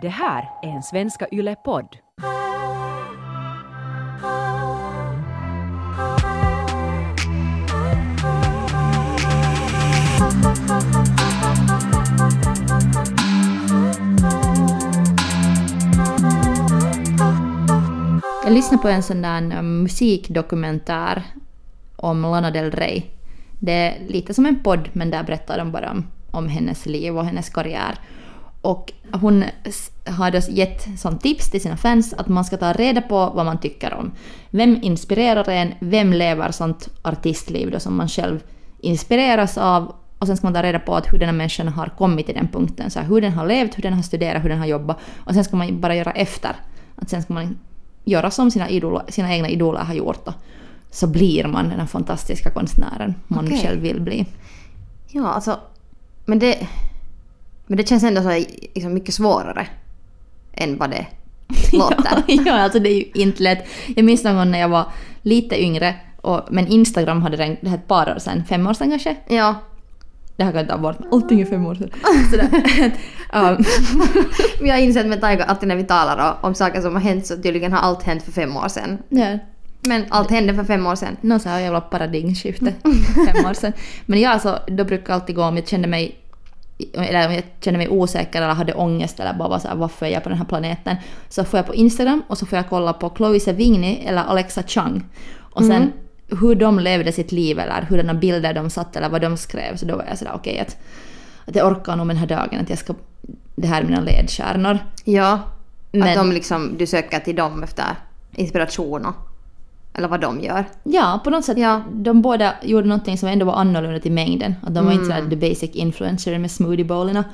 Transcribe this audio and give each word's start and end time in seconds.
Det 0.00 0.08
här 0.08 0.50
är 0.62 0.68
en 0.68 0.82
Svenska 0.82 1.26
Yle-podd. 1.32 1.96
Jag 18.44 18.52
lyssnade 18.52 18.82
på 18.82 18.88
en 18.88 19.02
sån 19.02 19.22
där 19.22 19.58
um, 19.58 19.82
musikdokumentär 19.82 21.22
om 21.96 22.22
Lana 22.22 22.50
Del 22.50 22.70
Rey. 22.70 23.02
Det 23.60 23.72
är 23.72 24.08
lite 24.08 24.34
som 24.34 24.46
en 24.46 24.62
podd 24.62 24.88
men 24.92 25.10
där 25.10 25.22
berättar 25.22 25.58
de 25.58 25.72
bara 25.72 25.90
om, 25.90 26.06
om 26.30 26.48
hennes 26.48 26.86
liv 26.86 27.18
och 27.18 27.24
hennes 27.24 27.50
karriär. 27.50 27.98
Och 28.60 28.92
hon 29.12 29.44
har 30.06 30.30
då 30.30 30.38
gett 30.48 30.98
som 30.98 31.18
tips 31.18 31.50
till 31.50 31.62
sina 31.62 31.76
fans 31.76 32.14
att 32.14 32.28
man 32.28 32.44
ska 32.44 32.56
ta 32.56 32.72
reda 32.72 33.00
på 33.00 33.32
vad 33.34 33.46
man 33.46 33.60
tycker 33.60 33.94
om. 33.94 34.12
Vem 34.50 34.78
inspirerar 34.82 35.48
en? 35.48 35.74
Vem 35.80 36.12
lever 36.12 36.50
sånt 36.50 36.88
artistliv 37.02 37.70
då 37.70 37.80
som 37.80 37.96
man 37.96 38.08
själv 38.08 38.42
inspireras 38.80 39.58
av? 39.58 39.94
Och 40.18 40.26
sen 40.26 40.36
ska 40.36 40.46
man 40.46 40.54
ta 40.54 40.62
reda 40.62 40.78
på 40.78 40.94
att 40.94 41.12
hur 41.12 41.18
den 41.18 41.28
här 41.28 41.36
människan 41.36 41.68
har 41.68 41.86
kommit 41.86 42.26
till 42.26 42.34
den 42.34 42.48
punkten. 42.48 42.90
Så 42.90 42.98
här, 42.98 43.06
hur 43.06 43.20
den 43.20 43.32
har 43.32 43.46
levt, 43.46 43.78
hur 43.78 43.82
den 43.82 43.92
har 43.92 44.02
studerat, 44.02 44.44
hur 44.44 44.48
den 44.48 44.58
har 44.58 44.66
jobbat. 44.66 44.98
Och 45.24 45.34
sen 45.34 45.44
ska 45.44 45.56
man 45.56 45.80
bara 45.80 45.94
göra 45.96 46.10
efter. 46.10 46.56
Att 46.96 47.10
sen 47.10 47.22
ska 47.22 47.34
man 47.34 47.58
göra 48.04 48.30
som 48.30 48.50
sina, 48.50 48.68
idol, 48.68 49.00
sina 49.08 49.34
egna 49.34 49.48
idoler 49.48 49.80
har 49.80 49.94
gjort. 49.94 50.24
Då. 50.26 50.34
Så 50.90 51.06
blir 51.06 51.44
man 51.44 51.68
den 51.68 51.80
här 51.80 51.86
fantastiska 51.86 52.50
konstnären 52.50 53.14
man 53.28 53.44
Okej. 53.44 53.60
själv 53.62 53.80
vill 53.80 54.00
bli. 54.00 54.26
Ja, 55.08 55.28
alltså. 55.28 55.58
Men 56.24 56.38
det, 56.38 56.68
men 57.68 57.76
det 57.76 57.88
känns 57.88 58.04
ändå 58.04 58.22
så 58.22 58.28
här, 58.28 58.44
liksom 58.74 58.94
mycket 58.94 59.14
svårare 59.14 59.66
än 60.54 60.78
vad 60.78 60.90
det 60.90 61.06
låter. 61.72 62.22
ja, 62.26 62.52
alltså 62.54 62.78
det 62.78 62.90
är 62.90 62.94
ju 62.94 63.22
inte 63.22 63.42
lätt. 63.42 63.66
Jag 63.96 64.04
minns 64.04 64.24
någon 64.24 64.36
gång 64.36 64.50
när 64.50 64.58
jag 64.58 64.68
var 64.68 64.84
lite 65.22 65.62
yngre, 65.62 65.94
och, 66.20 66.40
men 66.50 66.66
Instagram 66.66 67.22
hade 67.22 67.36
den, 67.36 67.56
det 67.60 67.68
här 67.68 67.76
ett 67.76 67.88
par 67.88 68.14
år 68.14 68.18
sedan, 68.18 68.44
fem 68.48 68.66
år 68.66 68.74
sedan 68.74 68.90
kanske? 68.90 69.16
Ja. 69.28 69.54
Det 70.36 70.44
här 70.44 70.52
kan 70.52 70.58
jag 70.60 70.68
ta 70.68 70.78
bort, 70.78 70.96
allting 71.12 71.40
är 71.40 71.44
fem 71.44 71.66
år 71.66 71.74
sedan. 71.74 71.90
Sådär. 72.30 72.48
um, 73.50 73.64
jag 74.68 74.74
har 74.74 74.80
insett 74.82 75.06
med 75.06 75.20
Taika 75.20 75.42
att 75.44 75.50
alltid 75.50 75.68
när 75.68 75.76
vi 75.76 75.84
talar 75.84 76.36
om 76.40 76.54
saker 76.54 76.80
som 76.80 76.94
har 76.94 77.02
hänt 77.02 77.26
så 77.26 77.36
tydligen 77.36 77.72
har 77.72 77.80
allt 77.80 78.02
hänt 78.02 78.22
för 78.22 78.32
fem 78.32 78.56
år 78.56 78.68
sedan. 78.68 78.98
ja, 79.08 79.38
Men 79.80 80.04
allt 80.08 80.30
hände 80.30 80.54
för 80.54 80.64
fem 80.64 80.86
år 80.86 80.94
sedan. 80.94 81.16
någon 81.20 81.40
sån 81.40 81.52
här 81.52 81.60
jävla 81.60 81.80
paradigmskifte 81.80 82.72
fem 83.26 83.46
år 83.46 83.54
sedan. 83.54 83.72
Men 84.06 84.20
jag 84.20 84.32
alltså, 84.32 84.58
då 84.66 84.84
brukar 84.84 85.14
alltid 85.14 85.36
gå 85.36 85.44
om 85.44 85.56
jag 85.56 85.68
kände 85.68 85.88
mig 85.88 86.16
eller 86.94 87.26
om 87.28 87.34
jag 87.34 87.42
kände 87.60 87.78
mig 87.78 87.88
osäker 87.88 88.42
eller 88.42 88.54
hade 88.54 88.74
ångest 88.74 89.20
eller 89.20 89.34
bara 89.34 89.48
var 89.48 89.58
så 89.58 89.68
här, 89.68 89.74
varför 89.74 90.06
är 90.06 90.10
jag 90.10 90.22
på 90.22 90.28
den 90.28 90.38
här 90.38 90.44
planeten? 90.44 90.96
Så 91.28 91.44
får 91.44 91.58
jag 91.58 91.66
på 91.66 91.74
Instagram 91.74 92.22
och 92.28 92.38
så 92.38 92.46
får 92.46 92.56
jag 92.56 92.68
kolla 92.68 92.92
på 92.92 93.12
Chloe 93.16 93.40
Sevigny 93.40 93.94
eller 94.04 94.22
Alexa 94.24 94.62
Chung. 94.62 95.04
Och 95.38 95.64
sen 95.64 95.92
hur 96.40 96.54
de 96.54 96.78
levde 96.78 97.12
sitt 97.12 97.32
liv 97.32 97.58
eller 97.58 97.82
hurdana 97.82 98.14
bilder 98.14 98.54
de 98.54 98.70
satt 98.70 98.96
eller 98.96 99.08
vad 99.08 99.20
de 99.20 99.36
skrev. 99.36 99.76
Så 99.76 99.86
då 99.86 99.96
var 99.96 100.04
jag 100.08 100.18
sådär 100.18 100.32
okej 100.34 100.58
att, 100.58 100.76
att 101.46 101.54
jag 101.56 101.66
orkar 101.72 101.96
nog 101.96 102.08
den 102.08 102.16
här 102.16 102.26
dagen 102.26 102.60
att 102.60 102.70
jag 102.70 102.78
ska... 102.78 102.94
Det 103.56 103.66
här 103.66 103.80
är 103.82 103.86
mina 103.86 104.00
ledstjärnor. 104.00 104.78
Ja. 105.04 105.40
Men- 105.92 106.02
Att 106.08 106.14
de 106.14 106.32
liksom, 106.32 106.74
du 106.78 106.86
söker 106.86 107.18
till 107.20 107.36
dem 107.36 107.62
efter 107.62 107.84
inspiration 108.34 109.06
och, 109.06 109.14
eller 109.94 110.08
vad 110.08 110.20
de 110.20 110.40
gör. 110.40 110.64
Ja, 110.82 111.20
på 111.24 111.30
något 111.30 111.44
sätt. 111.44 111.58
Ja. 111.58 111.82
De 111.92 112.22
båda 112.22 112.54
gjorde 112.62 112.88
någonting 112.88 113.18
som 113.18 113.28
ändå 113.28 113.46
var 113.46 113.54
annorlunda 113.54 114.00
till 114.00 114.12
mängden. 114.12 114.54
Att 114.62 114.74
de 114.74 114.84
var 114.84 114.92
inte 114.92 115.04
sådär 115.04 115.30
the 115.30 115.36
basic 115.36 115.70
influencer 115.74 116.38
med 116.38 116.50
smoothiebowlerna. 116.50 117.24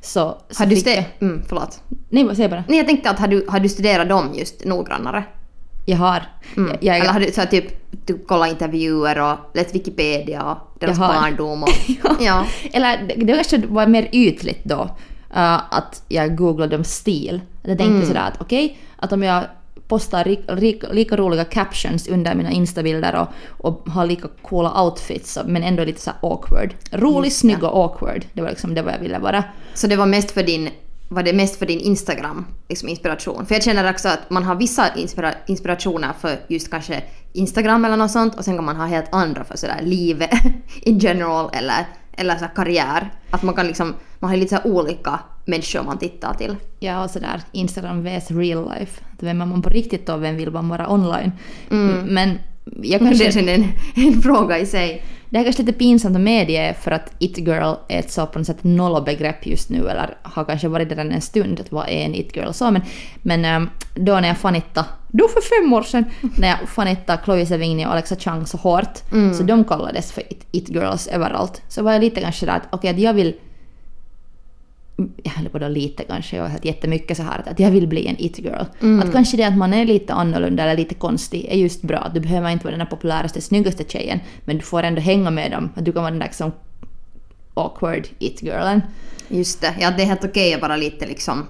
Så, 0.00 0.36
så 0.50 0.62
Har 0.62 0.70
du 0.70 0.76
fick 0.76 0.86
jag- 0.86 1.04
mm, 1.20 1.42
förlåt. 1.48 1.80
Nej, 2.08 2.28
jag 2.38 2.50
bara? 2.50 2.64
Nej, 2.68 2.78
jag 2.78 2.86
tänkte 2.86 3.10
att 3.10 3.18
har 3.18 3.28
du, 3.28 3.46
har 3.48 3.60
du 3.60 3.68
studerat 3.68 4.08
dem 4.08 4.30
just 4.34 4.64
noggrannare? 4.64 5.24
Jag 5.86 5.96
har. 5.96 6.22
Mm. 6.56 6.70
Jag, 6.70 6.82
jag, 6.82 6.96
Eller 6.96 7.12
har 7.12 7.20
du 7.20 7.32
så 7.32 7.42
typ 7.42 7.64
du 8.06 8.18
kollat 8.18 8.50
intervjuer 8.50 9.20
och 9.32 9.38
läst 9.54 9.74
Wikipedia 9.74 10.42
och 10.42 10.58
deras 10.80 10.98
barndom 10.98 11.62
och... 11.62 11.68
ja. 12.04 12.16
ja. 12.20 12.46
Eller 12.72 12.98
det, 13.08 13.14
det 13.24 13.32
kanske 13.32 13.58
var 13.66 13.86
mer 13.86 14.08
ytligt 14.12 14.64
då. 14.64 14.82
uh, 15.36 15.74
att 15.74 16.02
jag 16.08 16.36
googlade 16.36 16.76
om 16.76 16.84
stil. 16.84 17.40
Jag 17.62 17.78
tänkte 17.78 18.06
sådär 18.06 18.28
att 18.28 18.40
okej, 18.40 18.78
att 18.96 19.12
om 19.12 19.22
jag 19.22 19.44
postar 19.88 20.24
ri, 20.24 20.40
ri, 20.48 20.80
lika 20.92 21.16
roliga 21.16 21.44
captions 21.44 22.08
under 22.08 22.34
mina 22.34 22.50
instabilder 22.50 23.14
och, 23.16 23.28
och 23.48 23.88
har 23.88 24.06
lika 24.06 24.28
coola 24.42 24.82
outfits 24.82 25.38
men 25.46 25.62
ändå 25.62 25.84
lite 25.84 26.00
så 26.00 26.10
awkward. 26.20 26.74
Rolig, 26.90 27.28
Just 27.28 27.40
snygg 27.40 27.62
och 27.64 27.84
awkward. 27.84 28.24
Det 28.32 28.42
var 28.42 28.50
liksom 28.50 28.74
det 28.74 28.82
vad 28.82 28.92
jag 28.92 28.98
ville 28.98 29.18
vara. 29.18 29.44
Så 29.74 29.86
det 29.86 29.96
var 29.96 30.06
mest 30.06 30.30
för 30.30 30.42
din, 30.42 30.70
var 31.08 31.22
det 31.22 31.32
mest 31.32 31.56
för 31.56 31.66
din 31.66 31.80
Instagram 31.80 32.46
liksom 32.68 32.88
inspiration? 32.88 33.46
För 33.46 33.54
jag 33.54 33.64
känner 33.64 33.90
också 33.90 34.08
att 34.08 34.30
man 34.30 34.42
har 34.42 34.54
vissa 34.54 34.94
inspira, 34.96 35.34
inspirationer 35.46 36.12
för 36.20 36.36
just 36.48 36.70
kanske 36.70 37.02
Instagram 37.32 37.84
eller 37.84 37.96
något 37.96 38.10
sånt 38.10 38.34
och 38.34 38.44
sen 38.44 38.56
kan 38.56 38.64
man 38.64 38.76
ha 38.76 38.86
helt 38.86 39.14
andra 39.14 39.44
för 39.44 39.56
sådär 39.56 39.80
livet 39.82 40.30
in 40.82 40.98
general 40.98 41.50
eller, 41.52 41.86
eller 42.16 42.36
så 42.36 42.46
karriär. 42.54 43.10
Att 43.30 43.42
man 43.42 43.54
kan 43.54 43.66
liksom, 43.66 43.94
man 44.18 44.30
har 44.30 44.36
lite 44.36 44.56
så 44.56 44.70
olika 44.70 45.20
människor 45.44 45.82
man 45.82 45.98
tittar 45.98 46.34
till. 46.34 46.56
Ja, 46.80 47.04
och 47.04 47.10
sådär 47.10 47.42
Instagram 47.52 48.02
vs 48.04 48.30
real 48.30 48.72
life. 48.74 49.02
Vem 49.18 49.40
är 49.40 49.46
man 49.46 49.62
på 49.62 49.68
riktigt 49.68 50.08
och 50.08 50.22
vem 50.22 50.36
vill 50.36 50.50
man 50.50 50.68
vara 50.68 50.92
online? 50.92 51.32
Men 52.08 52.38
jag 52.82 53.00
kanske... 53.00 53.40
Det 53.40 53.50
är 53.50 53.54
en, 53.54 53.72
en 53.94 54.22
fråga 54.22 54.58
i 54.58 54.66
sig. 54.66 55.04
Det 55.30 55.38
är 55.38 55.44
kanske 55.44 55.62
lite 55.62 55.78
pinsamt 55.78 56.16
att 56.16 56.22
medge 56.22 56.74
för 56.80 56.90
att 56.90 57.12
it-girl 57.18 57.74
är 57.88 57.98
ett 57.98 58.12
så 58.12 58.26
på 58.26 58.38
något 58.38 58.46
sätt 58.46 58.64
nollbegrepp 58.64 59.46
just 59.46 59.70
nu 59.70 59.88
eller 59.88 60.16
har 60.22 60.44
kanske 60.44 60.68
varit 60.68 60.88
det 60.88 60.94
en 60.94 61.20
stund 61.20 61.60
att 61.60 61.72
vad 61.72 61.88
är 61.88 62.04
en 62.04 62.14
it-girl 62.14 62.52
så 62.52 62.70
men, 62.70 62.82
men 63.22 63.44
ehm, 63.44 63.70
då 63.94 64.20
när 64.20 64.28
jag 64.28 64.38
fanitta, 64.38 64.84
då 65.16 65.28
för 65.28 65.40
fem 65.40 65.72
år 65.72 65.82
sedan, 65.82 66.04
när 66.38 66.48
jag 66.48 66.68
fanitta 66.68 67.18
Chloe 67.24 67.46
Sevigny 67.46 67.86
och 67.86 67.92
Alexa 67.92 68.16
Chung 68.16 68.46
så 68.46 68.56
hårt 68.56 68.98
så 69.36 69.42
de 69.42 69.64
kallades 69.64 70.12
för 70.12 70.20
it- 70.32 70.46
it-girls 70.52 71.06
överallt 71.06 71.62
så 71.68 71.82
var 71.82 71.92
jag 71.92 72.00
lite 72.00 72.20
kanske 72.20 72.46
där 72.46 72.56
att 72.56 72.62
okej 72.70 72.90
att 72.90 72.98
jag 72.98 73.14
vill 73.14 73.34
jag 75.22 75.32
höll 75.32 75.48
på 75.48 75.58
då 75.58 75.68
lite 75.68 76.04
kanske, 76.04 76.36
jag 76.36 76.42
har 76.42 76.50
hört 76.50 76.64
jättemycket 76.64 77.16
så 77.16 77.22
här 77.22 77.42
att 77.46 77.60
jag 77.60 77.70
vill 77.70 77.86
bli 77.88 78.06
en 78.06 78.16
it-girl. 78.18 78.64
Att 79.00 79.12
kanske 79.12 79.36
det 79.36 79.44
att 79.44 79.56
man 79.56 79.74
är 79.74 79.84
lite 79.84 80.12
annorlunda 80.12 80.62
eller 80.62 80.76
lite 80.76 80.94
konstig 80.94 81.46
är 81.50 81.56
just 81.56 81.82
bra. 81.82 82.10
Du 82.14 82.20
behöver 82.20 82.50
inte 82.50 82.64
vara 82.64 82.70
den 82.76 82.78
där 82.86 82.86
populäraste, 82.96 83.40
snyggaste 83.40 83.84
tjejen, 83.88 84.20
men 84.44 84.56
du 84.56 84.62
får 84.62 84.82
ändå 84.82 85.00
hänga 85.00 85.30
med 85.30 85.50
dem. 85.50 85.70
Att 85.74 85.84
du 85.84 85.92
kan 85.92 86.02
vara 86.02 86.10
den 86.10 86.20
där 86.20 86.28
som 86.32 86.52
awkward 87.54 88.06
it-girlen. 88.18 88.82
Just 89.28 89.60
det, 89.60 89.74
ja 89.80 89.90
det 89.90 90.02
är 90.02 90.06
helt 90.06 90.24
okej 90.24 90.54
att 90.54 90.60
vara 90.62 90.76
lite 90.76 91.06
liksom 91.06 91.46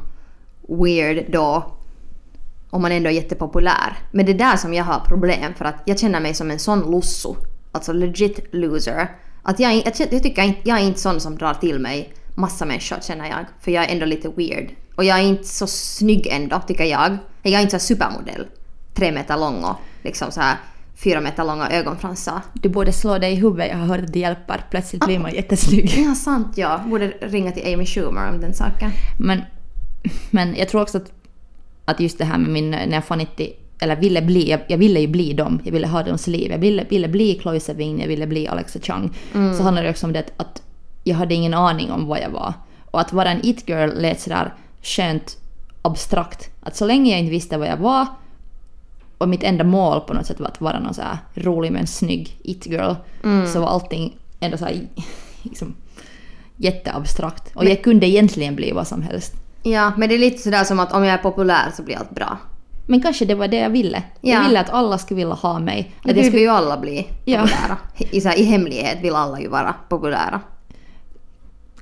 weird 0.69 1.25
då. 1.33 1.73
Om 2.75 2.83
man 2.83 2.93
ändå 2.93 3.11
är 3.11 3.15
jättepopulär. 3.15 3.99
Men 4.11 4.27
det 4.27 4.33
är 4.33 4.39
där 4.39 4.57
som 4.57 4.75
jag 4.75 4.85
har 4.85 5.01
problem 5.01 5.55
för 5.55 5.65
att 5.65 5.83
jag 5.85 5.99
känner 5.99 6.21
mig 6.21 6.35
som 6.35 6.51
en 6.51 6.59
sån 6.59 6.91
lusso. 6.91 7.37
Alltså 7.73 7.93
legit 7.93 8.55
loser. 8.55 9.09
Att 9.43 9.61
jag, 9.61 9.75
jag, 9.75 9.93
jag 10.11 10.23
tycker 10.23 10.43
inte, 10.43 10.61
jag 10.65 10.79
är 10.79 10.83
inte 10.83 11.01
sån 11.01 11.21
som 11.21 11.39
drar 11.39 11.55
till 11.55 11.79
mig 11.79 12.15
massa 12.35 12.65
människor 12.65 12.97
känner 13.01 13.29
jag. 13.29 13.45
För 13.61 13.71
jag 13.71 13.85
är 13.85 13.93
ändå 13.93 14.07
lite 14.07 14.29
weird. 14.29 14.71
Och 14.95 15.05
jag 15.05 15.19
är 15.19 15.23
inte 15.23 15.45
så 15.45 15.67
snygg 15.67 16.27
ändå 16.27 16.61
tycker 16.67 16.85
jag. 16.85 17.17
Jag 17.43 17.55
är 17.55 17.63
inte 17.63 17.79
så 17.79 17.87
supermodell. 17.87 18.47
Tre 18.95 19.13
meter 19.13 19.37
lång 19.37 19.65
och 19.65 19.77
liksom 20.03 20.31
så 20.31 20.41
här 20.41 20.57
fyra 20.97 21.21
meter 21.21 21.45
långa 21.45 21.71
ögonfransar. 21.71 22.41
Du 22.53 22.69
borde 22.69 22.93
slå 22.93 23.19
dig 23.19 23.33
i 23.33 23.37
huvudet, 23.37 23.69
jag 23.71 23.77
har 23.77 23.87
hört 23.87 24.01
att 24.01 24.13
det 24.13 24.19
hjälper. 24.19 24.67
Plötsligt 24.71 25.07
blir 25.07 25.19
man 25.19 25.35
jättesnygg. 25.35 25.95
Ja, 26.07 26.15
sant 26.15 26.53
ja. 26.59 26.81
Borde 26.87 27.07
ringa 27.07 27.53
till 27.53 27.75
Amy 27.75 27.87
Schumer 27.87 28.29
om 28.29 28.41
den 28.41 28.55
saken. 28.55 28.91
Men, 29.19 29.43
men 30.31 30.57
jag 30.57 30.69
tror 30.69 30.83
också 30.83 30.99
att, 30.99 31.13
att 31.85 32.01
just 32.01 32.19
det 32.19 32.25
här 32.25 32.39
med 32.39 32.51
min, 32.51 32.71
när 32.71 32.93
jag 32.93 33.05
fann 33.05 33.21
inte, 33.21 33.49
eller 33.79 33.97
ville 33.97 34.23
bli, 34.23 34.51
jag, 34.51 34.61
jag 34.69 34.79
ville 34.79 35.01
ju 35.01 35.07
bli 35.07 35.33
dem, 35.33 35.61
jag 35.65 35.73
ville 35.73 35.87
ha 35.87 36.03
deras 36.03 36.27
liv, 36.27 36.51
jag 36.51 36.59
ville, 36.59 36.85
ville 36.85 37.09
bli 37.09 37.39
Chloe 37.43 37.61
Sevigny, 37.61 38.01
jag 38.01 38.09
ville 38.09 38.27
bli 38.27 38.49
Alexa 38.49 38.79
Chung. 38.79 39.11
Så 39.57 39.63
handlar 39.63 39.83
det 39.83 39.91
också 39.91 40.07
om 40.07 40.13
det 40.13 40.25
att, 40.37 40.63
jag 41.05 41.17
hade 41.17 41.35
ingen 41.35 41.55
aning 41.55 41.91
om 41.91 42.07
vad 42.07 42.21
jag 42.21 42.31
var. 42.31 42.53
Och 42.91 43.01
att 43.01 43.13
vara 43.13 43.31
en 43.31 43.47
it-girl 43.47 44.01
lät 44.01 44.21
sådär 44.21 44.55
skönt 44.83 45.39
abstrakt. 45.83 46.51
Att 46.61 46.77
så 46.77 46.87
länge 46.87 47.11
jag 47.11 47.21
inte 47.21 47.31
visste 47.31 47.59
vad 47.59 47.69
jag 47.69 47.77
var 47.77 48.07
och 49.19 49.29
mitt 49.29 49.43
enda 49.43 49.65
mål 49.65 50.01
på 50.01 50.15
något 50.15 50.27
sätt 50.27 50.41
var 50.41 50.47
att 50.47 50.61
vara 50.61 50.81
någon 50.81 50.95
så 50.95 51.03
här 51.03 51.19
rolig 51.35 51.73
men 51.73 51.87
snygg 51.87 52.37
it-girl 52.43 52.95
så 53.53 53.61
var 53.61 53.69
allting 53.69 54.17
ändå 54.41 54.57
så 54.57 54.65
här, 54.65 54.81
liksom, 55.43 55.75
jätteabstrakt. 56.57 57.57
Och 57.57 57.65
jag 57.65 57.85
kunde 57.85 58.07
egentligen 58.07 58.57
bli 58.57 58.73
vad 58.73 58.87
som 58.87 59.03
helst. 59.03 59.35
Ja, 59.67 59.93
men 59.97 60.09
det 60.09 60.15
är 60.15 60.19
lite 60.19 60.39
sådär 60.43 60.65
som 60.65 60.81
att 60.81 60.93
om 60.93 61.05
jag 61.05 61.15
är 61.15 61.19
populär 61.19 61.71
så 61.77 61.83
blir 61.83 61.97
allt 61.99 62.11
bra. 62.15 62.37
Men 62.87 63.03
kanske 63.03 63.25
det 63.25 63.35
var 63.35 63.49
det 63.49 63.57
jag 63.57 63.71
ville. 63.71 64.03
Jag 64.21 64.43
Ja. 64.43 64.47
ville 64.47 64.61
att 64.61 64.71
alla 64.71 64.99
skulle 64.99 65.17
vilja 65.17 65.35
ha 65.35 65.59
mig. 65.59 65.93
Det 66.03 66.11
Att 66.11 66.17
jag 66.17 66.23
vill 66.23 66.25
skulle, 66.33 66.43
ju 66.43 66.49
alla 66.49 66.77
bli 66.79 67.09
Ja. 67.25 67.41
populära. 67.41 67.77
I, 68.11 68.21
så 68.21 68.29
här, 68.29 68.39
I 68.39 68.43
hemlighet 68.45 68.99
vill 69.03 69.15
alla 69.15 69.41
ju 69.41 69.49
vara 69.49 69.75
populära. 69.89 70.41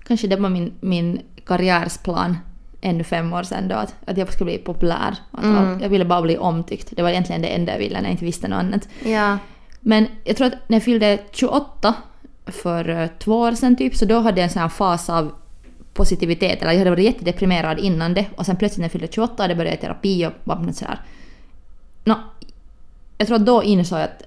kanske 0.06 0.26
det 0.26 0.36
var 0.36 0.48
min, 0.48 0.72
min 0.80 1.20
karriärsplan 1.46 2.38
ännu 2.80 3.04
fem 3.04 3.32
år 3.32 3.42
sedan 3.42 3.68
då, 3.68 3.74
att, 3.74 3.94
att 4.06 4.16
jag 4.16 4.32
skulle 4.32 4.50
bli 4.50 4.58
populär. 4.58 5.16
Att 5.30 5.44
all- 5.44 5.78
Jag 5.82 5.88
ville 5.88 6.04
bara 6.04 6.22
bli 6.22 6.36
omtyckt. 6.38 6.88
Det 6.96 7.02
var 7.02 7.10
egentligen 7.10 7.42
det 7.42 7.48
enda 7.48 7.72
jag 7.72 7.78
ville 7.78 7.94
när 7.96 8.02
jag 8.04 8.10
inte 8.12 8.24
visste 8.24 8.48
något 8.48 8.56
annat. 8.58 8.88
Ja. 9.04 9.38
Men 9.80 10.06
jag 10.24 10.36
tror 10.36 10.46
att 10.46 10.68
när 10.68 10.76
jag 10.76 10.82
fyllde 10.84 11.18
28 11.32 11.94
för 12.46 12.88
eh, 12.88 13.06
två 13.18 13.38
år 13.40 13.52
sedan 13.52 13.76
typ, 13.76 13.96
så 13.96 14.04
då 14.04 14.20
hade 14.20 14.40
jag 14.40 14.44
en 14.44 14.50
sån 14.52 14.62
här 14.62 14.68
fas 14.68 15.10
av 15.10 15.32
positivitet. 15.94 16.62
Eller 16.62 16.72
jag 16.72 16.78
hade 16.78 16.90
varit 16.90 17.04
jättedeprimerad 17.04 17.78
innan 17.78 18.14
det 18.14 18.26
och 18.36 18.46
sen 18.46 18.56
plötsligt 18.56 18.78
när 18.78 18.84
jag 18.84 18.92
fyllde 18.92 19.08
28 19.12 19.42
hade 19.42 19.52
jag 19.52 19.58
börjat 19.58 19.80
terapi 19.80 20.26
och 20.26 20.32
var 20.44 20.72
sådär... 20.72 21.00
Nå, 22.04 22.14
jag 23.18 23.26
tror 23.26 23.36
att 23.36 23.46
då 23.46 23.62
insåg 23.62 23.98
jag 23.98 24.04
att, 24.04 24.22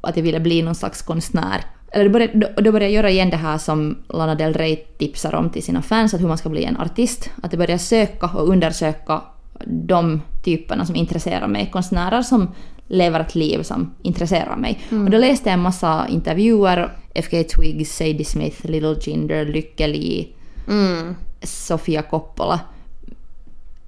att 0.00 0.16
jag 0.16 0.24
ville 0.24 0.40
bli 0.40 0.62
någon 0.62 0.74
slags 0.74 1.02
konstnär. 1.02 1.64
Eller 1.92 2.04
då 2.04 2.10
började, 2.10 2.38
då, 2.38 2.62
då 2.62 2.72
började 2.72 2.84
jag 2.84 2.92
göra 2.92 3.10
igen 3.10 3.30
det 3.30 3.36
här 3.36 3.58
som 3.58 3.98
Lana 4.08 4.34
Del 4.34 4.54
Rey 4.54 4.76
tipsar 4.76 5.34
om 5.34 5.50
till 5.50 5.62
sina 5.62 5.82
fans, 5.82 6.14
att 6.14 6.20
hur 6.20 6.28
man 6.28 6.38
ska 6.38 6.48
bli 6.48 6.64
en 6.64 6.76
artist. 6.76 7.30
Att 7.42 7.52
jag 7.52 7.58
började 7.58 7.78
söka 7.78 8.26
och 8.26 8.48
undersöka 8.48 9.22
de 9.64 10.22
typerna 10.44 10.86
som 10.86 10.96
intresserar 10.96 11.46
mig. 11.46 11.70
Konstnärer 11.72 12.22
som 12.22 12.54
lever 12.88 13.20
ett 13.20 13.34
liv 13.34 13.62
som 13.62 13.94
intresserar 14.02 14.56
mig. 14.56 14.80
Och 14.90 15.10
då 15.10 15.18
läste 15.18 15.48
jag 15.48 15.54
en 15.54 15.60
massa 15.60 16.08
intervjuer. 16.08 16.92
F.K. 17.14 17.42
Twigs, 17.56 17.96
Sadie 17.96 18.24
Smith, 18.24 18.66
Little 18.66 18.96
Jinder, 19.00 19.44
Lykke 19.44 19.86
Li, 19.86 20.35
Mm. 20.68 21.16
Sofia 21.42 22.02
Coppola. 22.02 22.60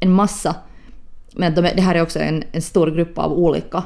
En 0.01 0.13
massa. 0.13 0.55
Men 1.33 1.55
de, 1.55 1.61
det 1.63 1.81
här 1.83 1.95
är 1.95 2.03
också 2.03 2.19
en, 2.19 2.45
en 2.53 2.63
stor 2.63 2.91
grupp 2.91 3.19
av 3.19 3.33
olika 3.33 3.83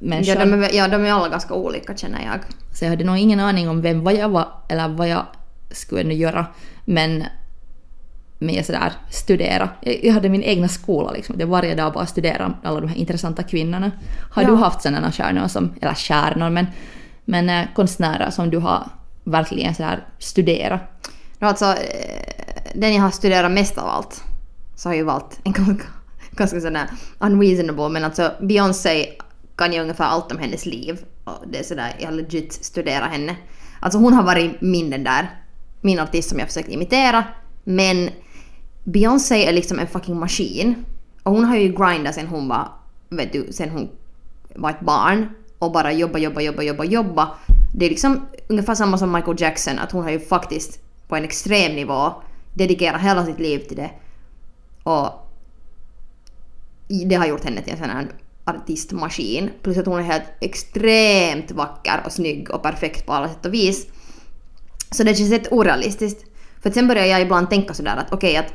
människor. 0.00 0.34
Ja, 0.34 0.44
de 0.44 0.62
är, 0.64 0.74
ja, 0.74 0.88
de 0.88 1.04
är 1.04 1.12
alla 1.12 1.28
ganska 1.28 1.54
olika 1.54 1.96
känner 1.96 2.24
jag. 2.24 2.40
Så 2.74 2.84
jag 2.84 2.90
hade 2.90 3.04
nog 3.04 3.18
ingen 3.18 3.40
aning 3.40 3.68
om 3.68 3.80
vem 3.82 4.04
vad 4.04 4.14
jag 4.14 4.28
var 4.28 4.48
eller 4.68 4.88
vad 4.88 5.08
jag 5.08 5.26
skulle 5.70 6.00
ännu 6.00 6.14
göra. 6.14 6.46
Men, 6.84 7.24
men 8.38 8.54
jag 8.54 8.66
sådär 8.66 8.92
studera. 9.10 9.68
Jag, 9.80 10.12
hade 10.12 10.28
min 10.28 10.42
egna 10.42 10.68
skola 10.68 11.10
liksom. 11.10 11.36
Jag 11.38 11.46
varje 11.46 11.74
dag 11.74 11.92
bara 11.92 12.06
studera 12.06 12.54
alla 12.62 12.80
de 12.80 12.88
här 12.88 12.96
intressanta 12.96 13.42
kvinnorna. 13.42 13.90
Har 14.30 14.42
Ja. 14.42 14.48
du 14.48 14.54
haft 14.54 14.82
sådana 14.82 15.12
stjärnor 15.12 15.48
som, 15.48 15.74
eller 15.80 15.94
stjärnor 15.94 16.50
men, 16.50 16.66
men 17.24 17.48
eh, 17.50 17.64
konstnärer 17.74 18.30
som 18.30 18.50
du 18.50 18.58
har 18.58 18.82
verkligen 19.24 19.74
sådär 19.74 20.06
studerat? 20.18 20.80
No, 21.42 21.46
alltså, 21.46 21.64
eh, 21.64 22.72
den 22.74 22.94
jag 22.94 23.02
har 23.02 23.10
studerat 23.10 23.52
mest 23.52 23.78
av 23.78 23.88
allt 23.88 24.24
så 24.74 24.88
har 24.88 24.94
jag 24.94 24.98
ju 24.98 25.04
valt 25.04 25.40
en 25.44 25.52
ganska, 25.52 25.86
ganska 26.30 26.60
sån 26.60 26.72
där 26.72 26.88
unreasonable 27.18 27.88
men 27.88 28.04
alltså 28.04 28.32
Beyoncé 28.40 29.06
kan 29.56 29.72
jag 29.72 29.82
ungefär 29.82 30.04
allt 30.04 30.32
om 30.32 30.38
hennes 30.38 30.66
liv. 30.66 31.04
Och 31.24 31.44
det 31.46 31.58
är 31.58 31.62
sådär, 31.62 31.96
jag 31.98 32.06
har 32.06 32.12
legit 32.12 32.52
studerat 32.52 33.10
henne. 33.10 33.36
Alltså 33.80 33.98
hon 33.98 34.12
har 34.12 34.22
varit 34.22 34.60
min 34.60 34.90
den 34.90 35.04
där, 35.04 35.30
min 35.80 35.98
artist 35.98 36.28
som 36.28 36.38
jag 36.38 36.48
försökt 36.48 36.68
imitera. 36.68 37.24
Men 37.64 38.10
Beyoncé 38.84 39.44
är 39.44 39.52
liksom 39.52 39.78
en 39.78 39.86
fucking 39.86 40.18
maskin. 40.18 40.84
Och 41.22 41.32
hon 41.32 41.44
har 41.44 41.56
ju 41.56 41.68
grindat 41.68 42.14
sen 42.14 42.26
hon 42.26 42.48
var, 42.48 42.68
vet 43.08 43.32
du, 43.32 43.52
sen 43.52 43.70
hon 43.70 43.88
var 44.54 44.70
ett 44.70 44.80
barn. 44.80 45.28
Och 45.58 45.72
bara 45.72 45.92
jobba, 45.92 46.18
jobba, 46.18 46.40
jobba, 46.40 46.62
jobba, 46.62 46.84
jobba. 46.84 47.28
Det 47.74 47.86
är 47.86 47.90
liksom 47.90 48.26
ungefär 48.48 48.74
samma 48.74 48.98
som 48.98 49.12
Michael 49.12 49.40
Jackson, 49.40 49.78
att 49.78 49.92
hon 49.92 50.02
har 50.02 50.10
ju 50.10 50.20
faktiskt 50.20 50.78
på 51.12 51.16
en 51.16 51.24
extrem 51.24 51.76
nivå 51.76 52.12
dedikerar 52.54 52.98
hela 52.98 53.26
sitt 53.26 53.38
liv 53.38 53.58
till 53.58 53.76
det. 53.76 53.90
Och 54.82 55.08
det 57.06 57.14
har 57.14 57.26
gjort 57.26 57.44
henne 57.44 57.62
till 57.62 57.72
en 57.72 57.78
sån 57.78 57.90
här 57.90 58.06
artistmaskin. 58.44 59.50
Plus 59.62 59.78
att 59.78 59.86
hon 59.86 59.98
är 59.98 60.02
helt 60.02 60.30
extremt 60.40 61.50
vacker 61.50 62.02
och 62.04 62.12
snygg 62.12 62.50
och 62.50 62.62
perfekt 62.62 63.06
på 63.06 63.12
alla 63.12 63.28
sätt 63.28 63.46
och 63.46 63.54
vis. 63.54 63.86
Så 64.90 65.02
det 65.02 65.14
känns 65.14 65.30
helt 65.30 65.52
orealistiskt. 65.52 66.24
För 66.62 66.68
att 66.68 66.74
sen 66.74 66.88
börjar 66.88 67.04
jag 67.04 67.20
ibland 67.20 67.50
tänka 67.50 67.74
sådär 67.74 67.96
att 67.96 68.12
okej 68.12 68.36
att 68.36 68.52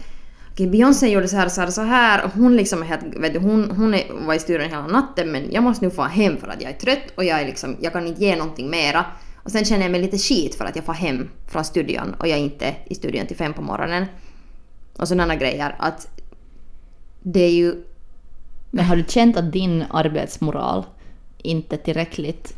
okay, 0.54 0.68
Beyoncé 0.68 1.07
gjorde 1.07 1.27
så 1.27 1.38
här, 1.38 1.50
så 1.50 1.62
här, 1.62 1.69
så 1.69 1.81
här 1.81 2.25
och 2.25 2.31
hon 2.31 2.56
liksom 2.56 2.81
är 2.81 2.86
helt, 2.86 3.04
vet 3.15 3.33
du, 3.33 3.39
hon, 3.39 3.71
hon 3.71 3.94
är, 3.94 4.13
var 4.27 4.33
i 4.33 4.39
studion 4.39 4.69
hela 4.69 4.88
natten 4.88 5.31
men 5.31 5.51
jag 5.51 5.63
måste 5.63 5.86
nu 5.86 5.92
få 5.92 6.04
hem 6.04 6.38
för 6.38 6.48
att 6.48 6.62
jag 6.62 6.71
är 6.71 6.77
trött 6.77 7.13
och 7.15 7.24
jag 7.24 7.42
är 7.42 7.45
liksom, 7.45 7.77
jag 7.81 7.94
kan 7.94 8.07
inte 8.07 8.21
ge 8.21 8.36
någonting 8.36 8.69
mera. 8.69 9.06
Och 9.47 9.51
sen 9.51 9.65
känner 9.65 9.81
jag 9.81 9.91
mig 9.91 10.01
lite 10.01 10.17
skit 10.17 10.55
för 10.55 10.65
att 10.65 10.75
jag 10.75 10.85
får 10.85 10.94
hem 10.94 11.29
från 11.45 11.65
studion 11.65 12.13
och 12.13 12.27
jag 12.27 12.38
är 12.38 12.44
inte 12.44 12.75
i 12.85 12.95
studion 12.95 13.27
till 13.27 13.38
fem 13.38 13.53
på 13.53 13.61
morgonen. 13.61 14.05
Och 14.97 15.07
sådana 15.07 15.35
grejer 15.35 15.75
att 15.79 16.07
det 17.21 17.39
är 17.39 17.51
ju 17.51 17.83
Men 18.71 18.85
har 18.85 18.95
du 18.95 19.03
känt 19.07 19.38
att 19.38 19.51
din 19.51 19.83
arbetsmoral 19.89 20.85
inte 21.38 21.75
är 21.75 21.77
tillräckligt... 21.77 22.55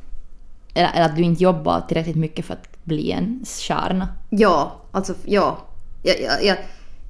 Eller, 0.73 0.91
eller 0.93 1.05
att 1.05 1.15
du 1.15 1.23
inte 1.23 1.43
jobbar 1.43 1.81
tillräckligt 1.81 2.15
mycket 2.15 2.45
för 2.45 2.53
att 2.53 2.83
bli 2.83 3.11
en 3.11 3.45
stjärna? 3.45 4.07
Ja, 4.29 4.81
alltså 4.91 5.13
ja. 5.25 5.67
Jag, 6.03 6.21
jag, 6.21 6.45
jag, 6.45 6.57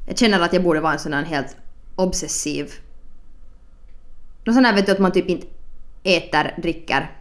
jag 0.08 0.18
känner 0.18 0.40
att 0.40 0.54
jag 0.54 0.64
borde 0.64 0.80
vara 0.80 0.94
en 0.94 1.00
sån 1.00 1.14
här 1.14 1.24
helt 1.24 1.56
obsessiv... 1.96 2.74
Någon 4.44 4.56
sån 4.56 4.66
här 4.66 4.76
vet 4.76 4.86
du 4.86 4.92
att 4.92 5.00
man 5.00 5.12
typ 5.12 5.30
inte 5.30 5.48
äter, 6.04 6.54
dricker, 6.62 7.12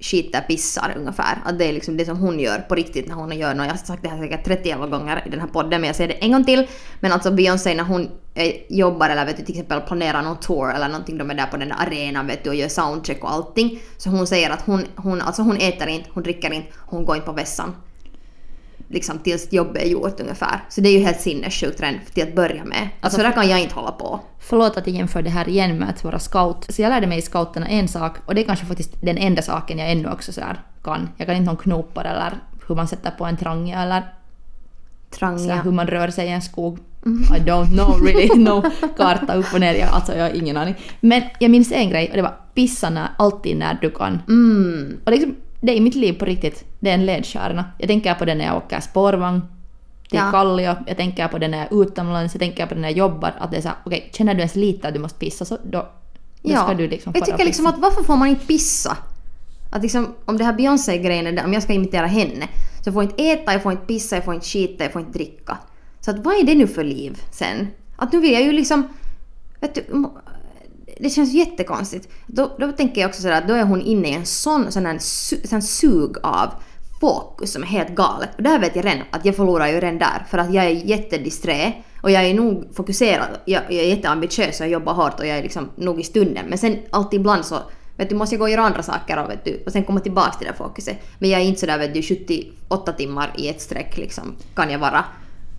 skiter, 0.00 0.40
pissar 0.40 0.94
ungefär. 0.96 1.38
Att 1.44 1.58
det 1.58 1.64
är 1.64 1.72
liksom 1.72 1.96
det 1.96 2.04
som 2.04 2.16
hon 2.16 2.40
gör 2.40 2.58
på 2.58 2.74
riktigt 2.74 3.08
när 3.08 3.14
hon 3.14 3.38
gör 3.38 3.54
något. 3.54 3.66
Jag 3.66 3.72
har 3.72 3.78
sagt 3.78 4.02
det 4.02 4.08
här 4.08 4.18
säkert 4.18 4.44
30 4.44 4.72
gånger 4.72 5.22
i 5.26 5.30
den 5.30 5.40
här 5.40 5.46
podden 5.46 5.80
men 5.80 5.86
jag 5.86 5.96
säger 5.96 6.08
det 6.08 6.14
en 6.14 6.32
gång 6.32 6.44
till. 6.44 6.66
Men 7.00 7.12
alltså 7.12 7.30
Beyoncé 7.30 7.74
när 7.74 7.84
hon 7.84 8.08
eh, 8.34 8.52
jobbar 8.68 9.08
eller 9.08 9.26
vet 9.26 9.36
du 9.36 9.44
till 9.44 9.54
exempel 9.54 9.80
planerar 9.80 10.22
någon 10.22 10.40
tour 10.40 10.74
eller 10.74 10.88
någonting, 10.88 11.18
de 11.18 11.30
är 11.30 11.34
där 11.34 11.46
på 11.46 11.56
den 11.56 11.68
där 11.68 11.76
arenan 11.78 12.26
vet 12.26 12.44
du 12.44 12.50
och 12.50 12.56
gör 12.56 12.68
soundcheck 12.68 13.24
och 13.24 13.32
allting. 13.32 13.80
Så 13.96 14.10
hon 14.10 14.26
säger 14.26 14.50
att 14.50 14.62
hon, 14.62 14.84
hon, 14.96 15.20
alltså 15.20 15.42
hon 15.42 15.56
äter 15.56 15.88
inte, 15.88 16.10
hon 16.12 16.22
dricker 16.22 16.52
inte, 16.52 16.68
hon 16.76 17.04
går 17.04 17.16
inte 17.16 17.26
på 17.26 17.32
vässan 17.32 17.74
liksom 18.88 19.18
tills 19.18 19.52
jobbet 19.52 19.82
är 19.82 19.86
gjort 19.86 20.20
ungefär. 20.20 20.64
Så 20.68 20.80
det 20.80 20.88
är 20.88 20.92
ju 20.92 20.98
helt 20.98 21.20
sinnessjukt 21.20 21.80
redan 21.80 22.00
till 22.14 22.22
att 22.22 22.34
börja 22.34 22.64
med. 22.64 22.88
Alltså 23.00 23.22
där 23.22 23.32
kan 23.32 23.48
jag 23.48 23.60
inte 23.60 23.74
hålla 23.74 23.92
på. 23.92 24.20
Förlåt 24.38 24.76
att 24.76 24.86
jag 24.86 24.96
jämför 24.96 25.22
det 25.22 25.30
här 25.30 25.48
igen 25.48 25.78
med 25.78 25.88
att 25.88 26.04
vara 26.04 26.18
scout. 26.18 26.66
Så 26.68 26.82
jag 26.82 26.90
lärde 26.90 27.06
mig 27.06 27.18
i 27.18 27.22
scouterna 27.22 27.68
en 27.68 27.88
sak 27.88 28.16
och 28.26 28.34
det 28.34 28.40
är 28.40 28.46
kanske 28.46 28.66
faktiskt 28.66 28.92
den 29.00 29.18
enda 29.18 29.42
saken 29.42 29.78
jag 29.78 29.90
ännu 29.90 30.10
också 30.10 30.32
så 30.32 30.40
här 30.40 30.60
kan. 30.84 31.08
Jag 31.16 31.26
kan 31.26 31.36
inte 31.36 31.46
någon 31.46 31.56
knopar 31.56 32.04
eller 32.04 32.32
hur 32.68 32.74
man 32.74 32.88
sätter 32.88 33.10
på 33.10 33.24
en 33.24 33.36
tranja 33.36 33.82
eller 33.82 34.02
så 35.10 35.26
här, 35.26 35.36
Tranga. 35.36 35.62
hur 35.62 35.72
man 35.72 35.86
rör 35.86 36.08
sig 36.08 36.26
i 36.26 36.30
en 36.30 36.42
skog. 36.42 36.78
I 37.06 37.40
don't 37.40 37.66
know 37.66 38.02
really. 38.02 38.28
No 38.36 38.62
karta 38.96 39.34
upp 39.34 39.54
och 39.54 39.60
ner. 39.60 39.74
Jag, 39.74 39.88
alltså 39.88 40.14
jag 40.14 40.22
har 40.22 40.30
ingen 40.30 40.56
aning. 40.56 40.74
Men 41.00 41.22
jag 41.38 41.50
minns 41.50 41.72
en 41.72 41.90
grej 41.90 42.08
och 42.10 42.16
det 42.16 42.22
var 42.22 42.34
pissa 42.54 42.90
när, 42.90 43.08
alltid 43.18 43.56
när 43.56 43.78
du 43.80 43.90
kan. 43.90 44.18
Mm. 44.28 45.00
Och 45.04 45.12
liksom, 45.12 45.36
det 45.66 45.72
är 45.72 45.76
i 45.76 45.80
mitt 45.80 45.94
liv 45.94 46.12
på 46.12 46.24
riktigt. 46.24 46.64
Det 46.80 46.90
är 46.90 46.94
en 46.94 47.06
ledstjärna. 47.06 47.64
Jag 47.78 47.88
tänker 47.88 48.14
på 48.14 48.24
det 48.24 48.34
när 48.34 48.44
jag 48.44 48.56
åker 48.56 48.80
spårvagn 48.80 49.40
till 50.08 50.18
Ja. 50.18 50.30
Kallio. 50.30 50.76
Jag 50.86 50.96
tänker 50.96 51.28
på 51.28 51.38
det 51.38 51.48
när 51.48 51.58
jag 51.58 51.72
är 51.72 51.82
utomlands. 51.82 52.34
Jag 52.34 52.40
tänker 52.40 52.66
på 52.66 52.74
det 52.74 52.80
när 52.80 52.88
jag 52.88 52.98
jobbar. 52.98 53.34
Att 53.38 53.50
det 53.50 53.56
är 53.56 53.60
så 53.60 53.68
här, 53.68 53.76
okej, 53.84 54.10
känner 54.12 54.34
du 54.34 54.40
ens 54.40 54.56
lite 54.56 54.88
att 54.88 54.94
du 54.94 55.00
måste 55.00 55.18
pissa 55.18 55.44
så 55.44 55.58
då, 55.64 55.88
då 56.42 56.56
ska 56.56 56.74
du 56.74 56.88
liksom 56.88 57.12
jag 57.16 57.24
tycker 57.24 57.44
liksom 57.44 57.66
att 57.66 57.78
varför 57.78 58.02
får 58.02 58.16
man 58.16 58.28
inte 58.28 58.46
pissa? 58.46 58.96
Att 59.70 59.82
liksom, 59.82 60.14
om 60.24 60.38
det 60.38 60.44
här 60.44 60.52
Beyoncé-grejen, 60.52 61.38
om 61.44 61.52
jag 61.52 61.62
ska 61.62 61.72
imitera 61.72 62.06
henne, 62.06 62.48
så 62.82 62.88
jag 62.88 62.94
får 62.94 63.02
inte 63.02 63.22
äta, 63.24 63.52
jag 63.52 63.62
får 63.62 63.72
inte 63.72 63.86
pissa, 63.86 64.16
jag 64.16 64.24
får 64.24 64.34
inte 64.34 64.46
skita, 64.46 64.84
jag 64.84 64.92
får 64.92 65.00
inte 65.00 65.18
dricka. 65.18 65.58
Så 66.00 66.10
att 66.10 66.18
vad 66.18 66.34
är 66.34 66.44
det 66.44 66.54
nu 66.54 66.66
för 66.66 66.84
liv 66.84 67.20
sen? 67.30 67.68
Att 67.96 68.12
nu 68.12 68.20
vill 68.20 68.32
jag 68.32 68.42
ju 68.42 68.52
liksom... 68.52 68.88
Vet 69.60 69.74
du, 69.74 70.04
det 71.00 71.10
känns 71.10 71.34
jättekonstigt. 71.34 72.08
Då, 72.26 72.56
då 72.58 72.72
tänker 72.72 73.00
jag 73.00 73.08
också 73.08 73.22
sådär 73.22 73.38
att 73.38 73.48
då 73.48 73.54
är 73.54 73.64
hon 73.64 73.80
inne 73.80 74.08
i 74.08 74.14
en 74.14 74.26
sån, 74.26 74.72
sån 74.72 74.86
här 74.86 74.98
sån 75.46 75.62
sug 75.62 76.16
av 76.22 76.48
fokus 77.00 77.52
som 77.52 77.62
är 77.62 77.66
helt 77.66 77.94
galet. 77.94 78.30
Och 78.36 78.42
där 78.42 78.58
vet 78.58 78.76
jag 78.76 78.84
redan 78.84 79.02
att 79.10 79.24
jag 79.24 79.36
förlorar 79.36 79.66
ju 79.66 79.74
redan 79.74 79.98
där. 79.98 80.26
För 80.30 80.38
att 80.38 80.54
jag 80.54 80.64
är 80.64 80.70
jättedisträ 80.70 81.72
och 82.02 82.10
jag 82.10 82.24
är 82.24 82.34
nog 82.34 82.68
fokuserad. 82.74 83.28
Jag, 83.44 83.62
jag 83.68 83.84
är 83.84 83.88
jätteambitiös 83.88 84.60
och 84.60 84.66
jag 84.66 84.72
jobbar 84.72 84.94
hårt 84.94 85.20
och 85.20 85.26
jag 85.26 85.38
är 85.38 85.42
liksom 85.42 85.70
nog 85.76 86.00
i 86.00 86.02
stunden. 86.02 86.46
Men 86.48 86.58
sen 86.58 86.78
alltid 86.90 87.20
ibland 87.20 87.44
så 87.44 87.58
vet 87.96 88.08
du, 88.08 88.14
måste 88.14 88.34
jag 88.34 88.38
gå 88.40 88.44
och 88.44 88.50
göra 88.50 88.62
andra 88.62 88.82
saker 88.82 89.24
och, 89.24 89.30
vet 89.30 89.44
du, 89.44 89.62
och 89.66 89.72
sen 89.72 89.84
komma 89.84 90.00
tillbaka 90.00 90.38
till 90.38 90.46
det 90.46 90.52
där 90.52 90.58
fokuset. 90.58 90.96
Men 91.18 91.30
jag 91.30 91.40
är 91.40 91.44
inte 91.44 91.60
sådär 91.60 91.78
vet 91.78 91.94
du, 91.94 92.02
78 92.02 92.92
timmar 92.92 93.32
i 93.38 93.48
ett 93.48 93.60
streck 93.60 93.96
liksom 93.96 94.36
kan 94.54 94.70
jag 94.70 94.78
vara. 94.78 95.04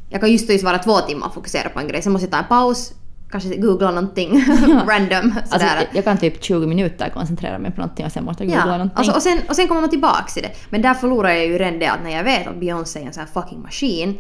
Jag 0.09 0.21
kan 0.21 0.31
just 0.31 0.49
och 0.49 0.53
just 0.53 0.65
vara 0.65 0.79
två 0.79 0.97
timmar 0.97 1.27
och 1.27 1.33
fokusera 1.33 1.69
på 1.69 1.79
en 1.79 1.87
grej. 1.87 2.01
Sen 2.01 2.11
måste 2.11 2.25
jag 2.25 2.31
ta 2.31 2.37
en 2.37 2.47
paus, 2.47 2.93
kanske 3.31 3.55
googla 3.57 3.91
någonting 3.91 4.45
random. 4.87 5.33
Sådär. 5.45 5.65
Alltså, 5.67 5.85
jag, 5.93 6.03
kan 6.03 6.17
typ 6.17 6.43
20 6.43 6.67
minuter 6.67 7.09
koncentrera 7.09 7.59
mig 7.59 7.71
på 7.71 7.81
någonting 7.81 8.05
och 8.05 8.11
sen 8.11 8.23
måste 8.25 8.43
jag 8.43 8.49
googla 8.51 8.65
Ja, 8.71 8.77
någonting. 8.77 8.97
alltså, 8.97 9.13
och, 9.13 9.21
sen, 9.21 9.39
och 9.49 9.55
sen 9.55 9.67
kommer 9.67 9.81
man 9.81 9.89
tillbaks 9.89 10.33
till 10.33 10.43
det. 10.43 10.51
Men 10.69 10.81
där 10.81 10.93
förlorar 10.93 11.29
jag 11.29 11.45
ju 11.45 11.57
redan 11.57 11.79
det 11.79 11.87
att 11.87 12.03
när 12.03 12.11
jag 12.11 12.23
vet 12.23 12.47
att 12.47 12.59
Beyoncé 12.59 12.99
är 13.01 13.05
en 13.05 13.13
sån 13.13 13.23
här 13.33 13.41
fucking 13.41 13.61
maskin 13.61 14.17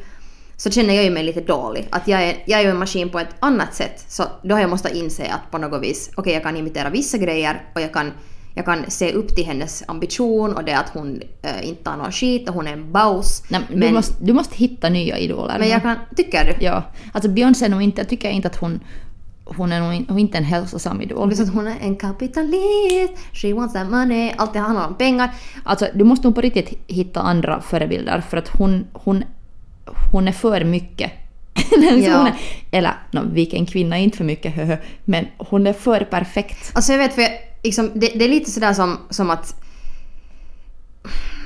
så 0.57 0.69
känner 0.69 0.93
jag 0.93 1.03
ju 1.03 1.09
mig 1.09 1.23
lite 1.23 1.41
dålig. 1.41 1.87
Att 1.89 2.07
jag 2.07 2.23
är, 2.23 2.37
jag 2.45 2.61
är 2.61 2.69
en 2.69 2.77
maskin 2.79 3.09
på 3.09 3.19
ett 3.19 3.35
annat 3.39 3.73
sätt. 3.75 4.05
Så 4.07 4.23
då 4.43 4.55
har 4.55 4.61
jag 4.61 4.69
måste 4.69 4.97
inse 4.97 5.23
att 5.31 5.51
på 5.51 5.57
något 5.57 5.83
vis, 5.83 6.09
okej 6.15 6.33
jag 6.33 6.43
kan 6.43 6.57
imitera 6.57 6.89
vissa 6.89 7.17
grejer 7.17 7.61
och 7.75 7.81
jag 7.81 7.93
kan, 7.93 8.11
jag 8.57 8.65
kan 8.65 8.91
se 8.91 9.13
upp 9.13 9.35
till 9.35 9.45
hennes 9.45 9.83
ambition 9.87 10.53
och 10.53 10.63
det 10.63 10.77
att 10.77 10.89
hon 10.89 11.21
äh, 11.41 11.67
inte 11.69 11.83
tar 11.83 11.97
någon 11.97 12.11
skit 12.11 12.49
och 12.49 12.55
hon 12.55 12.67
är 12.67 12.73
en 12.73 12.91
baus. 12.91 13.43
Nej, 13.49 13.61
men 13.69 13.79
du, 13.79 13.91
måste, 13.91 14.23
du 14.23 14.33
måste 14.33 14.55
hitta 14.55 14.89
nya 14.89 15.17
idoler. 15.17 15.59
men 15.59 15.69
jag 15.69 15.81
kan, 15.81 15.95
tycker 16.15 16.45
du? 16.45 16.65
Ja, 16.65 16.83
alltså 17.11 17.29
Beyoncé 17.29 17.65
är 17.65 17.69
nog 17.69 17.81
inte, 17.81 18.01
jag 18.01 18.09
tycker 18.09 18.29
inte 18.29 18.47
att 18.47 18.55
hon, 18.55 18.79
hon 19.45 19.71
är 19.71 19.81
nog 19.81 19.93
in, 19.93 20.05
hon 20.07 20.17
är 20.17 20.21
inte 20.21 20.37
en 20.37 20.43
hälsosam 20.43 21.01
idol. 21.01 21.31
Att 21.31 21.53
hon 21.53 21.67
är 21.67 21.75
en 21.81 21.95
kapitalist, 21.95 23.13
she 23.33 23.53
wants 23.53 23.73
that 23.73 23.89
money, 23.89 24.33
allt 24.37 24.53
det 24.53 24.59
handlar 24.59 24.87
om 24.87 24.95
pengar. 24.95 25.29
Alltså 25.63 25.87
du 25.93 26.03
måste 26.03 26.27
nog 26.27 26.35
på 26.35 26.41
riktigt 26.41 26.79
hitta 26.87 27.21
andra 27.21 27.61
förebilder 27.61 28.21
för 28.21 28.37
att 28.37 28.49
hon, 28.49 28.87
hon, 28.93 29.23
hon 30.11 30.27
är 30.27 30.31
för 30.31 30.63
mycket. 30.63 31.11
Ja. 31.81 32.17
hon 32.17 32.27
är, 32.27 32.35
eller 32.71 32.93
no, 33.11 33.21
vilken 33.33 33.65
kvinna 33.65 33.97
är 33.97 34.03
inte 34.03 34.17
för 34.17 34.23
mycket 34.23 34.79
men 35.05 35.25
hon 35.37 35.67
är 35.67 35.73
för 35.73 35.99
perfekt. 35.99 36.71
Alltså 36.73 36.91
jag 36.91 36.99
vet 36.99 37.13
för 37.13 37.21
jag, 37.21 37.31
liksom, 37.67 37.91
det, 37.93 38.07
det 38.07 38.25
är 38.25 38.29
lite 38.29 38.51
sådär 38.51 38.73
som, 38.73 38.97
som 39.09 39.29
att 39.29 39.55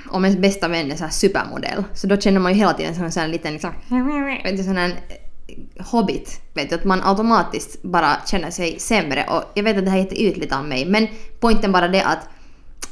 om 0.10 0.26
ens 0.26 0.40
bästa 0.40 0.68
vän 0.68 0.92
är 0.92 0.96
så 0.96 1.04
här 1.04 1.12
supermodell 1.12 1.84
så 1.94 2.08
då 2.08 2.18
känner 2.18 2.40
man 2.40 2.52
ju 2.52 2.58
hela 2.58 2.74
tiden 2.74 2.96
som 2.96 3.04
en 3.04 3.12
sån 3.12 3.22
här 3.22 3.30
liten 3.30 3.54
liksom, 3.54 3.72
vet 4.44 4.58
du, 4.58 4.64
sån 4.64 4.78
här 4.78 4.90
eh, 4.90 5.86
hobbit. 5.86 6.42
Vet 6.54 6.70
du, 6.70 6.76
att 6.76 6.84
man 6.84 7.02
automatiskt 7.04 7.84
bara 7.84 8.18
känner 8.26 8.52
sig 8.52 8.80
sämre. 8.80 9.26
Och 9.30 9.44
jag 9.54 9.64
vet 9.64 9.78
att 9.78 9.86
det 9.86 9.92
här 9.92 9.98
är 9.98 10.04
jätteytligt 10.04 10.54
av 10.54 10.66
mig. 10.66 10.86
Men 10.86 11.08
poängen 11.40 11.72
bara 11.72 11.88
det 11.88 12.04
att 12.04 12.30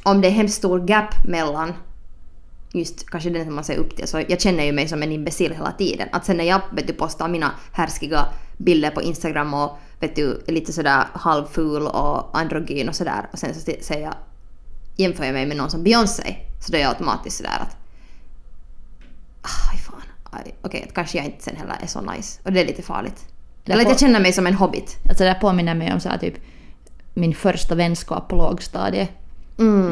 om 0.04 0.22
det 0.22 0.28
är 0.28 0.32
hemskt 0.32 0.56
stor 0.56 0.88
gap 0.88 1.26
mellan 1.28 1.74
just 2.74 3.10
kanske 3.10 3.30
den 3.30 3.46
som 3.46 3.56
man 3.56 3.64
ser 3.64 3.78
upp 3.78 3.96
till. 3.96 4.08
Så 4.08 4.22
jag 4.28 4.42
känner 4.42 4.64
ju 4.64 4.72
mig 4.72 4.88
som 4.88 5.04
en 5.04 5.12
imbecill 5.12 5.54
hela 5.54 5.72
tiden. 5.72 6.08
Att 6.12 6.26
sen 6.26 6.38
när 6.38 6.44
jag 6.44 6.62
vet 6.72 6.88
du, 6.88 6.94
postar 6.94 7.28
mina 7.28 7.52
härskiga 7.72 8.26
bilder 8.58 8.90
på 8.90 9.02
Instagram 9.02 9.54
och 9.54 9.80
vet 10.00 10.16
du, 10.16 10.44
lite 10.48 10.74
sådär 10.74 11.04
halvful 11.14 11.88
och 11.88 12.38
androgyn 12.38 12.90
och 12.90 12.96
sådär 12.96 13.30
och 13.32 13.40
sen 13.40 13.54
så 13.54 13.60
säger 13.60 14.02
jag 14.02 14.16
jämför 14.96 15.24
jag 15.24 15.34
mig 15.34 15.46
med 15.46 15.58
någon 15.58 15.70
som 15.70 15.84
Beyoncé 15.84 16.36
så 16.62 16.72
då 16.72 16.78
är 16.78 16.82
jag 16.82 16.90
automatiskt 16.90 17.38
sådär 17.38 17.60
att 17.62 17.78
aj 19.72 19.78
fan, 19.78 20.02
aj, 20.32 20.56
okej 20.62 20.86
att 20.88 20.94
kanske 20.94 21.18
jag 21.18 21.26
inte 21.26 21.44
sen 21.44 21.56
heller 21.56 21.78
är 21.82 21.88
så 21.88 22.02
nice 22.02 22.40
och 22.44 22.52
det 22.52 22.62
är 22.62 22.66
lite 22.66 22.82
farligt. 22.82 23.26
Det 23.66 23.72
Eller 23.72 23.84
att 23.84 23.90
jag 23.90 24.00
känner 24.00 24.20
mig 24.20 24.34
som 24.34 24.48
en 24.48 24.54
hobbit. 24.54 24.98
Alltså 25.10 25.24
det 25.24 25.38
påminner 25.42 25.76
mig 25.76 25.94
om 25.94 26.00
så 26.00 26.10
här, 26.10 26.18
typ 26.18 26.34
min 27.14 27.36
första 27.36 27.76
vänskap 27.76 28.28
på 28.28 28.36
lågstadiet. 28.36 29.10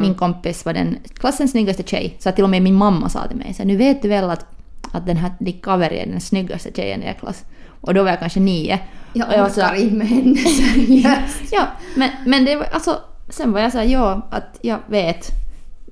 Min 0.00 0.14
kompis 0.14 0.64
var 0.64 0.72
den 0.72 0.98
klassens 1.14 1.50
snyggaste 1.50 1.82
tjej. 1.82 2.16
Så 2.18 2.28
att 2.28 2.34
till 2.34 2.44
och 2.44 2.50
med 2.50 2.62
min 2.62 2.74
mamma 2.74 3.08
sa 3.08 3.28
till 3.28 3.36
mig 3.36 3.54
så 3.54 3.58
här, 3.62 3.66
nu 3.66 3.76
vet 3.76 4.02
du 4.02 4.08
väl 4.08 4.30
att, 4.30 4.46
att 4.92 5.06
den 5.06 5.16
här 5.16 5.32
din 5.38 5.60
kaveri 5.60 5.98
är 5.98 6.06
den 6.06 6.20
snyggaste 6.20 6.70
tjejen 6.72 7.02
i 7.02 7.06
er 7.06 7.16
klass. 7.20 7.44
Och 7.80 7.94
då 7.94 8.02
var 8.02 8.10
jag 8.10 8.18
kanske 8.18 8.40
nio. 8.40 8.80
Jag 9.12 9.28
och 9.28 9.34
jag 9.34 9.46
orkar 9.46 9.74
inte 9.74 9.94
med 9.94 10.06
henne 10.06 10.36
seriöst. 10.36 11.42
Ja, 11.52 11.66
men, 11.96 12.10
men 12.26 12.44
det 12.44 12.56
var 12.56 12.66
alltså... 12.72 13.00
Sen 13.30 13.52
var 13.52 13.60
jag 13.60 13.72
såhär, 13.72 13.84
ja, 13.84 14.28
att 14.30 14.58
jag 14.60 14.78
vet. 14.86 15.30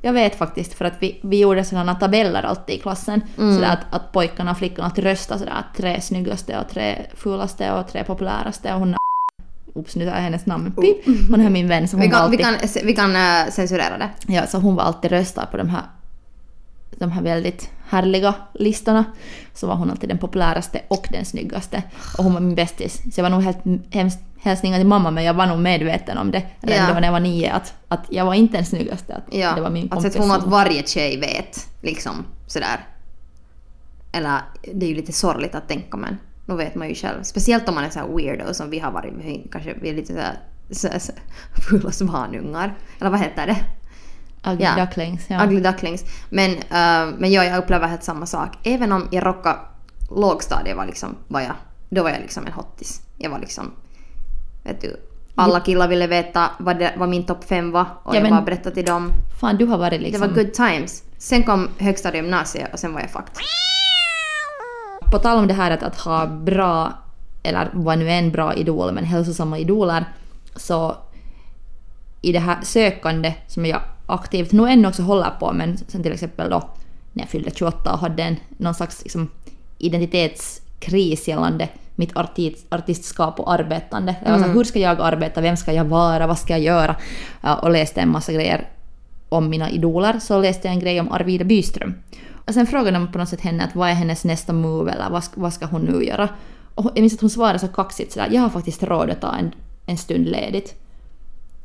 Jag 0.02 0.12
vet 0.12 0.38
faktiskt 0.38 0.74
för 0.74 0.84
att 0.84 0.94
vi, 0.98 1.20
vi 1.22 1.40
gjorde 1.40 1.64
sådana 1.64 1.94
tabeller 1.94 2.42
alltid 2.42 2.76
i 2.76 2.78
klassen. 2.78 3.20
Sådär 3.36 3.72
att, 3.72 3.94
att 3.94 4.12
pojkarna 4.12 4.50
och 4.50 4.58
flickorna 4.58 4.84
alltid 4.84 5.04
röstade 5.04 5.38
sådär 5.38 5.52
att 5.52 5.76
tre 5.76 6.00
snyggaste 6.00 6.58
och 6.58 6.68
tre 6.68 7.06
fulaste 7.14 7.72
och 7.72 7.88
tre 7.88 8.04
populäraste 8.04 8.72
och 8.72 8.78
hon 8.78 8.90
är 8.92 8.98
Oops, 9.74 9.96
nu 9.96 10.04
tar 10.04 10.12
jag 10.12 10.20
hennes 10.20 10.46
namn. 10.46 10.72
Pip. 10.72 11.04
Hon 11.30 11.40
är 11.40 11.50
min 11.50 11.68
vän 11.68 11.88
så 11.88 11.96
hon 11.96 12.00
Vi 12.00 12.10
kan, 12.10 12.30
vi 12.30 12.44
alltid... 12.44 12.72
kan, 12.74 12.86
vi 12.86 12.94
kan 12.94 13.16
censurera 13.52 13.98
det. 13.98 14.10
Ja, 14.26 14.46
så 14.46 14.58
hon 14.58 14.74
var 14.74 14.82
alltid 14.82 15.10
röstad 15.10 15.46
på 15.46 15.56
de 15.56 15.68
här, 15.68 15.82
de 16.98 17.10
här 17.12 17.22
väldigt 17.22 17.70
härliga 17.88 18.34
listorna. 18.54 19.04
Så 19.54 19.66
var 19.66 19.74
hon 19.74 19.90
alltid 19.90 20.08
den 20.08 20.18
populäraste 20.18 20.80
och 20.88 21.06
den 21.10 21.24
snyggaste. 21.24 21.82
Och 22.18 22.24
hon 22.24 22.34
var 22.34 22.40
min 22.40 22.54
bästis. 22.54 23.02
Så 23.14 23.20
jag 23.20 23.22
var 23.22 23.30
nog 23.30 23.42
helt 23.42 23.58
hemskt 23.90 24.18
hälsningar 24.40 24.78
till 24.78 24.86
mamma 24.86 25.10
men 25.10 25.24
jag 25.24 25.34
var 25.34 25.46
nog 25.46 25.58
medveten 25.58 26.18
om 26.18 26.30
det 26.30 26.42
redan 26.60 26.88
Ja. 26.88 26.94
då 26.94 27.00
när 27.00 27.04
jag 27.06 27.12
var 27.12 27.20
nio 27.20 27.52
att, 27.52 27.74
att 27.88 28.00
jag 28.10 28.24
var 28.24 28.34
inte 28.34 28.56
den 28.56 28.66
snyggaste. 28.66 29.16
Att 29.16 29.34
Ja, 29.34 29.54
det 29.54 29.60
var 29.60 29.70
min 29.70 29.82
alltså 29.82 29.94
kompis. 29.96 30.04
jag 30.04 30.12
tror 30.12 30.26
nog 30.26 30.36
att 30.36 30.46
varje 30.50 30.82
tjej 30.82 31.20
vet 31.20 31.66
liksom 31.82 32.24
sådär. 32.46 32.86
Eller 34.12 34.40
det 34.74 34.86
är 34.86 34.90
ju 34.90 34.94
lite 34.96 35.12
sorgligt 35.12 35.54
att 35.54 35.68
tänka 35.68 35.96
men 35.96 36.18
då 36.46 36.54
vet 36.56 36.74
man 36.74 36.88
ju 36.88 36.94
själv. 36.94 37.22
Speciellt 37.22 37.68
om 37.68 37.74
man 37.74 37.84
är 37.84 37.90
så 37.90 38.16
weirdo 38.16 38.54
som 38.54 38.70
vi 38.70 38.78
har 38.78 38.90
varit. 38.90 39.12
Vi 39.18 39.48
kanske 39.52 39.74
vi 39.82 39.88
är 39.90 39.94
lite 39.94 40.12
såhär 40.12 40.38
så, 40.70 40.88
så, 41.00 41.12
fulla 41.68 41.90
svanungar. 41.90 42.74
Eller 43.00 43.10
vad 43.10 43.20
heter 43.20 43.46
det? 43.46 43.56
Ugly 44.46 44.64
Ja. 44.64 44.84
ducklings. 44.84 45.24
Ja. 45.28 45.44
Ugly 45.44 45.60
ducklings. 45.60 46.04
Men, 46.28 46.50
uh, 46.50 47.14
men 47.18 47.32
ja, 47.32 47.44
jag 47.44 47.58
upplever 47.58 47.86
helt 47.88 48.02
samma 48.04 48.26
sak. 48.26 48.58
Även 48.62 48.92
om 48.92 49.08
jag 49.10 49.26
rockade 49.26 49.58
lågstadiet 50.10 50.76
var 50.76 50.86
liksom, 50.86 51.16
var 51.28 51.40
jag, 51.40 51.52
då 51.88 52.02
var 52.02 52.10
jag 52.10 52.20
liksom 52.20 52.46
en 52.46 52.52
hottis. 52.52 53.00
Jag 53.18 53.30
var 53.30 53.38
liksom, 53.38 53.70
vet 54.64 54.80
du, 54.80 54.96
alla 55.34 55.60
killar 55.60 55.88
ville 55.88 56.06
veta 56.06 56.50
vad, 56.58 56.78
det, 56.78 56.92
vad 56.96 57.08
min 57.08 57.24
topp 57.26 57.44
fem 57.44 57.70
var 57.70 57.86
och 58.02 58.14
Ja, 58.16 58.20
jag 58.20 58.30
bara 58.30 58.42
berättade 58.42 58.74
till 58.74 58.84
dem. 58.84 59.12
Fan, 59.40 59.56
du 59.56 59.66
har 59.66 59.78
varit 59.78 59.90
Det 59.90 59.98
liksom... 59.98 60.20
var 60.28 60.34
good 60.34 60.52
times. 60.54 61.02
Sen 61.18 61.42
kom 61.42 61.68
högstadiet 61.78 62.24
gymnasiet 62.24 62.72
och 62.72 62.78
sen 62.78 62.92
var 62.92 63.00
jag 63.00 63.10
fucked. 63.10 63.34
På 65.12 65.18
tal 65.18 65.38
om 65.38 65.46
det 65.46 65.54
här 65.54 65.70
att, 65.70 65.82
att 65.82 66.00
ha 66.00 66.26
bra, 66.26 66.92
eller 67.42 67.70
vad 67.72 67.98
nu 67.98 68.10
är 68.10 68.18
en 68.18 68.30
bra 68.32 68.54
idol, 68.54 68.92
men 68.92 69.04
hälsosamma 69.04 69.58
idoler, 69.58 70.04
så 70.56 70.96
i 72.22 72.32
det 72.32 72.38
här 72.38 72.58
sökande 72.62 73.34
som 73.46 73.66
jag 73.66 73.80
aktivt 74.06 74.52
nog 74.52 74.68
ännu 74.68 74.88
också 74.88 75.02
håller 75.02 75.30
på, 75.40 75.52
men 75.52 75.78
sen 75.88 76.02
till 76.02 76.12
exempel 76.12 76.50
då 76.50 76.62
när 77.12 77.22
jag 77.22 77.30
fyllde 77.30 77.50
28 77.54 77.92
och 77.92 77.98
hade 77.98 78.22
en, 78.22 78.36
någon 78.56 78.74
slags 78.74 79.02
liksom, 79.02 79.28
identitetskris 80.26 81.28
gällande 81.28 81.68
mitt 81.98 82.16
artist, 82.16 82.66
artistskap 82.70 83.40
och 83.40 83.52
arbetande. 83.52 84.14
Jag 84.24 84.30
var 84.30 84.38
så 84.38 84.44
här, 84.44 84.54
hur 84.54 84.64
ska 84.64 84.78
jag 84.78 85.00
arbeta? 85.00 85.40
Vem 85.40 85.56
ska 85.56 85.72
jag 85.72 85.84
vara? 85.84 86.26
Vad 86.26 86.38
ska 86.38 86.52
jag 86.52 86.60
göra? 86.60 86.96
Och 87.62 87.70
läste 87.70 88.00
en 88.00 88.08
massa 88.08 88.32
grejer 88.32 88.68
om 89.28 89.50
mina 89.50 89.70
idoler 89.70 90.18
så 90.18 90.40
läste 90.40 90.68
jag 90.68 90.74
en 90.74 90.80
grej 90.80 91.00
om 91.00 91.12
Arvida 91.12 91.44
Byström. 91.44 91.94
Och 92.46 92.54
sen 92.54 92.66
frågade 92.66 92.90
de 92.98 93.12
på 93.12 93.18
något 93.18 93.28
sätt 93.28 93.40
henne 93.40 93.64
att 93.64 93.74
vad 93.76 93.88
är 93.88 93.94
hennes 93.94 94.24
nästa 94.24 94.52
move 94.52 94.92
eller 94.92 95.10
vad, 95.10 95.24
ska- 95.24 95.40
vad 95.40 95.52
ska 95.52 95.66
hon 95.66 95.82
nu 95.82 96.04
göra? 96.04 96.28
Och 96.74 96.84
jag 96.94 97.00
minns 97.00 97.14
att 97.14 97.20
hon 97.20 97.30
svarade 97.30 97.58
så 97.58 97.68
kaxigt 97.68 98.12
sådär, 98.12 98.28
jag 98.32 98.40
har 98.42 98.48
faktiskt 98.48 98.82
råd 98.82 99.10
att 99.10 99.20
ta 99.20 99.34
en, 99.36 99.52
en 99.86 99.96
stund 99.98 100.26
ledigt. 100.28 100.74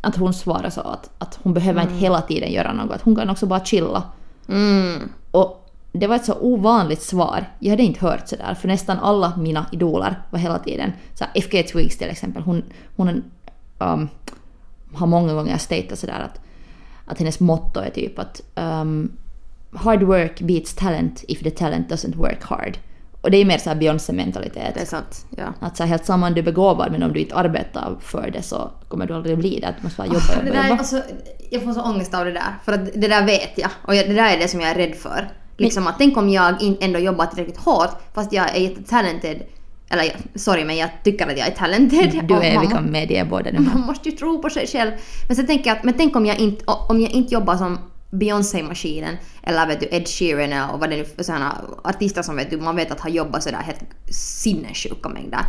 Att 0.02 0.16
hon 0.16 0.34
svarade 0.34 0.72
så 0.72 0.82
att, 0.82 1.10
att 1.18 1.40
hon 1.44 1.54
behöver 1.54 1.82
inte 1.82 1.94
hela 1.94 2.22
tiden 2.22 2.52
göra 2.52 2.74
något, 2.74 2.92
att 2.92 3.02
hon 3.02 3.16
kan 3.16 3.30
också 3.30 3.46
bara 3.46 3.66
chilla. 3.66 4.04
Mm. 4.48 5.10
Och 5.32 5.72
det 5.92 6.08
var 6.08 6.16
ett 6.16 6.26
så 6.26 6.38
ovanligt 6.40 7.02
svar. 7.02 7.46
Jag 7.60 7.70
hade 7.70 7.84
inte 7.84 8.06
hört 8.06 8.28
sådär, 8.28 8.54
för 8.54 8.68
nästan 8.68 9.00
alla 9.00 9.38
mina 9.38 9.66
idoler 9.72 10.22
var 10.30 10.40
hela 10.40 10.60
tiden... 10.60 10.92
Så 11.14 11.24
här, 11.24 11.34
FK 11.36 11.64
Twigs 11.64 11.98
till 11.98 12.10
exempel, 12.10 12.44
hon, 12.44 12.64
hon 12.96 13.24
um, 13.80 14.10
har 14.94 15.08
många 15.08 15.34
gånger 15.34 15.58
statat 15.58 16.00
sådär 16.00 16.20
att, 16.20 16.42
att 17.06 17.20
hennes 17.20 17.40
motto 17.40 17.80
är 17.80 17.90
typ 17.90 18.20
att 18.20 18.42
um, 18.56 19.12
hard 19.74 20.04
work 20.04 20.42
beats 20.42 20.76
talent 20.76 21.24
if 21.28 21.40
the 21.40 21.52
talent 21.52 21.92
doesn't 21.92 22.16
work 22.16 22.44
hard. 22.44 22.78
Och 23.22 23.32
det 23.32 23.38
är 23.38 23.46
mer 23.46 23.58
såhär 23.58 23.76
Beyoncé-mentalitet. 23.78 24.74
Det 24.74 24.82
är 24.82 24.86
sant. 24.86 25.26
Ja. 25.38 25.54
Att 25.60 25.78
så 25.78 25.84
här, 25.84 25.90
helt 25.90 26.06
samma 26.06 26.28
om 26.28 26.34
du 26.34 26.40
är 26.40 26.46
begåvad 26.46 26.92
men 26.92 27.04
om 27.04 27.14
du 27.14 27.20
inte 27.20 27.36
arbetar 27.36 27.98
för 28.02 28.30
det 28.32 28.42
så 28.42 28.72
kommer 28.88 29.06
du 29.06 29.14
aldrig 29.14 29.38
bli 29.38 29.60
det. 29.60 29.76
Du 29.78 29.84
måste 29.84 29.98
bara 29.98 30.08
jobba, 30.08 30.20
Det 30.42 30.48
jobba, 30.48 30.62
där, 30.62 30.70
jobba. 30.70 30.80
alltså, 30.80 31.02
jag 31.52 31.64
får 31.64 31.74
så 31.74 31.82
ångest 31.82 32.14
av 32.14 32.26
det 32.26 32.32
där. 32.32 32.56
För 32.66 32.74
att 32.74 32.86
det 32.96 33.08
där 33.08 33.26
vet 33.26 33.58
jag. 33.58 33.70
Och 33.88 33.96
jag, 33.96 34.08
det 34.10 34.14
där 34.14 34.34
är 34.36 34.38
det 34.38 34.48
som 34.48 34.62
jag 34.62 34.70
är 34.70 34.76
rädd 34.76 34.96
för. 34.96 35.30
Liksom 35.58 35.88
att 35.88 35.96
tänk 35.98 36.18
om 36.18 36.30
jag 36.30 36.62
in, 36.62 36.78
ändå 36.82 37.00
jobbar 37.00 37.26
tillräckligt 37.26 37.58
hårt 37.58 37.90
fast 38.14 38.34
jag 38.34 38.56
är 38.56 38.60
jättetalented. 38.60 39.42
Eller 39.90 40.16
sorry 40.36 40.66
men 40.66 40.78
jag 40.78 40.90
tycker 41.04 41.28
att 41.28 41.38
jag 41.38 41.48
är 41.48 41.52
talented. 41.52 42.22
Du 42.28 42.34
är, 42.34 42.60
vi 42.60 42.68
kan 42.68 42.92
medge 42.92 43.26
båda 43.30 43.52
man 43.52 43.82
måste 43.82 44.10
ju 44.10 44.16
tro 44.16 44.42
på 44.42 44.50
sig 44.50 44.68
själv. 44.68 44.92
Men 45.28 45.36
sen 45.36 45.48
tänker 45.48 45.70
jag 45.70 45.78
att 45.78 45.84
men 45.84 45.94
tänk 45.94 46.16
om 46.16 46.26
jag 46.26 46.40
inte, 46.40 46.64
om 46.90 47.02
jag 47.02 47.12
inte 47.12 47.34
jobbar 47.34 47.56
som 47.56 47.78
Beyoncé-maskinen 48.12 49.18
eller 49.44 49.68
vet 49.68 49.80
du 49.80 49.88
Ed 49.92 50.08
Sheeran 50.08 50.70
och 50.70 50.80
vad 50.80 50.90
det 50.90 50.96
nu 50.96 51.06
är 51.18 51.24
sådana 51.24 51.62
artister 51.84 52.22
som 52.22 52.36
vet 52.36 52.50
du, 52.50 52.58
man 52.58 52.76
vet 52.76 52.92
att 52.92 53.00
har 53.00 53.10
jobbat 53.10 53.44
sådär 53.44 53.58
helt 53.58 53.84
sinnessjuka 54.10 55.10
mängder. 55.10 55.46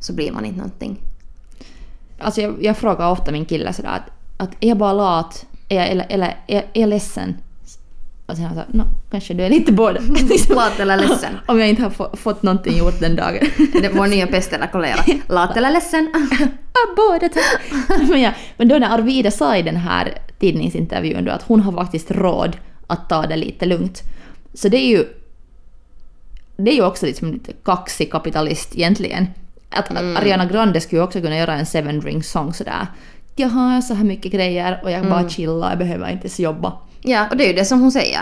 Så 0.00 0.12
blir 0.12 0.32
man 0.32 0.44
inte 0.44 0.58
någonting. 0.58 0.98
Alltså 2.18 2.40
jag, 2.40 2.64
jag 2.64 2.76
frågar 2.76 3.10
ofta 3.10 3.32
min 3.32 3.44
kille 3.44 3.72
sådär 3.72 3.88
att, 3.88 4.10
att 4.36 4.50
är 4.60 4.68
jag 4.68 4.78
bara 4.78 4.92
lat? 4.92 5.46
Är 5.68 5.76
jag, 5.76 5.88
eller, 5.88 6.06
eller 6.08 6.36
är, 6.46 6.56
är 6.72 6.80
jag 6.80 6.88
ledsen? 6.88 7.36
Och 8.26 8.36
sen 8.36 8.44
han 8.44 8.54
sa 8.54 8.62
no, 8.68 8.84
kanske 9.10 9.34
du 9.34 9.44
är 9.44 9.50
lite 9.50 9.72
båda. 9.72 10.00
Lat 10.48 10.80
eller 10.80 10.96
ledsen. 10.96 11.38
Om 11.46 11.58
jag 11.58 11.68
inte 11.68 11.82
har 11.82 11.90
få, 11.90 12.16
fått 12.16 12.42
någonting 12.42 12.78
gjort 12.78 13.00
den 13.00 13.16
dagen. 13.16 13.46
Det 13.72 13.86
är 13.86 13.92
vår 13.94 14.06
nya 14.06 14.26
pest 14.26 14.52
eller 14.52 14.66
kolera. 14.66 15.04
Lat 15.28 15.56
eller 15.56 15.70
ledsen. 15.70 16.10
Ja, 16.72 16.94
båda 16.96 17.28
tack. 17.28 17.60
men, 18.08 18.20
ja, 18.20 18.32
men 18.56 18.68
då 18.68 18.78
när 18.78 18.94
Arvida 18.94 19.30
sa 19.30 19.56
i 19.56 19.62
den 19.62 19.76
här 19.76 20.18
tidningsintervjun 20.40 21.24
då 21.24 21.32
att 21.32 21.42
hon 21.42 21.60
har 21.60 21.72
faktiskt 21.72 22.10
råd 22.10 22.56
att 22.86 23.08
ta 23.08 23.26
det 23.26 23.36
lite 23.36 23.66
lugnt. 23.66 24.02
Så 24.54 24.68
det 24.68 24.76
är 24.76 24.88
ju 24.88 25.04
det 26.56 26.70
är 26.70 26.74
ju 26.74 26.84
också 26.84 27.06
liksom 27.06 27.32
lite 27.32 27.52
kaxig 27.64 28.10
kapitalist 28.12 28.74
egentligen. 28.76 29.26
Att 29.70 29.90
Mm. 29.90 30.16
Ariana 30.16 30.46
Grande 30.46 30.80
skulle 30.80 31.00
ju 31.00 31.04
också 31.04 31.20
kunna 31.20 31.36
göra 31.36 31.54
en 31.54 31.66
seven 31.66 32.00
ring 32.00 32.22
song 32.22 32.52
sådär. 32.54 32.86
Jag 33.36 33.48
har 33.48 33.80
så 33.80 33.94
här 33.94 34.04
mycket 34.04 34.32
grejer 34.32 34.80
och 34.82 34.90
jag 34.90 34.98
Mm. 34.98 35.10
bara 35.10 35.28
chillar, 35.28 35.68
jag 35.70 35.78
behöver 35.78 36.10
inte 36.10 36.24
ens 36.24 36.40
jobba. 36.40 36.72
Ja, 37.02 37.26
och 37.30 37.36
det 37.36 37.44
är 37.44 37.48
ju 37.48 37.54
det 37.54 37.64
som 37.64 37.80
hon 37.80 37.92
säger. 37.92 38.20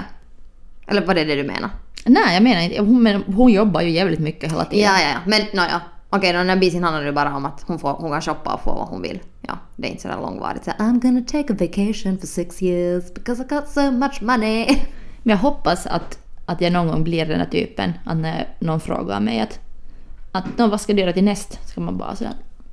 Eller 0.89 1.07
vad 1.07 1.19
är 1.19 1.27
det 1.27 1.35
du 1.35 1.43
menar? 1.43 1.71
Nej, 2.07 2.35
jag 2.35 2.43
menar 2.43 2.61
inte, 2.61 2.81
hon, 2.83 3.03
men 3.03 3.23
hon 3.23 3.53
jobbar 3.53 3.81
ju 3.81 3.91
jävligt 3.91 4.21
mycket 4.21 4.53
hela 4.53 4.65
tiden. 4.65 4.85
Ja, 4.85 5.01
ja, 5.01 5.09
ja. 5.09 5.19
Men 5.27 5.41
nåja. 5.53 5.81
Okej, 6.17 6.33
då 6.33 6.39
den 6.39 6.49
här 6.49 6.57
bisen 6.57 6.85
handlar 6.85 7.05
ju 7.05 7.13
bara 7.13 7.37
om 7.37 7.45
att 7.45 7.65
hon, 7.67 7.79
får, 7.79 7.93
hon 7.93 8.11
kan 8.11 8.23
shoppa 8.23 8.55
och 8.55 8.61
få 8.61 8.75
vad 8.75 8.89
hon 8.89 9.03
vill. 9.03 9.21
Ja, 9.41 9.59
det 9.77 9.87
är 9.87 9.91
inte 9.91 10.03
sådär 10.03 10.17
långvarigt. 10.21 10.65
Så, 10.65 10.71
I'm 10.71 11.01
gonna 11.01 11.21
take 11.21 11.53
a 11.53 11.57
vacation 11.61 12.19
for 12.19 12.27
six 12.27 12.63
years 12.63 13.15
because 13.15 13.43
I 13.43 13.47
got 13.55 13.69
so 13.69 13.91
much 13.91 14.23
money. 14.23 14.67
Men 15.23 15.31
jag 15.31 15.37
hoppas 15.37 15.87
att, 15.87 16.19
att 16.47 16.61
jag 16.61 16.73
någon 16.73 16.89
gång 16.89 17.05
blir 17.05 17.27
den 17.27 17.41
här 17.41 17.47
typen, 17.47 17.93
att 18.05 18.17
när 18.17 18.49
någon 18.59 18.81
frågar 18.81 19.21
mig 19.21 19.41
att, 19.41 19.59
att 20.33 20.59
"Nå, 20.59 20.67
vad 20.67 20.81
ska 20.81 20.93
du 20.93 21.01
göra 21.01 21.13
till 21.13 21.25
näst? 21.25 21.69
Ska 21.69 21.81
man 21.81 21.97
bara 21.99 22.17
säga 22.17 22.33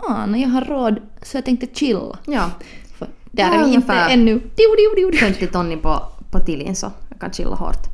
ah, 0.09 0.25
när 0.25 0.39
jag 0.39 0.49
har 0.49 0.61
råd 0.61 1.01
så 1.21 1.37
jag 1.37 1.45
tänkte 1.45 1.67
chilla. 1.73 2.17
Ja, 2.25 2.49
För 2.97 3.07
där 3.31 3.59
är 3.59 3.65
vi 3.65 3.73
inte 3.73 3.93
ännu. 3.93 4.33
Dio, 4.33 4.75
dio, 4.77 4.95
dio, 4.95 5.11
dio. 5.11 5.19
50 5.19 5.47
tonni 5.47 5.77
på, 5.77 6.01
på 6.31 6.39
tillin 6.39 6.75
så 6.75 6.91
jag 7.09 7.19
kan 7.19 7.31
chilla 7.33 7.55
hårt. 7.55 7.87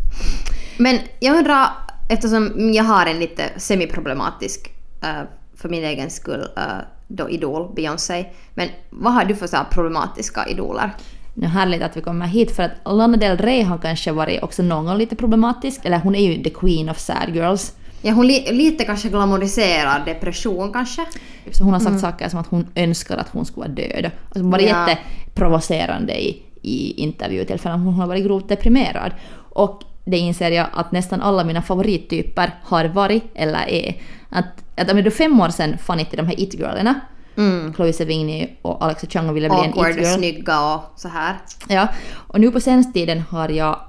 Men 0.77 0.99
jag 1.19 1.37
undrar, 1.37 1.67
eftersom 2.09 2.73
jag 2.73 2.83
har 2.83 3.05
en 3.05 3.19
lite 3.19 3.43
semiproblematisk 3.57 4.73
eh, 5.01 5.21
för 5.61 5.69
min 5.69 5.83
egen 5.83 6.09
skull 6.09 6.45
eh, 6.57 6.63
då 7.07 7.29
idol, 7.29 7.73
Beyoncé. 7.75 8.25
Men 8.53 8.69
vad 8.89 9.13
har 9.13 9.25
du 9.25 9.35
för 9.35 9.47
så 9.47 9.57
problematiska 9.71 10.47
idoler? 10.47 10.91
Nu 11.33 11.47
härligt 11.47 11.81
att 11.81 11.97
vi 11.97 12.01
kommer 12.01 12.27
hit 12.27 12.55
för 12.55 12.63
att 12.63 12.71
Lana 12.85 13.17
Del 13.17 13.37
Rey 13.37 13.61
har 13.63 13.77
kanske 13.77 14.11
varit 14.11 14.43
också 14.43 14.63
någon 14.63 14.85
gång 14.85 14.97
lite 14.97 15.15
problematisk. 15.15 15.85
Eller 15.85 15.99
hon 15.99 16.15
är 16.15 16.31
ju 16.31 16.43
the 16.43 16.49
queen 16.49 16.89
of 16.89 16.97
sad 16.99 17.35
girls. 17.35 17.73
Ja, 18.01 18.13
hon 18.13 18.27
li, 18.27 18.51
lite 18.51 18.85
kanske 18.85 19.09
glamoriserar 19.09 20.05
depression 20.05 20.73
kanske. 20.73 21.05
Så 21.51 21.63
hon 21.63 21.73
har 21.73 21.79
sagt 21.79 21.99
saker 21.99 22.29
som 22.29 22.39
att 22.39 22.47
hon 22.47 22.67
önskar 22.75 23.17
att 23.17 23.29
hon 23.29 23.45
skulle 23.45 23.67
vara 23.67 23.75
död. 23.75 24.05
Alltså 24.25 24.39
hon 24.41 24.51
var 24.51 24.59
Ja. 24.59 24.89
jätteprovocerande 24.89 26.21
i, 26.21 26.43
i 26.61 27.01
intervjutillfällen. 27.03 27.79
Hon 27.79 27.93
har 27.93 28.07
varit 28.07 28.25
grovt 28.25 28.49
deprimerad. 28.49 29.11
Och 29.49 29.81
det 30.05 30.17
inser 30.17 30.51
jag 30.51 30.67
att 30.73 30.91
nästan 30.91 31.21
alla 31.21 31.43
mina 31.43 31.61
favorittyper 31.61 32.55
har 32.63 32.85
varit 32.85 33.23
eller 33.35 33.69
är. 33.69 33.95
Att, 34.29 34.45
att 34.79 34.91
om 34.91 34.97
det 34.97 35.05
är 35.09 35.11
fem 35.11 35.41
år 35.41 35.49
sedan 35.49 35.77
fann 35.77 35.99
inte 35.99 36.15
de 36.17 36.25
här 36.27 36.39
it-girlarna, 36.39 36.99
Mm. 37.37 37.73
Chloe 37.73 37.93
Sevigny 37.93 38.49
och 38.61 38.83
Alexa 38.83 39.07
Chung 39.07 39.33
ville 39.33 39.49
bli 39.49 39.57
en 39.57 39.63
Awkward, 39.65 39.91
it-girl. 39.91 40.05
snygga 40.17 40.73
och 40.75 40.81
så 40.95 41.07
här. 41.07 41.35
Ja, 41.67 41.87
och 42.11 42.39
nu 42.39 42.51
på 42.51 42.59
senaste 42.59 42.93
tiden 42.93 43.23
har 43.29 43.49
jag 43.49 43.79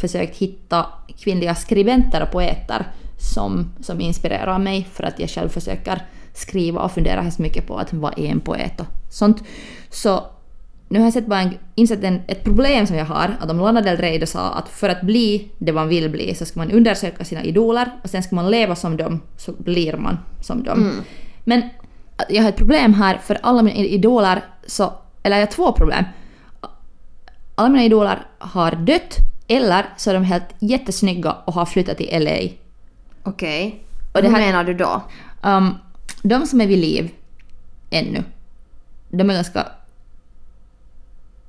försökt 0.00 0.36
hitta 0.36 0.86
kvinnliga 1.18 1.54
skribenter 1.54 2.22
och 2.22 2.30
poeter 2.30 2.86
som, 3.34 3.72
som 3.80 4.00
inspirerar 4.00 4.58
mig 4.58 4.88
för 4.92 5.04
att 5.04 5.18
jag 5.20 5.30
själv 5.30 5.48
försöker 5.48 6.02
skriva 6.34 6.80
och 6.80 6.92
fundera 6.92 7.20
hemskt 7.20 7.38
mycket 7.38 7.66
på 7.66 7.76
att 7.76 7.92
vad 7.92 8.18
är 8.18 8.26
en 8.26 8.40
poet 8.40 8.80
och 8.80 8.86
sånt. 9.10 9.42
Så 9.90 10.24
nu 10.92 10.98
har 10.98 11.06
jag 11.06 11.12
sett 11.12 11.26
bara 11.26 11.40
en, 11.40 11.58
insett 11.74 12.04
en, 12.04 12.20
ett 12.26 12.44
problem 12.44 12.86
som 12.86 12.96
jag 12.96 13.04
har, 13.04 13.36
att 13.40 13.50
om 13.50 13.58
Lana 13.58 13.80
Del 13.80 13.96
Rey 13.96 14.18
då 14.18 14.26
sa 14.26 14.50
att 14.52 14.68
för 14.68 14.88
att 14.88 15.02
bli 15.02 15.48
det 15.58 15.72
man 15.72 15.88
vill 15.88 16.10
bli 16.10 16.34
så 16.34 16.44
ska 16.44 16.60
man 16.60 16.70
undersöka 16.70 17.24
sina 17.24 17.42
idoler 17.44 17.90
och 18.02 18.10
sen 18.10 18.22
ska 18.22 18.34
man 18.36 18.50
leva 18.50 18.76
som 18.76 18.96
dem 18.96 19.20
så 19.36 19.52
blir 19.52 19.96
man 19.96 20.18
som 20.40 20.62
dem. 20.62 20.92
Men 21.44 21.62
jag 22.28 22.42
har 22.42 22.48
ett 22.48 22.56
problem 22.56 22.94
här 22.94 23.18
för 23.18 23.38
alla 23.42 23.62
mina 23.62 23.76
idoler 23.76 24.44
så, 24.66 24.92
eller 25.22 25.36
jag 25.38 25.46
har 25.46 25.52
två 25.52 25.72
problem 25.72 26.04
alla 27.60 27.68
mina 27.68 27.84
idoler 27.84 28.18
har 28.38 28.72
dött 28.72 29.16
eller 29.48 29.84
så 29.96 30.10
är 30.10 30.14
de 30.14 30.24
helt 30.24 30.44
jättesnygga 30.58 31.32
och 31.44 31.54
har 31.54 31.66
flyttat 31.66 31.96
till 31.96 32.24
LA. 32.24 32.38
Okej. 33.22 33.84
Och 34.12 34.20
Hur 34.22 34.28
här- 34.30 34.38
menar 34.40 34.64
du 34.64 34.74
då? 34.74 35.02
Um, 35.42 35.74
de 36.22 36.46
som 36.46 36.60
är 36.60 36.66
vid 36.66 36.78
liv 36.78 37.10
ännu, 37.90 38.24
de 39.10 39.30
är 39.30 39.34
ganska 39.34 39.66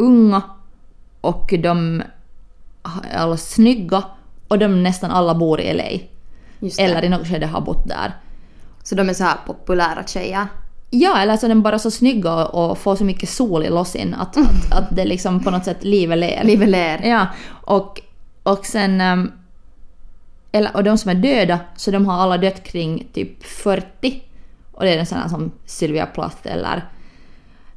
unga 0.01 0.41
och 1.21 1.53
de 1.59 2.03
är 2.83 3.17
alla 3.17 3.37
snygga 3.37 4.03
och 4.47 4.59
de 4.59 4.83
nästan 4.83 5.11
alla 5.11 5.35
bor 5.35 5.61
i 5.61 5.73
LA. 5.73 6.07
Eller 6.77 7.03
i 7.03 7.09
något 7.09 7.27
skede 7.27 7.45
har 7.45 7.61
bott 7.61 7.87
där. 7.87 8.13
Så 8.83 8.95
de 8.95 9.09
är 9.09 9.13
så 9.13 9.23
här 9.23 9.37
populära 9.45 10.03
tjejer. 10.07 10.47
Ja, 10.89 11.17
eller 11.17 11.37
så 11.37 11.45
är 11.45 11.49
de 11.49 11.61
bara 11.61 11.79
så 11.79 11.91
snygga 11.91 12.45
och 12.45 12.77
får 12.77 12.95
så 12.95 13.03
mycket 13.03 13.29
sol 13.29 13.65
i 13.65 13.69
lossin 13.69 14.13
att, 14.13 14.37
att, 14.37 14.71
att 14.71 14.95
det 14.95 15.05
liksom 15.05 15.43
på 15.43 15.51
något 15.51 15.65
sätt 15.65 15.83
livet 15.83 16.17
ler. 16.17 16.43
Livet 16.43 16.69
ler. 16.69 17.01
Ja, 17.03 17.27
och, 17.49 18.01
och 18.43 18.65
sen... 18.65 19.01
ehm, 19.01 19.31
eller, 20.51 20.75
och 20.75 20.83
de 20.83 20.97
som 20.97 21.11
är 21.11 21.15
döda, 21.15 21.59
så 21.75 21.91
de 21.91 22.05
har 22.05 22.13
alla 22.13 22.37
dött 22.37 22.63
kring 22.63 23.07
typ 23.13 23.43
40. 23.43 24.23
Och 24.71 24.83
det 24.83 24.93
är 24.93 24.97
en 24.97 25.05
sån 25.05 25.17
här 25.17 25.27
som 25.27 25.51
Sylvia 25.65 26.05
Plath 26.05 26.37
eller 26.43 26.85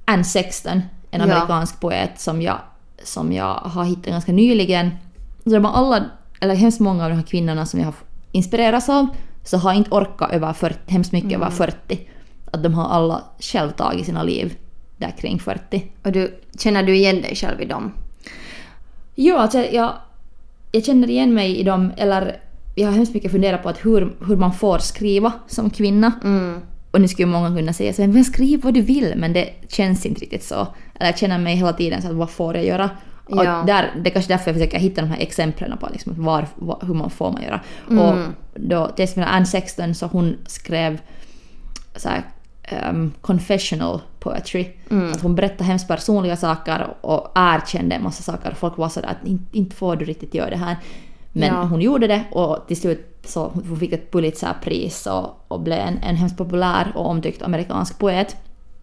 Anne 0.05 0.25
Sexton, 0.25 0.83
en 1.15 1.29
Ja. 1.29 1.35
amerikansk 1.35 1.81
poet 1.81 2.21
som 2.21 2.43
jag, 2.43 2.59
som 3.03 3.33
jag 3.33 3.55
har 3.55 3.85
hittat 3.85 4.07
ganska 4.07 4.33
nyligen. 4.33 4.91
Så 5.45 5.51
de 5.51 5.67
alla, 5.67 6.05
eller 6.41 6.55
hemskt 6.55 6.81
många 6.81 7.05
av 7.05 7.11
de 7.11 7.17
här 7.17 7.23
kvinnorna 7.23 7.67
som 7.67 7.81
jag 7.81 7.87
har 7.87 7.95
inspirerats 8.33 8.89
av, 8.89 9.07
så 9.45 9.59
har 9.59 9.73
inte 9.73 9.91
orkat 9.91 10.33
över 10.33 10.53
40, 10.53 10.79
hemskt 10.87 11.13
mycket 11.13 11.33
över 11.33 11.51
40. 11.51 12.09
Att 12.53 12.63
de 12.63 12.75
har 12.75 12.85
alla 12.89 13.23
själv 13.41 13.71
tagit 13.71 14.07
sina 14.07 14.23
liv 14.23 14.57
där 14.97 15.15
kring 15.21 15.39
40. 15.39 15.93
Och 16.03 16.13
du, 16.13 16.41
känner 16.59 16.83
du 16.83 16.97
igen 16.97 17.23
dig 17.23 17.37
själv 17.37 17.61
i 17.61 17.65
dem? 17.65 17.93
Ja, 19.15 19.39
alltså 19.39 19.59
jag, 19.59 19.93
jag 20.73 20.85
känner 20.85 21.11
igen 21.11 21.35
mig 21.35 21.57
i 21.57 21.63
dem, 21.63 21.93
eller 21.97 22.41
jag 22.75 22.87
har 22.89 22.93
hemskt 22.95 23.15
mycket 23.15 23.33
funderat 23.33 23.63
på 23.63 23.69
att 23.69 23.85
hur, 23.87 24.17
hur 24.27 24.37
man 24.37 24.53
får 24.53 24.79
skriva 24.79 25.33
som 25.47 25.71
kvinna. 25.71 26.13
Mm. 26.25 26.61
Och 26.95 27.01
nu 27.01 27.09
skulle 27.09 27.27
många 27.27 27.57
kunna 27.57 27.73
säga 27.73 27.93
så 27.93 28.07
men 28.07 28.25
skriv 28.25 28.63
vad 28.63 28.75
du 28.75 28.81
vill, 28.81 29.13
men 29.17 29.33
det 29.33 29.49
känns 29.69 30.07
inte 30.07 30.21
riktigt 30.21 30.45
så. 30.45 30.67
Eller 30.95 31.07
jag 31.11 31.19
känner 31.19 31.39
mig 31.39 31.57
hela 31.57 31.73
tiden 31.73 32.03
så 32.03 32.09
att 32.09 32.15
vad 32.15 32.31
får 32.31 32.57
jag 32.57 32.65
göra? 32.65 32.91
Och 33.25 33.45
Ja. 33.45 33.63
där, 33.67 33.93
det 34.03 34.11
är 34.11 34.13
kanske 34.13 34.33
därför 34.33 34.51
jag 34.51 34.57
försöker 34.57 34.79
hitta 34.79 35.01
de 35.01 35.09
här 35.09 35.21
exemplen 35.21 35.79
på 35.79 35.89
liksom 35.93 36.25
var, 36.25 36.47
var, 36.55 36.79
hur 36.87 36.95
man 36.95 37.11
får 37.11 37.33
man 37.33 37.43
göra. 37.43 37.61
Mm. 37.91 37.99
Och 37.99 38.19
då, 38.55 38.87
till 38.89 39.03
exempel 39.03 39.33
Anne 39.35 39.47
Sexton, 39.47 39.95
så 39.95 40.07
hon 40.07 40.37
skrev 40.47 41.01
så 41.97 42.09
här, 42.09 42.23
ehm, 42.63 43.13
confessional 43.21 44.01
poetry. 44.21 44.67
Mm. 44.91 45.13
Att 45.13 45.21
hon 45.23 45.35
berättade 45.35 45.65
hemskt 45.65 45.89
personliga 45.89 46.37
saker 46.37 46.87
och 47.01 47.33
erkände 47.35 47.95
en 47.97 48.03
massa 48.03 48.23
saker. 48.23 48.55
Folk 48.59 48.77
var 48.79 48.89
sådär 48.89 49.09
att 49.09 49.27
inte, 49.29 49.59
inte 49.59 49.77
får 49.77 49.97
du 49.97 50.05
riktigt 50.05 50.35
göra 50.35 50.51
det 50.51 50.57
här. 50.57 50.77
Men 51.33 51.49
Ja. 51.49 51.63
hon 51.63 51.81
gjorde 51.81 52.07
det 52.07 52.23
och 52.31 52.65
till 52.69 52.77
slut 52.81 53.11
så 53.29 53.49
hon 53.49 53.77
fick 53.81 53.93
ett 53.93 54.11
Pulitzerpris 54.11 55.07
och, 55.07 55.45
och 55.49 55.61
blev 55.61 55.79
en, 55.79 55.99
en 55.99 56.17
hemskt 56.17 56.37
populär 56.37 56.93
och 56.95 57.07
omtyckt 57.07 57.43
amerikansk 57.43 57.99
poet. 57.99 58.37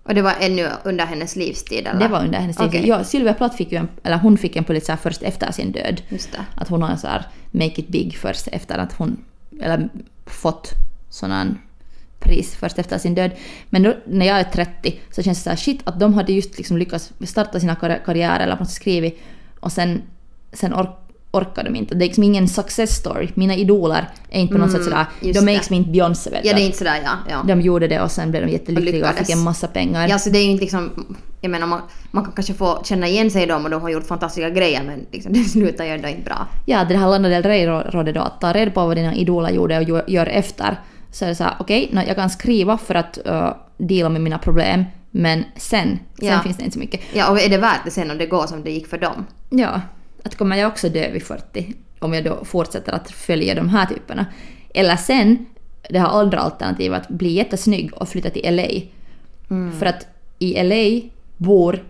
Och 0.04 0.16
det 0.16 0.22
var 0.22 0.34
ännu 0.40 0.68
under 0.84 1.06
hennes 1.06 1.36
livstid 1.36 1.88
eller? 1.88 2.00
Det 2.00 2.08
var 2.08 2.24
under 2.24 2.40
hennes 2.40 2.58
tid. 2.58 2.68
Okej. 2.68 2.88
Ja, 2.88 3.04
Sylvia 3.04 3.34
Plath 3.34 3.56
fick 3.56 3.72
ju 3.72 3.78
en, 3.78 3.88
eller 4.04 4.18
hon 4.18 4.38
fick 4.38 4.56
en 4.56 4.64
Pulitzer 4.64 4.96
först 4.96 5.22
efter 5.22 5.52
sin 5.52 5.72
död. 5.72 6.02
Just 6.10 6.32
det. 6.32 6.46
Att 6.56 6.68
hon 6.70 6.82
har 6.82 6.90
en 6.90 6.98
så 6.98 7.08
här 7.08 7.26
make 7.52 7.82
it 7.82 7.88
big 7.88 8.18
först 8.18 8.48
efter 8.48 8.78
att 8.78 8.94
hon, 8.94 9.24
eller 9.62 9.90
fått 10.26 10.72
sån 11.10 11.58
pris 12.20 12.56
först 12.56 12.80
efter 12.80 12.98
sin 12.98 13.16
död. 13.16 13.32
Men 13.70 13.84
då, 13.84 13.94
när 14.06 14.26
jag 14.26 14.40
är 14.40 14.44
30 14.44 15.00
så 15.12 15.24
känns 15.24 15.38
det 15.38 15.44
så 15.44 15.50
här 15.50 15.58
shit 15.58 15.82
att 15.84 16.00
de 16.00 16.14
hade 16.14 16.34
just 16.34 16.58
liksom 16.58 16.78
lyckats 16.78 17.14
starta 17.26 17.60
sina 17.60 17.76
karri- 17.76 18.06
karriärer 18.06 18.44
eller 18.44 18.66
skrivit 18.66 19.20
och 19.60 19.72
sen, 19.72 20.02
sen 20.54 20.74
ork, 20.74 20.90
orkar 21.32 21.64
de 21.64 21.76
inte. 21.76 21.96
Det 21.96 22.06
är 22.06 22.08
liksom 22.08 22.24
ingen 22.24 22.48
success 22.48 22.96
story. 22.96 23.30
Mina 23.34 23.56
idoler 23.56 24.10
är 24.30 24.42
inte 24.42 24.54
på 24.54 24.60
något 24.60 24.72
sätt 24.72 24.84
sådär, 24.84 25.06
de 25.22 25.28
är 25.30 25.34
det. 25.34 25.42
liksom 25.42 25.76
inte 25.76 25.90
Beyoncé 25.90 26.30
vet 26.30 26.46
Ja, 26.46 26.54
det 26.54 26.62
är 26.62 26.66
inte 26.66 26.78
sådär 26.78 27.00
ja. 27.06 27.12
ja. 27.30 27.44
De 27.48 27.62
gjorde 27.62 27.88
det 27.88 28.02
och 28.02 28.12
sen 28.12 28.32
blev 28.32 28.46
de 28.46 28.52
jättelyckliga 28.52 28.88
och, 29.06 29.10
lyckades. 29.12 29.28
fick 29.28 29.36
en 29.38 29.44
massa 29.44 29.68
pengar. 29.68 30.08
Ja, 30.08 30.20
så 30.20 30.30
det 30.30 30.38
är 30.40 30.44
ju 30.44 30.52
inte 30.52 30.62
liksom... 30.62 31.16
Jag 31.44 31.52
menar, 31.52 31.68
man, 31.68 31.82
man 32.12 32.24
kan 32.24 32.34
kanske 32.34 32.54
få 32.54 32.82
känna 32.84 33.08
igen 33.08 33.32
sig 33.32 33.44
i 33.44 33.46
dem 33.46 33.64
och 33.66 33.70
de 33.72 33.82
har 33.82 33.90
gjort 33.90 34.08
fantastiska 34.08 34.50
grejer 34.50 34.84
men 34.84 35.06
liksom, 35.12 35.34
det 35.34 35.40
slutar 35.44 35.86
ju 35.86 35.92
ändå 35.92 36.08
inte 36.08 36.22
bra. 36.22 36.48
Ja, 36.66 36.84
det 36.84 36.98
här 36.98 37.08
Lana 37.10 37.30
Del 37.30 37.44
Rey-rådet 37.44 38.16
då, 38.16 38.22
att 38.22 38.42
ta 38.42 38.54
reda 38.54 38.72
på 38.72 38.86
vad 38.88 38.98
dina 38.98 39.16
idoler 39.16 39.50
gjorde 39.50 39.80
och 39.80 40.10
gör- 40.10 40.26
efter. 40.26 40.80
Så 41.12 41.26
är 41.26 41.30
det 41.30 41.36
så 41.36 41.44
här, 41.44 41.54
okej, 41.60 41.90
nå, 41.92 42.02
jag 42.08 42.16
kan 42.16 42.30
skriva 42.30 42.78
för 42.78 42.96
att 42.96 43.20
uh, 43.28 43.54
deala 43.78 44.10
med 44.10 44.22
mina 44.22 44.38
problem, 44.38 44.84
men 45.12 45.44
sen, 45.58 46.00
sen 46.20 46.28
Ja. 46.28 46.40
finns 46.44 46.58
det 46.58 46.64
inte 46.64 46.74
så 46.74 46.80
mycket. 46.80 47.02
Ja, 47.14 47.32
och 47.32 47.40
är 47.42 47.50
det 47.50 47.58
värt 47.58 47.86
det 47.86 47.92
sen 47.92 48.12
om 48.12 48.18
det 48.18 48.26
går 48.26 48.48
som 48.48 48.64
det 48.64 48.72
gick 48.72 48.88
för 48.88 48.98
dem? 48.98 49.26
Ja, 49.50 49.82
att 50.24 50.36
kommer 50.36 50.58
jag 50.58 50.68
också 50.68 50.90
dö 50.90 51.12
vid 51.12 51.24
40 51.24 51.74
om 52.00 52.14
jag 52.14 52.24
då 52.24 52.46
fortsätter 52.46 52.94
att 52.94 53.12
följa 53.12 53.56
de 53.56 53.70
här 53.70 53.86
typerna? 53.86 54.26
Eller 54.74 54.96
sen, 54.96 55.46
det 55.90 56.00
här 56.00 56.20
andra 56.22 56.40
alternativet, 56.40 57.02
att 57.02 57.10
bli 57.10 57.30
jättesnygg 57.30 57.94
och 57.94 58.10
flytta 58.10 58.30
till 58.30 58.56
LA. 58.56 58.68
För 59.80 59.86
att 59.86 60.08
i 60.40 60.64
LA 60.64 61.10
bor 61.38 61.84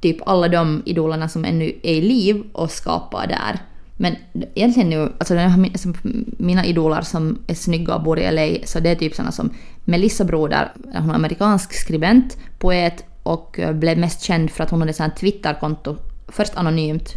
typ 0.00 0.28
alla 0.28 0.48
de 0.48 0.82
idolerna 0.86 1.28
som 1.28 1.44
ännu 1.44 1.72
är 1.82 1.94
i 1.94 2.00
liv 2.00 2.42
och 2.52 2.70
skapar 2.70 3.26
där. 3.26 3.58
Men 3.96 4.16
egentligen 4.54 4.90
nu, 4.90 5.12
alltså 5.18 5.38
alltså 5.38 5.92
mina 6.38 6.64
idoler 6.64 7.02
som 7.02 7.38
är 7.46 7.54
snygga 7.54 7.94
och 7.94 8.02
bor 8.02 8.18
i 8.18 8.30
LA, 8.30 8.66
så 8.66 8.80
det 8.80 8.90
är 8.90 8.94
typ 8.94 9.14
såna 9.14 9.32
som 9.32 9.50
Melissa 9.84 10.24
Broder, 10.24 10.72
hon 10.84 11.10
är 11.10 11.14
amerikansk 11.14 11.72
skribent, 11.72 12.36
poet 12.58 13.04
och 13.22 13.58
eh, 13.58 13.72
blev 13.72 13.98
mest 13.98 14.22
känd 14.22 14.50
för 14.50 14.64
att 14.64 14.70
hon 14.70 14.80
hade 14.80 14.90
ett 14.90 15.16
Twitterkonto, 15.16 15.96
först 16.28 16.56
anonymt, 16.56 17.14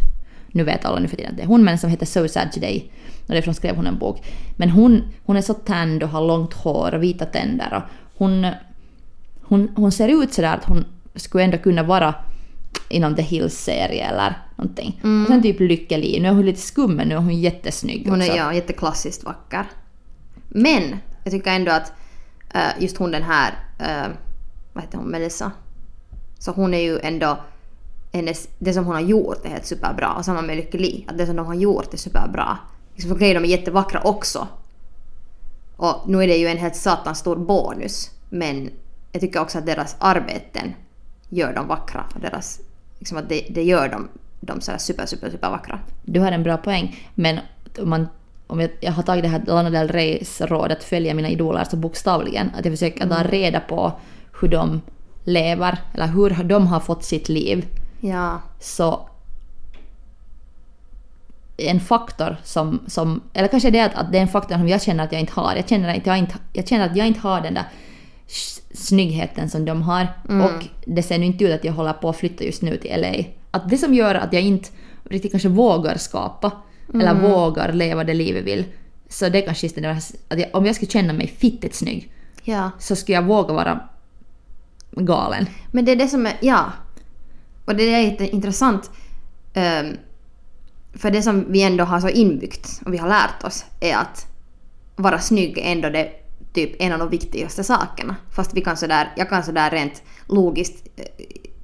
nu 0.52 0.64
vet 0.64 0.84
alla 0.84 0.98
nu 0.98 1.08
för 1.08 1.16
tiden 1.16 1.30
att 1.30 1.36
det 1.36 1.42
är 1.42 1.46
hon, 1.46 1.64
men 1.64 1.78
som 1.78 1.90
heter 1.90 2.06
So 2.06 2.28
Sad 2.28 2.52
Today. 2.52 2.90
Och 3.22 3.28
därifrån 3.28 3.54
skrev 3.54 3.76
hon 3.76 3.86
en 3.86 3.98
bok. 3.98 4.22
Men 4.56 4.70
hon, 4.70 5.02
hon 5.24 5.36
är 5.36 5.40
så 5.42 5.54
tänd 5.54 6.02
och 6.02 6.08
har 6.08 6.26
långt 6.26 6.54
hår 6.54 6.94
och 6.94 7.02
vita 7.02 7.24
tänder 7.26 7.74
och 7.76 7.82
hon, 8.18 8.46
hon, 9.42 9.68
hon 9.76 9.92
ser 9.92 10.22
ut 10.22 10.32
sådär 10.32 10.54
att 10.54 10.64
hon 10.64 10.84
skulle 11.14 11.44
ändå 11.44 11.58
kunna 11.58 11.82
vara 11.82 12.14
inom 12.88 13.14
The 13.16 13.22
Hills-serie 13.22 14.08
eller 14.08 14.38
någonting. 14.56 15.00
Och 15.22 15.28
sen 15.28 15.42
typ 15.42 15.60
Lykkeli. 15.60 16.20
Nu 16.20 16.28
är 16.28 16.32
hon 16.32 16.46
lite 16.46 16.60
skum 16.60 16.94
men 16.94 17.08
nu 17.08 17.14
är 17.14 17.18
hon 17.18 17.40
jättesnygg 17.40 18.08
Hon 18.08 18.22
är 18.22 18.26
också. 18.26 18.36
ja, 18.36 18.54
jätteklassiskt 18.54 19.24
vacker. 19.24 19.64
Men 20.48 20.96
jag 21.24 21.32
tycker 21.32 21.50
ändå 21.50 21.72
att 21.72 21.92
eh, 22.54 22.82
just 22.82 22.96
hon 22.96 23.10
den 23.10 23.22
här, 23.22 23.52
eh, 23.78 24.12
vad 24.72 24.84
heter 24.84 24.98
hon, 24.98 25.08
Melissa? 25.08 25.52
Så 26.38 26.52
hon 26.52 26.74
är 26.74 26.80
ju 26.80 26.98
ändå, 26.98 27.38
hennes, 28.12 28.48
det 28.58 28.72
som 28.72 28.84
hon 28.84 28.94
har 28.94 29.02
gjort 29.02 29.44
är 29.44 29.48
helt 29.48 29.66
superbra. 29.66 30.12
Och 30.12 30.24
samma 30.24 30.42
med 30.42 30.56
Lykke 30.56 30.78
Li, 30.78 31.04
att 31.08 31.18
det 31.18 31.26
som 31.26 31.36
de 31.36 31.46
har 31.46 31.54
gjort 31.54 31.94
är 31.94 31.98
superbra. 31.98 32.58
Liksom, 32.94 33.12
Okej, 33.12 33.34
de 33.34 33.44
är 33.44 33.48
jättevackra 33.48 34.00
också. 34.00 34.48
Och 35.76 36.02
nu 36.06 36.22
är 36.22 36.28
det 36.28 36.36
ju 36.36 36.46
en 36.46 36.58
helt 36.58 36.76
satans 36.76 37.18
stor 37.18 37.36
bonus. 37.36 38.10
Men 38.28 38.70
jag 39.12 39.20
tycker 39.20 39.40
också 39.40 39.58
att 39.58 39.66
deras 39.66 39.96
arbeten 39.98 40.74
gör 41.28 41.54
dem 41.54 41.68
vackra. 41.68 42.04
Och 42.14 42.20
deras, 42.20 42.60
liksom 42.98 43.18
att 43.18 43.28
det, 43.28 43.46
det 43.50 43.62
gör 43.62 43.88
dem, 43.88 44.08
dem 44.40 44.60
sådär 44.60 44.78
super, 44.78 45.06
super, 45.06 45.30
super 45.30 45.50
vackra. 45.50 45.78
Du 46.02 46.20
har 46.20 46.32
en 46.32 46.42
bra 46.42 46.56
poäng. 46.56 47.08
Men 47.14 47.38
om, 47.78 47.90
man, 47.90 48.08
om 48.46 48.60
jag, 48.60 48.70
jag 48.80 48.92
har 48.92 49.02
tagit 49.02 49.22
det 49.22 49.28
här 49.28 49.42
Lana 49.46 49.70
Del 49.70 49.88
Reys 49.88 50.40
råd 50.40 50.72
att 50.72 50.84
följa 50.84 51.14
mina 51.14 51.28
idoler 51.28 51.64
så 51.64 51.76
bokstavligen. 51.76 52.50
Att 52.58 52.64
jag 52.64 52.72
försöker 52.72 53.08
ta 53.08 53.22
reda 53.22 53.60
på 53.60 53.92
hur 54.40 54.48
de 54.48 54.80
lever, 55.24 55.78
eller 55.94 56.06
hur 56.06 56.44
de 56.44 56.66
har 56.66 56.80
fått 56.80 57.04
sitt 57.04 57.28
liv. 57.28 57.66
Ja. 58.04 58.40
Så 58.60 59.08
en 61.56 61.80
faktor 61.80 62.36
som, 62.44 62.80
som 62.86 63.20
eller 63.32 63.48
kanske 63.48 63.70
det 63.70 63.78
är 63.78 63.86
att, 63.86 63.94
att 63.94 64.12
det 64.12 64.18
är 64.18 64.22
en 64.22 64.28
faktor 64.28 64.54
som 64.54 64.68
jag 64.68 64.82
känner 64.82 65.04
att 65.04 65.12
jag 65.12 65.20
inte 65.20 65.32
har. 65.32 65.56
Jag 65.56 65.68
känner 65.68 65.96
att 65.96 66.06
jag 66.06 66.18
inte, 66.18 66.34
jag 66.52 66.68
känner 66.68 66.86
att 66.86 66.96
jag 66.96 67.06
inte 67.06 67.20
har 67.20 67.40
den 67.40 67.54
där 67.54 67.64
snyggheten 68.74 69.50
som 69.50 69.64
de 69.64 69.82
har. 69.82 70.06
Och 70.28 70.64
det 70.86 71.02
ser 71.02 71.18
nu 71.18 71.26
inte 71.26 71.44
ut 71.44 71.54
att 71.54 71.64
jag 71.64 71.72
håller 71.72 71.92
på 71.92 72.08
att 72.08 72.16
flytta 72.16 72.44
just 72.44 72.62
nu 72.62 72.76
till 72.76 73.00
LA. 73.00 73.24
Att 73.50 73.68
det 73.70 73.78
som 73.78 73.94
gör 73.94 74.14
att 74.14 74.32
jag 74.32 74.42
inte 74.42 74.68
riktigt 75.04 75.30
kanske 75.30 75.48
vågar 75.48 75.96
skapa 75.96 76.52
eller 76.94 77.14
vågar 77.14 77.72
leva 77.72 78.04
det 78.04 78.14
livet 78.14 78.44
vill. 78.44 78.64
Så 79.08 79.28
det 79.28 79.42
är 79.42 79.46
kanske 79.46 79.66
just 79.66 79.74
det 79.74 79.80
där 79.80 79.98
att 80.28 80.38
jag, 80.38 80.48
om 80.52 80.66
jag 80.66 80.74
skulle 80.74 80.90
känna 80.90 81.12
mig 81.12 81.26
fittigt 81.26 81.74
snygg 81.74 82.12
Ja. 82.44 82.70
så 82.78 82.96
skulle 82.96 83.16
jag 83.16 83.24
våga 83.24 83.54
vara 83.54 83.80
galen. 84.90 85.46
Men 85.70 85.84
det 85.84 85.92
är 85.92 85.96
det 85.96 86.08
som 86.08 86.26
är, 86.26 86.32
ja. 86.40 86.72
Och 87.64 87.76
det 87.76 87.94
är 87.94 88.00
jätteintressant. 88.00 88.90
Um, 89.54 89.96
för 90.94 91.10
det 91.10 91.22
som 91.22 91.52
vi 91.52 91.62
ändå 91.62 91.84
har 91.84 92.00
så 92.00 92.08
inbyggt 92.08 92.80
och 92.84 92.94
vi 92.94 92.98
har 92.98 93.08
lärt 93.08 93.44
oss 93.44 93.64
är 93.80 93.96
att 93.96 94.26
vara 94.96 95.18
snygg 95.18 95.58
är 95.58 95.72
ändå 95.72 95.88
det 95.88 96.10
typ 96.52 96.82
en 96.82 96.92
av 96.92 96.98
de 96.98 97.08
viktigaste 97.08 97.64
sakerna. 97.64 98.16
Fast 98.30 98.54
vi 98.54 98.60
kan 98.60 98.76
sådär, 98.76 99.12
jag 99.16 99.28
kan 99.28 99.44
sådär 99.44 99.70
rent 99.70 100.02
logiskt 100.26 100.86
eh, 100.96 101.04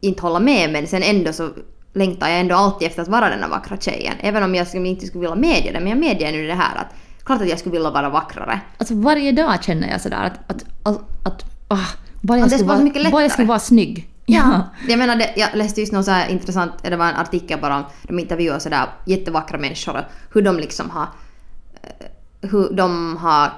inte 0.00 0.22
hålla 0.22 0.40
med 0.40 0.72
men 0.72 0.86
sen 0.86 1.02
ändå 1.02 1.32
så 1.32 1.50
längtar 1.92 2.28
jag 2.28 2.40
ändå 2.40 2.54
alltid 2.54 2.88
efter 2.88 3.02
att 3.02 3.08
vara 3.08 3.28
den 3.28 3.40
där 3.40 3.48
vackra 3.48 3.76
tjejen. 3.76 4.14
Även 4.20 4.42
om 4.42 4.54
jag 4.54 4.74
inte 4.74 5.06
skulle 5.06 5.20
vilja 5.20 5.34
medge 5.34 5.72
det. 5.72 5.80
Men 5.80 5.88
jag 5.88 5.98
medger 5.98 6.32
nu 6.32 6.46
det 6.46 6.54
här 6.54 6.76
att 6.76 6.94
klart 7.24 7.40
att 7.40 7.48
jag 7.48 7.58
skulle 7.58 7.72
vilja 7.72 7.90
vara 7.90 8.08
vackrare. 8.08 8.60
Alltså 8.78 8.94
varje 8.94 9.32
dag 9.32 9.64
känner 9.64 9.90
jag 9.90 10.00
sådär 10.00 10.24
att, 10.24 10.50
att, 10.50 10.64
att, 10.82 11.26
att 11.26 11.44
ah, 11.68 11.86
bara, 12.20 12.38
Ja, 12.38 12.44
jag 12.44 12.50
skulle 12.50 12.68
vara, 12.68 13.10
bara 13.10 13.22
jag 13.22 13.32
skulle 13.32 13.48
vara 13.48 13.58
snygg. 13.58 14.08
Ja. 14.28 14.62
Jag 14.88 14.98
menar, 14.98 15.16
det, 15.16 15.32
jag 15.36 15.48
läste 15.54 15.80
just 15.80 15.92
något 15.92 16.04
så 16.04 16.24
intressant, 16.28 16.72
det 16.82 16.96
var 16.96 17.08
en 17.08 17.16
artikel 17.16 17.60
bara 17.60 17.76
om, 17.76 17.84
de 18.02 18.18
intervjuade 18.18 18.60
sådär 18.60 18.86
jättevackra 19.04 19.58
människor 19.58 20.08
hur 20.32 20.42
de 20.42 20.56
liksom 20.56 20.90
har, 20.90 21.06
eh, 21.82 22.06
hur 22.50 22.70
de 22.72 23.16
har 23.16 23.52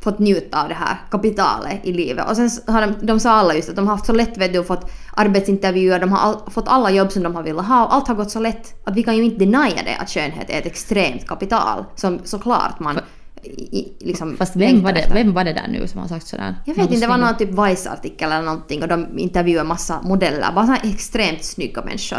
fått 0.00 0.18
njuta 0.18 0.62
av 0.62 0.68
det 0.68 0.74
här 0.74 0.96
kapitalet 1.10 1.80
i 1.84 1.92
livet. 1.92 2.30
Och 2.30 2.36
sen 2.36 2.74
har 2.74 2.80
de, 2.80 3.06
de 3.06 3.20
sa 3.20 3.30
alla 3.30 3.54
just 3.54 3.68
att 3.68 3.76
de 3.76 3.86
har 3.86 3.94
haft 3.94 4.06
så 4.06 4.12
lätt 4.12 4.38
vet 4.38 4.52
du, 4.52 4.64
fått 4.64 4.90
arbetsintervjuer, 5.14 6.00
de 6.00 6.12
har 6.12 6.18
all, 6.18 6.50
fått 6.50 6.68
alla 6.68 6.90
jobb 6.90 7.12
som 7.12 7.22
de 7.22 7.34
har 7.34 7.42
velat 7.42 7.66
ha 7.66 7.84
och 7.84 7.94
allt 7.94 8.08
har 8.08 8.14
gått 8.14 8.30
så 8.30 8.40
lätt 8.40 8.74
att 8.84 8.96
vi 8.96 9.02
kan 9.02 9.16
ju 9.16 9.24
inte 9.24 9.38
denia 9.38 9.82
det 9.84 9.96
att 10.00 10.10
skönhet 10.10 10.50
är 10.50 10.58
ett 10.58 10.66
extremt 10.66 11.26
kapital 11.28 11.84
som 11.96 12.20
såklart 12.24 12.80
man 12.80 13.00
i, 13.44 13.92
liksom 14.00 14.36
Fast 14.36 14.56
vem 14.56 14.82
var, 14.82 14.92
det, 14.92 15.00
efter. 15.00 15.14
vem 15.14 15.32
var 15.32 15.44
det 15.44 15.52
där 15.52 15.68
nu 15.68 15.86
som 15.86 16.00
har 16.00 16.08
sagt 16.08 16.26
sådär? 16.26 16.54
Jag 16.64 16.74
vet 16.74 16.90
inte, 16.90 17.00
det 17.00 17.06
var 17.06 17.18
någon 17.18 17.36
typ 17.36 17.50
Vice-artikel 17.50 18.32
eller 18.32 18.44
någonting 18.44 18.82
och 18.82 18.88
de 18.88 19.18
intervjuade 19.18 19.68
massa 19.68 20.02
modeller, 20.02 20.52
bara 20.54 20.66
så 20.66 20.72
här 20.72 20.90
extremt 20.90 21.44
snygga 21.44 21.84
människor. 21.84 22.18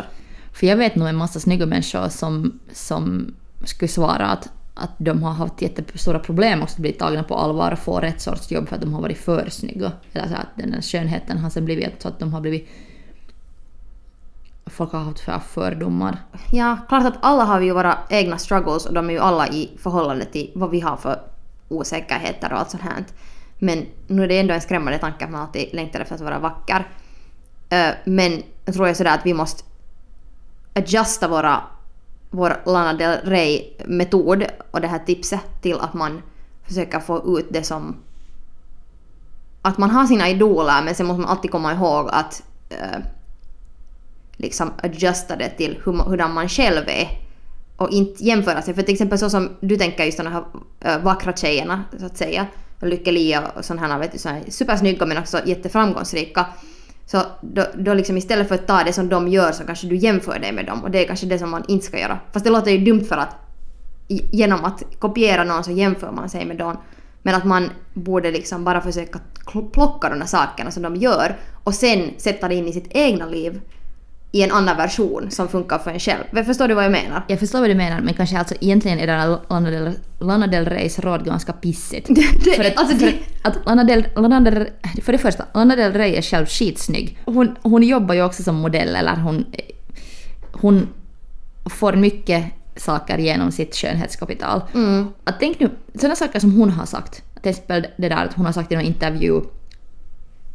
För 0.54 0.68
jag 0.68 0.78
vet 0.78 0.96
nog 0.96 1.08
en 1.08 1.16
massa 1.16 1.40
snygga 1.40 1.66
människor 1.66 2.10
som, 2.10 2.60
som 2.74 3.34
skulle 3.66 3.90
svara 3.90 4.28
att, 4.28 4.50
att 4.74 4.92
de 4.98 5.24
har 5.24 5.32
haft 5.32 5.62
jättestora 5.62 6.20
problem 6.20 6.62
också 6.62 6.74
att 6.74 6.80
bli 6.80 6.92
tagna 6.92 7.24
på 7.24 7.36
allvar 7.36 7.72
och 7.72 7.80
få 7.80 8.00
rätt 8.00 8.22
sorts 8.22 8.52
jobb 8.52 8.68
för 8.70 8.76
att 8.76 8.82
de 8.82 8.94
har 8.94 9.02
varit 9.02 9.18
för 9.18 9.50
snygga. 9.50 9.92
Eller 10.14 10.28
så 10.28 10.34
att 10.36 10.56
den 10.56 10.72
där 10.72 10.82
skönheten 10.82 11.38
har 11.38 11.50
sen 11.50 11.66
blivit 11.66 12.02
så 12.02 12.08
att 12.08 12.20
de 12.20 12.34
har 12.34 12.42
blivit... 12.42 12.70
Folk 14.70 14.92
har 14.92 15.00
haft 15.00 15.20
för 15.20 15.40
fördomar. 15.40 16.18
Ja, 16.52 16.78
klart 16.90 17.06
att 17.06 17.18
alla 17.22 17.44
har 17.44 17.60
vi 17.60 17.66
ju 17.66 17.74
våra 17.74 17.98
egna 18.10 18.38
struggles 18.38 18.86
och 18.86 18.94
de 18.94 19.10
är 19.10 19.14
ju 19.14 19.20
alla 19.20 19.48
i 19.48 19.78
förhållande 19.78 20.26
till 20.26 20.52
vad 20.56 20.70
vi 20.70 20.80
har 20.80 20.98
för 20.98 21.22
osäkerheter 21.68 22.54
och 22.54 22.60
allt 22.60 22.70
sånt 22.70 22.84
här. 22.84 23.06
Men 23.60 23.86
nu 24.08 24.24
är 24.24 24.28
det 24.28 24.40
ändå 24.40 24.54
en 24.54 24.62
skrämmande 24.62 25.00
tanke 25.00 25.26
att 25.26 25.32
man 25.32 25.42
alltid 25.42 25.70
längtar 25.74 26.00
efter 26.00 26.16
att 26.16 26.22
vara 26.22 26.40
vacker. 26.40 26.88
Eh, 27.70 27.90
men 28.06 28.44
jag 28.66 28.76
tror 28.76 28.88
jag 28.88 28.98
sådär 28.98 29.14
att 29.14 29.26
vi 29.26 29.34
måste 29.34 29.64
adjusta 30.74 31.28
våra, 31.28 31.62
vår 32.30 32.62
Lana 32.66 32.94
Del 32.94 33.20
Rey-metod 33.24 34.46
och 34.72 34.82
det 34.82 34.88
här 34.88 35.00
tipset 35.00 35.62
till 35.62 35.80
att 35.80 35.94
man 35.94 36.22
försöker 36.64 37.00
få 37.00 37.40
ut 37.40 37.48
det 37.50 37.64
som 37.64 37.96
att 39.62 39.78
man 39.78 39.90
har 39.90 40.06
sina 40.06 40.30
idoler 40.30 40.82
men 40.84 40.96
sen 40.96 41.06
måste 41.06 41.22
man 41.22 41.30
alltid 41.30 41.52
komma 41.52 41.74
ihåg 41.74 42.10
att 42.12 42.44
eh, 42.70 43.00
liksom 44.40 44.72
adjusta 44.84 45.36
det 45.36 45.50
till 45.50 45.80
hur, 45.86 45.94
hurdan 45.94 46.34
man 46.34 46.50
själv 46.50 46.84
är. 46.88 47.08
Och 47.76 47.90
inte 47.90 48.24
jämföra 48.24 48.62
sig. 48.62 48.74
För 48.74 48.82
till 48.82 48.94
exempel 48.94 49.20
så 49.20 49.30
som 49.30 49.50
du 49.62 49.78
tänker 49.78 50.04
just 50.04 50.18
de 50.18 50.28
här 50.28 50.44
eh, 50.80 51.00
vackra 51.00 51.34
tjejerna 51.34 51.84
så 52.00 52.06
att 52.06 52.18
säga. 52.18 52.48
Och 52.82 52.88
Lykke 52.88 53.12
Li 53.12 53.38
och 53.58 53.66
sådana 53.66 53.88
här, 53.88 54.00
vet 54.00 54.12
du, 54.12 54.18
såna 54.18 54.36
här 54.36 54.44
supersnygga 54.50 55.06
men 55.06 55.18
också 55.18 55.40
jätteframgångsrika. 55.46 56.46
Så 57.06 57.22
då, 57.42 57.66
då 57.76 57.94
liksom 57.94 58.18
istället 58.18 58.48
för 58.48 58.56
att 58.56 58.68
ta 58.68 58.84
det 58.84 58.94
som 58.94 59.10
de 59.10 59.28
gör 59.28 59.52
så 59.52 59.64
kanske 59.64 59.88
du 59.88 59.96
jämför 59.96 60.40
dig 60.40 60.52
med 60.52 60.66
dem. 60.66 60.84
Och 60.84 60.92
det 60.92 61.04
är 61.04 61.08
kanske 61.08 61.26
det 61.26 61.40
som 61.40 61.50
man 61.50 61.64
inte 61.68 61.86
ska 61.86 62.00
göra. 62.00 62.20
Fast 62.34 62.46
det 62.46 62.52
låter 62.52 62.72
ju 62.72 62.78
dumt 62.86 63.04
för 63.04 63.18
att 63.18 63.36
genom 64.08 64.66
att 64.66 64.84
kopiera 65.00 65.44
någon 65.44 65.64
så 65.64 65.72
jämför 65.72 66.12
man 66.12 66.30
sig 66.30 66.46
med 66.46 66.58
dem. 66.58 66.78
Men 67.22 67.36
att 67.36 67.46
man 67.46 67.70
borde 67.94 68.32
liksom 68.32 68.64
bara 68.64 68.82
försöka 68.82 69.20
plocka 69.72 70.10
de 70.10 70.20
här 70.20 70.28
sakerna 70.28 70.72
som 70.72 70.84
de 70.84 70.96
gör 70.96 71.38
och 71.64 71.74
sen 71.74 72.12
sätta 72.18 72.48
det 72.48 72.56
in 72.56 72.68
i 72.68 72.74
sitt 72.74 72.88
egna 72.90 73.26
liv 73.26 73.62
i 74.32 74.42
en 74.44 74.52
annan 74.52 74.78
version 74.78 75.32
som 75.32 75.48
funkar 75.48 75.78
för 75.80 75.92
en 75.92 76.00
själv. 76.00 76.44
Förstår 76.46 76.68
du 76.68 76.74
vad 76.74 76.84
jag 76.84 76.92
menar? 76.92 77.24
Jag 77.28 77.40
förstår 77.40 77.60
vad 77.60 77.70
du 77.70 77.76
menar, 77.76 78.02
men 78.02 78.14
kanske 78.14 78.38
alltså 78.40 78.56
egentligen 78.62 79.00
är 79.00 79.08
det 79.08 79.38
Lana 79.50 79.70
Del, 79.72 79.92
Lana 80.20 80.48
Del 80.48 80.66
Reys 80.66 81.00
råd 81.00 81.26
ganska 81.26 81.54
pissigt. 81.54 82.08
det- 82.46 82.56
för 82.56 82.64
att, 82.66 82.78
alltså 82.78 82.98
för 82.98 83.06
det- 83.06 83.18
att 83.42 83.66
Lana 83.66 83.84
Del, 83.84 84.08
Lana 84.16 84.40
Del, 84.40 84.68
för 85.04 85.12
det 85.12 85.18
första, 85.18 85.46
Lana 85.54 85.76
Del 85.76 85.94
Rey 85.94 86.16
är 86.16 86.22
själv 86.22 86.46
skitsnygg. 86.46 87.18
Hon, 87.26 87.56
hon 87.62 87.84
jobbar 87.84 88.16
ju 88.16 88.24
också 88.24 88.44
som 88.44 88.56
modell, 88.56 88.96
eller 88.96 89.16
hon, 89.16 89.46
hon 90.52 90.88
får 91.66 91.94
mycket 91.94 92.46
saker 92.76 93.18
genom 93.18 93.52
sitt 93.52 93.76
skönhetskapital. 93.76 94.62
Att 95.24 95.40
tänk 95.40 95.60
nu, 95.60 95.70
sådana 95.96 96.16
saker 96.16 96.40
som 96.40 96.52
hon 96.60 96.70
har 96.70 96.86
sagt, 96.86 97.24
till 97.42 97.50
exempel 97.50 97.88
det 97.98 98.10
där 98.10 98.26
att 98.26 98.34
hon 98.34 98.46
har 98.46 98.54
sagt 98.54 98.72
i 98.72 98.76
någon 98.76 98.86
intervju 98.86 99.42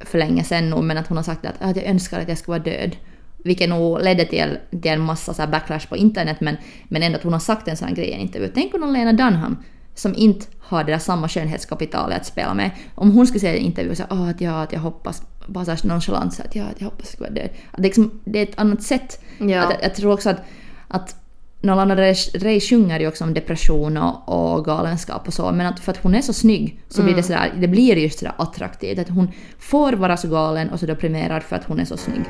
för 0.01 0.19
länge 0.19 0.45
sedan 0.45 0.71
nu, 0.71 0.77
men 0.83 0.99
att 0.99 1.07
hon 1.07 1.17
har 1.17 1.25
sagt 1.25 1.47
att, 1.47 1.55
att 1.61 1.77
jag 1.77 1.85
önskar 1.85 2.21
att 2.21 2.29
jag 2.29 2.39
skulle 2.39 2.59
vara 2.59 2.65
död. 2.77 2.97
Vilket 3.44 3.68
nog 3.68 4.00
ledde 4.02 4.24
till, 4.24 4.59
till 4.70 4.90
en 4.90 5.00
massa 5.00 5.35
så 5.35 5.46
backlash 5.46 5.88
på 5.88 5.96
internet, 5.96 6.37
men, 6.40 6.57
men 6.88 7.02
ändå 7.02 7.18
att 7.18 7.24
hon 7.24 7.33
har 7.33 7.40
sagt 7.40 7.68
en 7.68 7.76
sån 7.76 7.88
här 7.88 7.94
grej 7.94 8.07
i 8.09 8.12
en 8.12 8.20
intervju. 8.20 8.50
Tänk 8.54 8.74
om 8.74 8.80
någon 8.80 8.92
Lena 8.92 9.12
Dunham, 9.12 9.57
som 9.94 10.14
inte 10.14 10.46
har 10.61 10.85
det 10.85 10.92
där 10.92 10.98
samma 10.98 11.28
skönhetskapitalet 11.28 12.20
att 12.20 12.26
spela 12.26 12.54
med, 12.54 12.70
om 12.94 13.11
hon 13.11 13.26
skulle 13.26 13.40
säga 13.40 13.54
i 13.54 13.59
en 13.59 13.64
intervju 13.64 13.94
så 13.94 14.04
"Åh, 14.11 14.28
att, 14.28 14.40
ja, 14.40 14.62
att 14.62 14.72
jag 14.72 14.80
hoppas, 14.80 15.22
bara 15.46 15.64
så 15.64 15.70
här 15.70 15.80
nonchalant, 15.85 16.35
så 16.35 16.42
att, 16.42 16.54
ja, 16.57 16.64
att 16.64 16.80
jag 16.80 16.85
hoppas 16.85 17.07
att 17.09 17.14
jag 17.14 17.20
vara 17.20 17.35
död. 17.35 17.48
Att 17.70 17.76
det, 17.76 17.83
liksom, 17.83 18.20
det 18.24 18.38
är 18.38 18.42
ett 18.42 18.59
annat 18.59 18.83
sätt. 18.83 19.20
Ja. 19.38 19.62
Att, 19.62 19.74
jag 19.83 19.94
tror 19.94 20.12
också 20.12 20.30
att, 20.30 20.42
att 20.88 21.16
när 21.61 21.76
Lana 21.76 21.94
Del 21.94 22.14
Rey 22.35 22.61
sjunger 22.61 23.00
ju 23.00 23.09
också 23.09 23.24
om 23.24 23.35
depression 23.35 23.96
och, 23.96 24.28
och 24.28 24.64
galenskap 24.64 25.26
och 25.28 25.35
så, 25.35 25.52
men 25.52 25.66
att 25.66 25.80
för 25.80 25.92
att 25.92 26.02
hon 26.02 26.14
är 26.14 26.20
så 26.22 26.33
snygg 26.33 26.80
så 26.88 27.02
blir 27.02 27.14
det 27.14 27.22
sådär, 27.22 27.52
det 27.61 27.68
blir 27.68 27.96
just 27.96 28.18
sådär 28.18 28.35
attraktivt. 28.38 28.98
Att 28.98 29.09
hon 29.09 29.28
får 29.59 29.92
vara 29.92 30.16
så 30.16 30.28
galen 30.28 30.70
och 30.70 30.80
så 30.80 30.87
deprimerad 30.87 31.42
för 31.42 31.57
att 31.57 31.64
hon 31.64 31.80
är 31.80 31.85
så 31.85 31.96
snygg. 31.96 32.24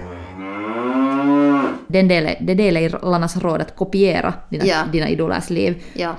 Den 1.87 2.09
delen, 2.09 2.35
det 2.41 2.55
delar 2.55 2.81
i 2.81 2.89
Lanas 2.89 3.37
råd 3.37 3.61
att 3.61 3.77
kopiera 3.77 4.35
dina, 4.51 4.65
Ja. 4.65 4.77
dina 4.93 5.09
idolers 5.09 5.51
liv. 5.51 5.83
Ja. 5.95 6.17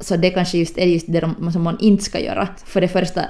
Så 0.00 0.16
det 0.16 0.30
kanske 0.30 0.58
just 0.58 0.78
är 0.78 0.86
just 0.86 1.12
det 1.12 1.20
de- 1.20 1.52
som 1.52 1.62
man 1.62 1.76
inte 1.80 2.04
ska 2.04 2.20
göra. 2.20 2.48
För 2.64 2.80
det 2.80 2.88
första, 2.88 3.22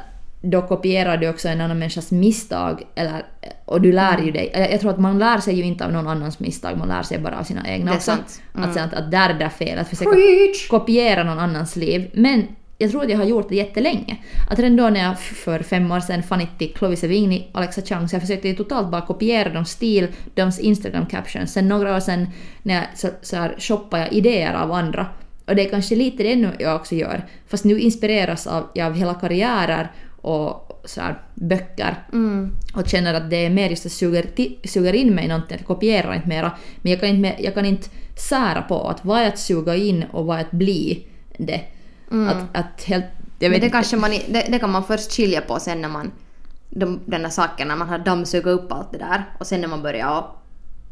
då 0.42 0.62
kopierar 0.62 1.16
du 1.16 1.29
också 1.29 1.48
en 1.48 1.61
annan 1.61 1.79
människas 1.79 2.11
misstag. 2.11 2.83
Eller, 2.94 3.22
och 3.64 3.81
du 3.81 3.92
lär 3.92 4.12
Mm. 4.14 4.27
ju 4.27 4.33
dig. 4.33 4.68
Jag 4.70 4.81
tror 4.81 4.90
att 4.90 4.98
man 5.01 5.18
lär 5.18 5.38
sig 5.38 5.55
ju 5.55 5.62
inte 5.64 5.85
av 5.85 5.92
någon 5.92 6.09
annans 6.09 6.38
misstag, 6.40 6.79
man 6.79 6.88
lär 6.88 7.03
sig 7.03 7.18
bara 7.18 7.38
av 7.38 7.42
sina 7.44 7.68
egna 7.68 7.90
Det 7.90 7.96
är 7.96 8.01
sant. 8.01 8.40
Mm. 8.57 8.70
Att, 8.70 8.77
att, 8.77 8.94
att 8.94 9.11
där 9.11 9.31
är 9.31 9.35
det 9.38 9.51
fel, 9.51 9.79
att 9.79 9.88
försöka 9.88 10.11
Preach! 10.11 10.68
kopiera 10.68 11.24
någon 11.24 11.38
annans 11.38 11.77
liv. 11.77 12.11
Men 12.14 12.46
jag 12.79 12.91
tror 12.91 13.03
att 13.03 13.11
jag 13.11 13.19
har 13.19 13.25
gjort 13.25 13.49
det 13.49 13.57
jättelänge. 13.57 14.17
Att 14.51 14.59
redan 14.59 14.77
då 14.77 14.88
när 14.88 15.03
jag 15.03 15.21
för 15.21 15.62
fem 15.62 15.93
år 15.93 16.01
sedan 16.01 16.23
fann 16.23 16.47
till 16.59 16.75
Chloe 16.79 16.97
Sevigny, 16.97 17.47
Alexa 17.53 17.83
Chung, 17.83 18.09
så 18.09 18.14
jag 18.14 18.23
försökte 18.23 18.55
totalt 18.55 18.91
bara 18.91 19.01
kopiera 19.01 19.49
deras 19.49 19.71
stil, 19.71 20.09
deras 20.35 20.59
Instagram 20.59 21.07
captions. 21.07 21.53
Sen 21.53 21.69
några 21.69 21.97
år 21.97 22.01
sedan 22.01 22.27
när 22.62 22.75
jag 22.75 22.85
så, 22.95 23.09
så 23.23 23.37
här, 23.37 23.55
shoppade 23.59 24.03
jag 24.03 24.12
idéer 24.12 24.55
av 24.55 24.73
andra. 24.73 25.07
Och 25.47 25.57
det 25.57 25.67
är 25.67 25.71
kanske 25.71 25.97
lite 25.97 26.23
det 26.23 26.37
nu 26.37 26.51
jag 26.59 26.77
också 26.77 26.95
gör. 26.95 27.25
Fast 27.47 27.64
nu 27.64 27.81
inspireras 27.81 28.47
av, 28.47 28.69
jag 28.75 28.87
av 28.87 28.95
hela 28.95 29.14
karriärer 29.14 29.93
och 30.21 30.83
så 30.85 31.01
här, 31.01 31.23
böcker. 31.35 31.95
Och 32.75 32.88
känner 32.88 33.14
att 33.14 33.31
det 33.31 33.37
är 33.37 33.51
mer 33.51 33.71
just 33.71 33.87
att 33.87 33.93
suger, 33.93 34.27
suger 34.69 34.93
in 34.93 35.14
mig 35.14 35.29
någonting, 35.29 35.55
att 35.55 35.61
jag 35.61 35.67
kopierar 35.67 36.14
inte 36.14 36.29
mera. 36.29 36.53
Men 36.83 36.93
jag 36.93 37.01
kan 37.01 37.09
inte, 37.09 37.35
jag 37.38 37.55
kan 37.55 37.64
inte 37.64 37.88
sära 38.29 38.62
på 38.62 38.88
att 38.88 39.05
vad 39.05 39.21
är 39.21 39.29
att 39.29 39.38
suga 39.38 39.77
in 39.77 40.05
och 40.12 40.27
vad 40.27 40.37
är 40.37 40.41
att 40.41 40.51
bli 40.51 41.07
det. 41.38 41.61
Att, 42.11 42.57
att 42.57 42.83
helt... 42.85 43.05
Jag 43.38 43.51
Men 43.51 43.61
vet 43.61 43.61
det, 43.61 43.71
kanske 43.71 43.97
man, 43.97 44.11
det, 44.11 44.47
det 44.49 44.59
kan 44.59 44.71
man 44.71 44.85
först 44.85 45.12
skilja 45.12 45.40
på 45.40 45.61
sen 45.61 45.81
när 45.81 45.88
man... 45.88 46.12
De, 46.71 47.01
den 47.07 47.23
där 47.23 47.64
när 47.64 47.77
man 47.77 47.88
har 47.88 47.99
dammsugit 47.99 48.47
upp 48.47 48.73
allt 48.73 48.92
det 48.92 48.99
där 48.99 49.25
och 49.40 49.47
sen 49.47 49.61
när 49.61 49.68
man 49.68 49.83
börjar 49.83 50.25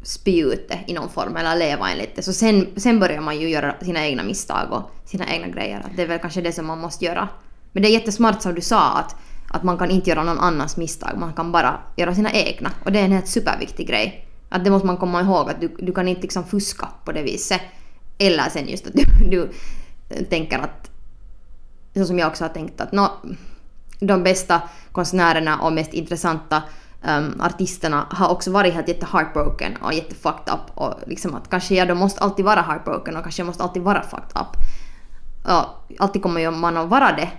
spy 0.03 0.41
ut 0.41 0.69
det 0.69 0.79
i 0.87 0.93
någon 0.93 1.09
form 1.09 1.37
eller 1.37 1.55
leva 1.55 1.89
enligt 1.89 2.15
det. 2.15 2.21
Så 2.21 2.33
sen, 2.33 2.67
sen 2.75 2.99
börjar 2.99 3.21
man 3.21 3.39
ju 3.39 3.49
göra 3.49 3.75
sina 3.81 4.05
egna 4.05 4.23
misstag 4.23 4.71
och 4.71 5.09
sina 5.09 5.27
egna 5.27 5.47
grejer. 5.47 5.79
Att 5.79 5.95
Det 5.95 6.01
är 6.01 6.07
väl 6.07 6.19
kanske 6.19 6.41
det 6.41 6.51
som 6.51 6.65
man 6.65 6.79
måste 6.79 7.05
göra. 7.05 7.27
Men 7.71 7.83
det 7.83 7.89
är 7.89 7.93
jättesmart 7.93 8.41
som 8.41 8.55
du 8.55 8.61
sa 8.61 8.97
att, 8.97 9.15
att 9.49 9.63
man 9.63 9.77
kan 9.77 9.91
inte 9.91 10.09
göra 10.09 10.23
någon 10.23 10.39
annans 10.39 10.77
misstag, 10.77 11.17
man 11.17 11.33
kan 11.33 11.51
bara 11.51 11.79
göra 11.95 12.15
sina 12.15 12.31
egna. 12.31 12.71
Och 12.85 12.91
det 12.91 12.99
är 12.99 13.05
en 13.05 13.11
helt 13.11 13.27
superviktig 13.27 13.87
grej. 13.87 14.27
Att 14.49 14.63
det 14.63 14.69
måste 14.69 14.87
man 14.87 14.97
komma 14.97 15.21
ihåg 15.21 15.49
att 15.49 15.61
du, 15.61 15.75
du 15.79 15.93
kan 15.93 16.07
inte 16.07 16.21
liksom 16.21 16.43
fuska 16.43 16.87
på 17.05 17.11
det 17.11 17.23
viset. 17.23 17.61
Eller 18.17 18.49
sen 18.49 18.67
just 18.67 18.87
att 18.87 18.93
du, 18.93 19.03
du 19.29 19.51
tänker 20.29 20.59
att, 20.59 20.91
så 21.97 22.05
som 22.05 22.19
jag 22.19 22.27
också 22.27 22.43
har 22.43 22.49
tänkt 22.49 22.81
att 22.81 22.91
nå, 22.91 23.11
de 23.99 24.23
bästa 24.23 24.61
konstnärerna 24.91 25.59
och 25.59 25.73
mest 25.73 25.93
intressanta 25.93 26.63
um, 27.07 27.41
artisterna 27.41 28.07
har 28.09 28.29
också 28.29 28.51
varit 28.51 28.73
helt 28.73 28.87
jätte 28.87 29.07
heartbroken 29.11 29.75
och 29.81 29.93
jätte 29.93 30.15
fucked 30.15 30.53
up 30.53 30.77
och 30.77 30.93
liksom 31.07 31.35
att 31.35 31.49
kanske 31.49 31.75
jag 31.75 31.87
då 31.87 31.95
måste 31.95 32.21
alltid 32.21 32.45
vara 32.45 32.61
heartbroken 32.61 33.17
och 33.17 33.23
kanske 33.23 33.41
jag 33.41 33.47
måste 33.47 33.63
alltid 33.63 33.83
vara 33.83 34.01
fucked 34.01 34.41
up. 34.41 34.47
Och 35.43 35.95
alltid 35.99 36.21
kommer 36.21 36.41
ju 36.41 36.51
man 36.51 36.77
att 36.77 36.89
vara 36.89 37.11
det 37.11 37.29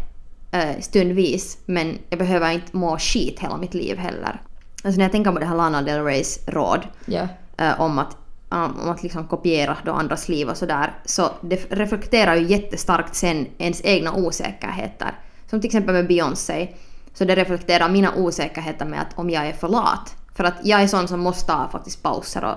uh, 0.59 0.81
stundvis 0.81 1.59
men 1.67 1.99
jag 2.11 2.19
behöver 2.19 2.51
inte 2.51 2.77
må 2.77 2.99
skit 2.99 3.39
hela 3.41 3.57
mitt 3.57 3.75
liv 3.75 3.99
heller. 3.99 4.41
Alltså 4.85 4.99
när 4.99 5.05
jag 5.05 5.13
tänker 5.13 5.33
på 5.33 5.39
det 5.39 5.47
här 5.47 5.57
Lana 5.57 5.83
Del 5.83 6.05
Reys 6.05 6.39
råd 6.47 6.87
Ja. 7.07 7.23
uh, 7.61 7.81
om 7.81 7.99
att, 7.99 8.17
Um, 8.51 8.81
om 8.81 8.89
att 8.89 9.03
liksom 9.03 9.29
kopiera 9.29 9.77
då 9.85 9.93
andras 9.93 10.29
liv 10.29 10.49
och 10.49 10.57
sådär 10.57 10.95
så 11.05 11.31
det 11.41 11.57
reflekterar 11.71 12.37
ju 12.37 12.47
jättestarkt 12.47 13.15
sen 13.15 13.47
ens 13.59 13.81
egna 13.85 14.13
osäkerheter. 14.15 15.19
Som 15.51 15.61
till 15.61 15.69
exempel 15.69 15.95
med 15.95 16.07
Beyoncé. 16.07 16.69
Så 17.15 17.25
det 17.25 17.35
reflekterar 17.35 17.89
mina 17.89 18.15
osäkerheter 18.15 18.87
med 18.87 19.01
att 19.01 19.19
om 19.19 19.31
jag 19.31 19.47
är 19.47 19.53
för 19.53 19.69
lat. 19.69 20.17
För 20.35 20.45
att 20.45 20.55
jag 20.63 20.83
är 20.83 20.87
sån 20.87 21.09
som 21.09 21.21
måste 21.21 21.47
ta 21.47 21.69
faktiskt 21.73 22.03
pauser 22.03 22.45
och 22.45 22.57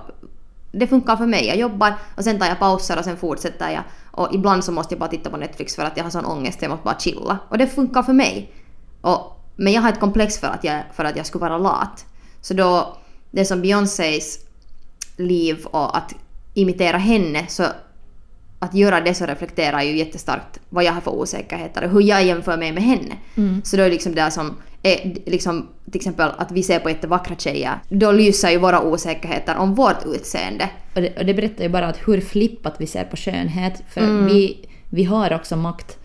det 0.71 0.87
funkar 0.87 1.15
för 1.15 1.25
mig. 1.25 1.47
Jag 1.47 1.57
jobbar 1.57 1.93
och 2.17 2.23
sen 2.23 2.39
tar 2.39 2.45
jag 2.45 2.59
pauser 2.59 2.97
och 2.97 3.05
sen 3.05 3.17
fortsätter 3.17 3.69
jag. 3.69 3.83
Och 4.11 4.35
ibland 4.35 4.63
så 4.63 4.71
måste 4.71 4.93
jag 4.93 4.99
bara 4.99 5.09
titta 5.09 5.29
på 5.29 5.37
Netflix 5.37 5.75
för 5.75 5.83
att 5.83 5.97
jag 5.97 6.03
har 6.03 6.11
sån 6.11 6.25
ångest, 6.25 6.61
jag 6.61 6.69
måste 6.69 6.83
bara 6.83 6.99
chilla. 6.99 7.37
Och 7.49 7.57
det 7.57 7.67
funkar 7.67 8.03
för 8.03 8.13
mig. 8.13 8.53
Och, 9.01 9.41
men 9.55 9.73
jag 9.73 9.81
har 9.81 9.89
ett 9.89 9.99
komplex 9.99 10.39
för 10.39 10.47
att 10.47 10.63
jag, 10.63 10.83
för 10.93 11.05
att 11.05 11.15
jag 11.15 11.25
skulle 11.25 11.41
vara 11.41 11.57
lat. 11.57 12.05
Så 12.41 12.53
då, 12.53 12.97
det 13.31 13.45
som 13.45 13.61
Beyoncés 13.61 14.39
liv 15.17 15.65
och 15.65 15.97
att 15.97 16.15
imitera 16.53 16.97
henne 16.97 17.45
så 17.47 17.63
att 18.59 18.73
göra 18.73 19.01
det 19.01 19.13
så 19.13 19.25
reflekterar 19.25 19.81
ju 19.81 19.97
jättestarkt 19.97 20.59
vad 20.69 20.83
jag 20.83 20.93
har 20.93 21.01
för 21.01 21.11
osäkerheter 21.11 21.83
och 21.83 21.89
hur 21.89 22.01
jag 22.01 22.25
jämför 22.25 22.57
mig 22.57 22.71
med 22.71 22.83
henne. 22.83 23.17
Så 23.63 23.77
då 23.77 23.83
är 23.83 23.89
liksom 23.89 24.15
det 24.15 24.31
som 24.31 24.55
är 24.83 25.15
liksom 25.25 25.67
till 25.91 25.95
exempel 25.95 26.29
att 26.37 26.51
vi 26.51 26.63
ser 26.63 26.79
på 26.79 26.89
jättevackra 26.89 27.35
tjejer, 27.35 27.79
då 27.89 28.11
lyser 28.11 28.49
ju 28.49 28.57
våra 28.57 28.81
osäkerheter 28.81 29.57
om 29.57 29.75
vårt 29.75 30.05
utseende. 30.05 30.69
Och 30.95 31.01
det, 31.01 31.17
och 31.17 31.25
det 31.25 31.33
berättar 31.33 31.63
ju 31.63 31.69
bara 31.69 31.87
att 31.87 32.07
hur 32.07 32.21
flippat 32.21 32.75
vi 32.77 32.87
ser 32.87 33.03
på 33.03 33.17
skönhet. 33.17 33.83
För 33.89 34.01
Mm. 34.01 34.25
vi, 34.25 34.69
vi 34.89 35.03
har 35.03 35.33
också 35.33 35.55
makt 35.55 35.97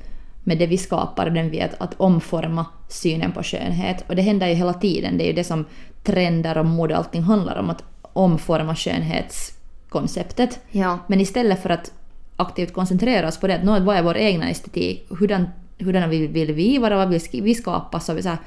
med 0.44 0.58
det 0.58 0.66
vi 0.66 0.78
skapar 0.78 1.26
och 1.26 1.32
den 1.32 1.50
vi 1.50 1.60
att, 1.60 1.80
att 1.80 1.94
omforma 1.96 2.66
synen 2.88 3.32
på 3.32 3.42
skönhet. 3.42 4.04
Och 4.08 4.16
det 4.16 4.22
händer 4.22 4.48
ju 4.48 4.54
hela 4.54 4.74
tiden. 4.74 5.18
Det 5.18 5.24
är 5.24 5.26
ju 5.26 5.32
det 5.32 5.44
som 5.44 5.64
trender 6.02 6.58
och 6.58 6.66
mode 6.66 6.94
och 6.94 6.98
allting 6.98 7.22
handlar 7.22 7.56
om. 7.56 7.70
Att 7.70 7.84
omforma 8.16 8.76
skönhetskonceptet. 8.76 10.60
Ja. 10.70 10.98
Men 11.06 11.20
istället 11.20 11.62
för 11.62 11.70
att 11.70 11.92
aktivt 12.36 12.72
koncentrera 12.72 13.28
oss 13.28 13.36
på 13.40 13.46
det, 13.46 13.54
att 13.54 13.82
vad 13.82 13.96
är 13.96 14.02
vår 14.02 14.16
egna 14.16 14.50
estetik, 14.50 15.06
hurdan, 15.08 15.48
hurdana 15.78 16.06
vill, 16.06 16.52
vi 16.52 16.78
vara, 16.78 16.96
vad 16.96 17.08
vill 17.08 17.20
vi 17.32 17.54
skapa, 17.54 18.00
så 18.00 18.14
vi 18.14 18.22
så 18.22 18.28
här, 18.28 18.38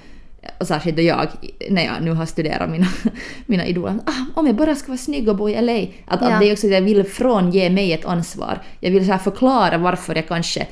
och 0.57 0.67
särskilt 0.67 0.97
då 0.97 1.03
jag, 1.03 1.27
när 1.69 1.85
jag 1.85 2.03
nu 2.03 2.11
har 2.11 2.25
studerat 2.25 2.69
mina, 2.69 2.87
mina 3.45 3.65
idoler, 3.65 3.99
ah, 4.05 4.39
om 4.39 4.47
jag 4.47 4.55
bara 4.55 4.75
ska 4.75 4.87
vara 4.87 4.97
snygg 4.97 5.29
och 5.29 5.35
bo 5.35 5.49
i 5.49 5.61
LA. 5.61 5.73
Att, 6.05 6.21
Ja. 6.21 6.33
att 6.33 6.39
det 6.39 6.49
är 6.49 6.53
också 6.53 6.67
att 6.67 6.73
jag 6.73 6.81
vill 6.81 7.03
frånge 7.03 7.69
mig 7.69 7.93
ett 7.93 8.05
ansvar. 8.05 8.61
Jag 8.79 8.91
vill 8.91 9.07
så 9.07 9.17
förklara 9.17 9.77
varför 9.77 10.15
jag 10.15 10.27
kanske 10.27 10.67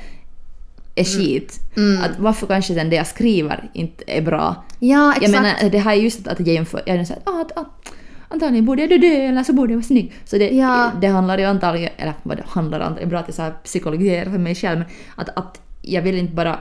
är 0.94 1.04
skit. 1.04 1.60
Att 2.04 2.18
varför 2.18 2.46
kanske 2.46 2.74
den 2.74 2.90
det 2.90 2.96
jag 2.96 3.06
skriver 3.06 3.70
inte 3.72 4.04
är 4.06 4.22
bra. 4.22 4.64
Ja, 4.78 5.12
exakt. 5.12 5.32
Jag 5.32 5.42
menar, 5.42 5.70
det 5.70 5.78
här 5.78 5.92
är 5.92 6.00
just 6.00 6.28
att 6.28 6.38
jag 6.40 6.48
jämför, 6.48 6.82
jag 6.86 6.96
är 6.96 7.04
så 7.04 7.12
här, 7.12 7.22
ah, 7.24 7.40
att, 7.40 7.58
ah, 7.58 7.64
antagligen 8.28 8.64
borde 8.66 8.82
jag 8.82 9.00
dö 9.00 9.06
eller 9.06 9.42
så 9.42 9.52
borde 9.52 9.72
jag 9.72 9.76
vara 9.78 9.86
snygg. 9.86 10.12
Så 10.24 10.38
det, 10.38 10.50
Ja. 10.50 10.90
det 11.00 11.06
handlar 11.06 11.38
ju 11.38 11.44
antagligen, 11.44 11.90
eller 11.96 12.14
vad 12.22 12.36
det 12.36 12.44
handlar 12.46 12.80
om, 12.80 12.94
det 12.94 13.02
är 13.02 13.06
bra 13.06 13.18
att 13.18 13.38
jag 13.38 13.62
psykologiserar 13.62 14.30
för 14.30 14.38
mig 14.38 14.54
själv, 14.54 14.78
men 14.78 14.88
att, 15.16 15.28
att 15.38 15.60
jag 15.82 16.02
vill 16.02 16.18
inte 16.18 16.32
bara 16.34 16.58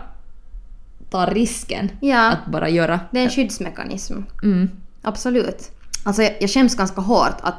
ta 1.10 1.26
risken 1.26 1.90
Ja. 2.02 2.32
att 2.32 2.46
bara 2.52 2.70
göra... 2.70 3.00
Det 3.12 3.20
är 3.20 3.24
en 3.24 3.30
skyddsmekanism. 3.30 4.14
Mm. 4.44 4.70
Absolut. 5.02 5.72
Alltså 6.04 6.24
jag, 6.24 6.34
jag 6.40 6.50
skäms 6.50 6.76
ganska 6.76 7.02
hårt 7.02 7.38
att, 7.42 7.56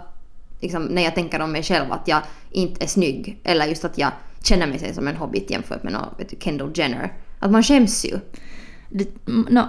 liksom, 0.60 0.82
när 0.84 1.02
jag 1.02 1.14
tänker 1.14 1.40
om 1.40 1.52
mig 1.52 1.62
själv 1.62 1.92
att 1.92 2.08
jag 2.08 2.20
inte 2.50 2.84
är 2.84 2.88
snygg. 2.88 3.40
Eller 3.44 3.66
just 3.66 3.84
att 3.84 3.98
jag 3.98 4.10
känner 4.42 4.66
mig 4.66 4.94
som 4.94 5.08
en 5.08 5.16
hobbit 5.16 5.50
jämfört 5.50 5.82
med 5.82 5.92
någon, 5.92 6.14
vet 6.18 6.28
du, 6.28 6.36
Kendall 6.40 6.70
Jenner. 6.74 7.12
Att 7.38 7.50
man 7.50 7.62
skäms 7.62 8.04
ju. 8.04 8.18
Det, 8.90 9.08
nå, 9.26 9.68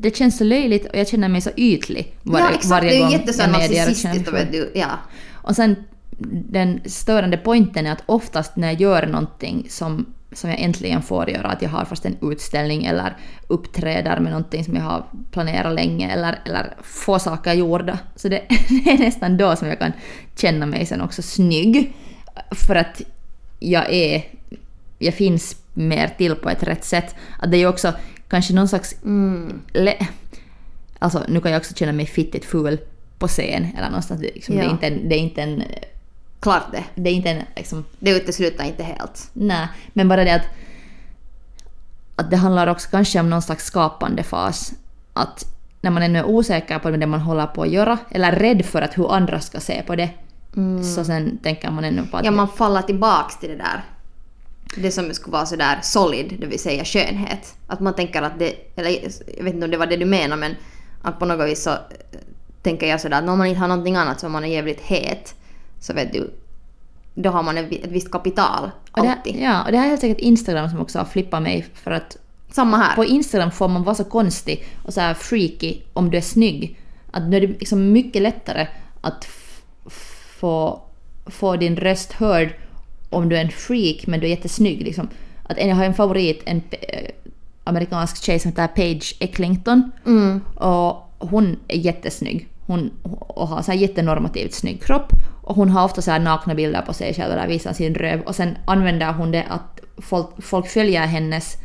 det 0.00 0.16
känns 0.16 0.38
så 0.38 0.44
löjligt 0.44 0.86
och 0.86 0.96
jag 0.96 1.08
känner 1.08 1.28
mig 1.28 1.40
så 1.40 1.50
ytlig 1.56 2.14
varje, 2.22 2.44
ja 2.44 2.50
exakt, 2.50 2.70
varje 2.70 3.00
gång 3.00 3.12
jag 3.12 3.50
medger. 3.50 4.32
Vet 4.32 4.52
du. 4.52 4.70
Ja. 4.74 4.98
Och 5.32 5.56
sen 5.56 5.76
den 6.50 6.80
störande 6.84 7.36
poängen 7.36 7.86
är 7.86 7.92
att 7.92 8.02
oftast 8.06 8.56
när 8.56 8.68
jag 8.68 8.80
gör 8.80 9.06
någonting 9.06 9.66
som, 9.70 10.06
som 10.32 10.50
jag 10.50 10.60
äntligen 10.60 11.02
får 11.02 11.30
göra, 11.30 11.48
att 11.48 11.62
jag 11.62 11.70
har 11.70 11.84
fast 11.84 12.04
en 12.04 12.16
utställning 12.22 12.84
eller 12.84 13.16
uppträder 13.48 14.20
med 14.20 14.32
någonting 14.32 14.64
som 14.64 14.76
jag 14.76 14.82
har 14.82 15.04
planerat 15.30 15.74
länge 15.74 16.12
eller, 16.12 16.40
eller 16.44 16.74
få 16.82 17.18
saker 17.18 17.52
gjorda. 17.52 17.98
Så 18.16 18.28
det, 18.28 18.42
det 18.84 18.90
är 18.90 18.98
nästan 18.98 19.36
då 19.36 19.56
som 19.56 19.68
jag 19.68 19.78
kan 19.78 19.92
känna 20.36 20.66
mig 20.66 20.86
sen 20.86 21.00
också 21.00 21.22
snygg. 21.22 21.94
För 22.50 22.74
att 22.74 23.02
jag 23.58 23.92
är, 23.92 24.24
jag 24.98 25.14
finns 25.14 25.56
mer 25.78 26.08
till 26.18 26.34
på 26.34 26.50
ett 26.50 26.62
rätt 26.62 26.84
sätt. 26.84 27.14
Att 27.38 27.50
det 27.50 27.56
är 27.56 27.58
ju 27.58 27.68
också 27.68 27.92
kanske 28.28 28.54
någon 28.54 28.68
slags... 28.68 28.94
Le, 29.72 29.94
alltså 30.98 31.24
nu 31.28 31.40
kan 31.40 31.52
jag 31.52 31.58
också 31.60 31.74
känna 31.74 31.92
mig 31.92 32.06
fittigt 32.06 32.44
ful 32.44 32.78
på 33.18 33.28
scen 33.28 33.66
eller 33.76 33.86
någonstans. 33.88 34.20
Det, 34.20 34.34
liksom, 34.34 34.54
det, 34.56 34.60
är 34.60 34.64
Ja. 34.64 34.70
inte 34.70 34.86
en, 34.86 35.08
det 35.08 35.14
är 35.14 35.20
inte 35.20 35.42
en... 35.42 35.62
Klart 36.40 36.72
det. 36.72 36.84
Det 36.94 37.10
är 37.10 37.14
inte 37.14 37.30
en 37.30 37.42
liksom, 37.56 37.84
Det 37.98 38.10
utesluter 38.10 38.64
inte 38.64 38.82
helt. 38.82 39.30
Nej, 39.32 39.66
men 39.92 40.08
bara 40.08 40.24
det 40.24 40.34
att, 40.34 40.46
att 42.16 42.30
det 42.30 42.36
handlar 42.36 42.66
också 42.66 42.88
kanske 42.90 43.20
om 43.20 43.30
någon 43.30 43.42
slags 43.42 43.64
skapande 43.64 44.22
fas. 44.22 44.72
Att 45.12 45.44
när 45.80 45.90
man 45.90 46.02
ännu 46.02 46.18
är 46.18 46.24
osäker 46.24 46.78
på 46.78 46.90
det 46.90 47.06
man 47.06 47.20
håller 47.20 47.46
på 47.46 47.62
att 47.62 47.68
göra, 47.70 47.98
eller 48.10 48.32
rädd 48.32 48.64
för 48.64 48.82
att 48.82 48.98
hur 48.98 49.14
andra 49.14 49.40
ska 49.40 49.60
se 49.60 49.82
på 49.82 49.96
det, 49.96 50.10
så 50.96 51.04
sen 51.04 51.38
tänker 51.42 51.70
man 51.70 51.84
ännu 51.84 52.06
på 52.06 52.16
att... 52.16 52.24
Ja, 52.24 52.30
man 52.30 52.48
faller 52.48 52.82
tillbaks 52.82 53.38
till 53.38 53.48
det 53.48 53.56
där. 53.56 53.84
Det 54.76 54.90
som 54.90 55.14
skulle 55.14 55.32
vara 55.32 55.46
sådär 55.46 55.78
solid, 55.82 56.36
det 56.40 56.46
vill 56.46 56.58
säga 56.58 56.84
skönhet. 56.84 57.54
Att 57.66 57.80
man 57.80 57.94
tänker 57.94 58.22
att 58.22 58.38
det, 58.38 58.54
eller 58.76 58.90
jag 59.36 59.44
vet 59.44 59.54
inte 59.54 59.64
om 59.64 59.70
det 59.70 59.76
var 59.76 59.86
det 59.86 59.96
du 59.96 60.04
menar 60.04 60.36
men 60.36 60.54
att 61.02 61.18
på 61.18 61.24
något 61.26 61.48
vis 61.48 61.62
så 61.62 61.70
eh, 61.70 61.76
tänker 62.62 62.86
jag 62.86 63.00
sådär 63.00 63.18
att 63.22 63.28
om 63.28 63.38
man 63.38 63.46
inte 63.46 63.60
har 63.60 63.68
någonting 63.68 63.96
annat 63.96 64.20
så 64.20 64.26
om 64.26 64.32
man 64.32 64.44
är 64.44 64.48
jävligt 64.48 64.80
het 64.80 65.34
så 65.80 65.92
vet 65.94 66.12
du, 66.12 66.30
då 67.14 67.30
har 67.30 67.42
man 67.42 67.58
ett 67.58 67.66
vi- 67.68 67.80
ett 67.82 67.90
visst 67.90 68.10
kapital. 68.10 68.70
och 68.92 69.02
det, 69.02 69.10
Alltid. 69.12 69.36
ja, 69.40 69.64
och 69.64 69.70
det 69.72 69.78
här 69.78 69.84
är 69.84 69.88
helt 69.88 70.00
säkert 70.00 70.18
Instagram 70.20 70.70
som 70.70 70.80
också 70.80 70.98
har 70.98 71.04
flippat 71.06 71.42
mig 71.42 71.66
för 71.74 71.90
att 71.90 72.16
Samma 72.52 72.76
här. 72.76 72.94
på 72.96 73.04
Instagram 73.04 73.50
får 73.50 73.68
man 73.68 73.82
vara 73.84 73.94
så 73.94 74.04
konstig 74.04 74.64
och 74.84 74.94
så 74.94 75.00
här 75.00 75.14
freaky 75.14 75.80
om 75.92 76.10
du 76.10 76.16
är 76.16 76.22
snygg. 76.22 76.80
Att 77.10 77.30
då 77.30 77.36
är 77.36 77.40
det 77.40 77.46
liksom 77.46 77.92
mycket 77.92 78.22
lättare 78.22 78.66
att 79.00 79.24
få, 80.40 80.80
få 81.26 81.56
din 81.56 81.76
röst 81.76 82.12
hörd 82.12 82.54
om 83.10 83.28
du 83.28 83.36
är 83.36 83.44
en 83.44 83.50
freak 83.50 84.06
men 84.06 84.20
du 84.20 84.26
är 84.26 84.30
jättesnygg. 84.30 84.82
Liksom. 84.82 85.08
Att 85.42 85.58
jag 85.58 85.74
har 85.74 85.84
en 85.84 85.94
favorit, 85.94 86.42
en 86.44 86.62
eh, 86.70 87.10
amerikansk 87.64 88.24
tjej 88.24 88.38
som 88.38 88.50
heter 88.50 88.66
Paige 88.66 89.16
Ecklington. 89.20 89.90
Och 90.54 91.10
hon 91.18 91.56
är 91.68 91.76
jättesnygg. 91.76 92.48
Hon 92.66 92.90
och 93.02 93.48
har 93.48 93.62
så 93.62 93.72
här 93.72 93.78
jättenormativt 93.78 94.54
snygg 94.54 94.82
kropp. 94.82 95.12
Och 95.42 95.56
hon 95.56 95.70
har 95.70 95.84
ofta 95.84 96.02
så 96.02 96.10
här 96.10 96.18
nakna 96.18 96.54
bilder 96.54 96.82
på 96.82 96.92
sig 96.92 97.14
själv 97.14 97.34
där 97.34 97.48
visar 97.48 97.72
sin 97.72 97.94
röv. 97.94 98.20
Och 98.20 98.34
sen 98.34 98.58
använder 98.66 99.12
hon 99.12 99.30
det 99.30 99.44
att 99.48 99.80
folk, 99.98 100.26
folk 100.38 100.66
följer 100.68 101.06
hennes 101.06 101.56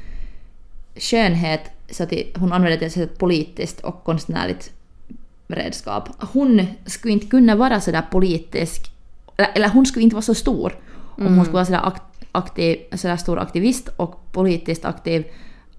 skönhet 0.96 1.62
så 1.90 2.04
att 2.04 2.14
hon 2.36 2.54
använder 2.54 2.80
det 2.80 2.90
som 2.90 3.02
ett 3.02 3.18
politiskt 3.18 3.80
och 3.80 4.04
konstnärligt 4.04 4.72
redskap. 5.48 6.10
Hon 6.34 6.66
skulle 6.86 7.14
inte 7.14 7.28
kunna 7.28 7.56
vara 7.56 7.82
sådär 7.82 8.04
politisk, 8.12 8.92
eller, 9.38 9.50
eller 9.56 9.70
hon 9.70 9.86
skulle 9.86 10.04
inte 10.04 10.16
vara 10.16 10.22
så 10.22 10.36
stor 10.36 10.74
om 11.18 11.36
hon 11.36 11.46
skulle 11.46 11.54
vara 11.54 11.66
sådär 11.66 11.80
ak- 11.86 12.26
aktiv, 12.32 12.78
sådär 12.94 13.18
stor 13.18 13.40
aktivist 13.40 13.88
och 13.98 14.32
politiskt 14.32 14.86
aktiv 14.86 15.24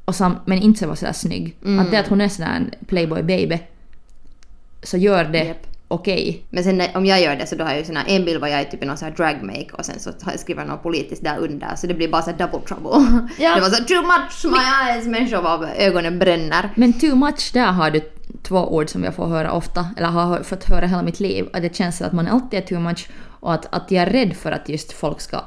och 0.04 0.14
sam, 0.14 0.36
men 0.46 0.58
inte 0.58 0.80
så 0.80 0.86
vara 0.86 0.96
sådär 0.96 1.12
snygg. 1.12 1.56
Att 1.80 1.90
det 1.90 1.96
att 2.00 2.08
hon 2.08 2.20
är 2.20 2.28
sådär 2.28 2.50
en 2.56 2.70
playboy 2.86 3.22
baby 3.22 3.58
så 4.82 4.96
gör 4.96 5.24
det 5.24 5.44
Japp. 5.44 5.66
okej. 5.88 6.42
Men 6.50 6.64
sen 6.64 6.78
när- 6.78 6.96
om 6.96 7.06
jag 7.06 7.20
gör 7.22 7.36
det 7.36 7.46
så 7.46 7.56
då 7.56 7.64
har 7.64 7.70
jag 7.70 7.78
ju 7.78 7.84
sån 7.84 7.96
här, 7.96 8.04
en 8.08 8.24
bild 8.24 8.40
var 8.40 8.48
jag 8.48 8.62
i 8.62 8.64
typ 8.64 8.82
i 8.82 8.86
någon 8.86 8.96
sån 8.96 9.08
här 9.08 9.14
drag 9.16 9.42
make 9.42 9.66
och 9.72 9.84
sen 9.84 10.00
så 10.00 10.10
har 10.22 10.32
jag 10.46 10.66
något 10.66 10.82
politiskt 10.82 11.24
där 11.24 11.38
under 11.38 11.74
så 11.76 11.86
det 11.86 11.94
blir 11.94 12.08
bara 12.08 12.22
så 12.22 12.30
här 12.30 12.38
double 12.38 12.60
trouble. 12.60 13.28
Ja. 13.38 13.54
Det 13.54 13.60
var 13.60 13.70
så 13.70 13.84
too 13.84 14.02
much 14.02 14.44
my 14.44 14.90
eyes, 14.90 15.06
människor 15.06 15.42
var 15.42 15.68
ögonen 15.76 16.18
bränner. 16.18 16.70
Men 16.76 16.92
too 16.92 17.14
much, 17.14 17.50
där 17.52 17.66
har 17.72 17.90
du 17.90 18.00
två 18.42 18.74
ord 18.74 18.88
som 18.88 19.04
jag 19.04 19.14
får 19.14 19.26
höra 19.26 19.52
ofta, 19.52 19.88
eller 19.96 20.08
har 20.08 20.42
fått 20.42 20.64
höra 20.64 20.86
hela 20.86 21.02
mitt 21.02 21.20
liv. 21.20 21.48
Att 21.52 21.62
det 21.62 21.76
känns 21.76 22.02
att 22.02 22.12
man 22.12 22.28
alltid 22.28 22.58
är 22.58 22.66
too 22.66 22.80
much 22.80 23.08
och 23.44 23.54
att, 23.54 23.74
att 23.74 23.90
jag 23.90 24.02
är 24.02 24.10
rädd 24.10 24.36
för 24.36 24.52
att 24.52 24.68
just 24.68 24.92
folk 24.92 25.20
ska... 25.20 25.40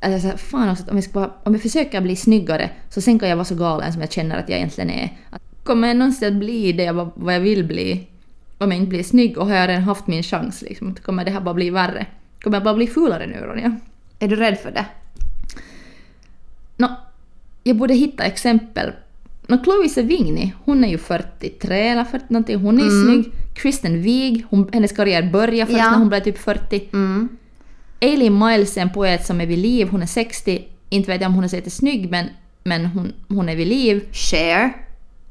Alltså, 0.00 0.36
fan 0.36 0.70
också, 0.70 0.84
om 0.90 0.96
jag, 0.96 1.04
ska 1.04 1.12
bara, 1.12 1.32
om 1.44 1.52
jag 1.52 1.62
försöker 1.62 2.00
bli 2.00 2.16
snyggare 2.16 2.70
så 2.90 3.00
sen 3.00 3.18
kan 3.18 3.28
jag 3.28 3.36
vara 3.36 3.44
så 3.44 3.54
galen 3.54 3.92
som 3.92 4.00
jag 4.00 4.12
känner 4.12 4.38
att 4.38 4.48
jag 4.48 4.58
egentligen 4.58 4.90
är. 4.90 5.18
Att, 5.30 5.42
kommer 5.64 5.88
jag 5.88 5.96
någonsin 5.96 6.28
att 6.28 6.34
bli 6.34 6.72
det 6.72 6.82
jag, 6.82 7.10
vad 7.14 7.34
jag 7.34 7.40
vill 7.40 7.64
bli? 7.64 8.08
Om 8.58 8.70
jag 8.70 8.80
inte 8.80 8.88
blir 8.88 9.02
snygg 9.02 9.38
och 9.38 9.46
har 9.46 9.54
jag 9.54 9.68
redan 9.68 9.82
haft 9.82 10.06
min 10.06 10.22
chans 10.22 10.62
liksom, 10.62 10.90
att 10.90 11.02
kommer 11.02 11.24
det 11.24 11.30
här 11.30 11.40
bara 11.40 11.54
bli 11.54 11.70
värre? 11.70 12.06
Kommer 12.40 12.56
jag 12.56 12.64
bara 12.64 12.74
bli 12.74 12.86
fulare 12.86 13.26
nu 13.26 13.36
Ronja? 13.36 13.80
Är 14.18 14.28
du 14.28 14.36
rädd 14.36 14.58
för 14.58 14.70
det? 14.70 14.86
Nå, 16.76 16.88
jag 17.62 17.76
borde 17.76 17.94
hitta 17.94 18.24
exempel. 18.24 18.92
Nå, 19.46 19.58
Chloe 19.64 19.88
Sevigny, 19.88 20.52
hon 20.64 20.84
är 20.84 20.88
ju 20.88 20.98
43 20.98 21.88
eller 21.88 22.04
40 22.04 22.24
någonting, 22.28 22.56
hon 22.60 22.80
är 22.80 22.84
ju 22.84 22.90
snygg. 23.04 23.32
Kristen 23.54 24.02
Wiig, 24.02 24.44
hon, 24.50 24.70
hennes 24.72 24.92
karriär 24.92 25.22
började 25.32 25.66
först 25.70 25.78
Ja. 25.84 25.90
när 25.90 25.98
hon 25.98 26.08
blev 26.08 26.20
typ 26.20 26.38
40. 26.38 26.88
Mm. 26.92 27.28
Eileen 28.00 28.38
Miles 28.38 28.76
är 28.76 28.80
en 28.80 28.92
poet 28.92 29.26
som 29.26 29.40
är 29.40 29.46
vid 29.46 29.58
liv, 29.58 29.88
hon 29.90 30.02
är 30.02 30.06
60. 30.06 30.64
Inte 30.88 31.10
vet 31.10 31.20
jag 31.20 31.28
om 31.28 31.34
hon 31.34 31.44
är 31.44 31.48
så 31.48 31.56
jättesnygg 31.56 32.10
men, 32.10 32.26
men 32.64 32.86
hon, 32.86 33.12
hon 33.28 33.48
är 33.48 33.56
vid 33.56 33.66
liv. 33.68 34.04
Cher? 34.12 34.72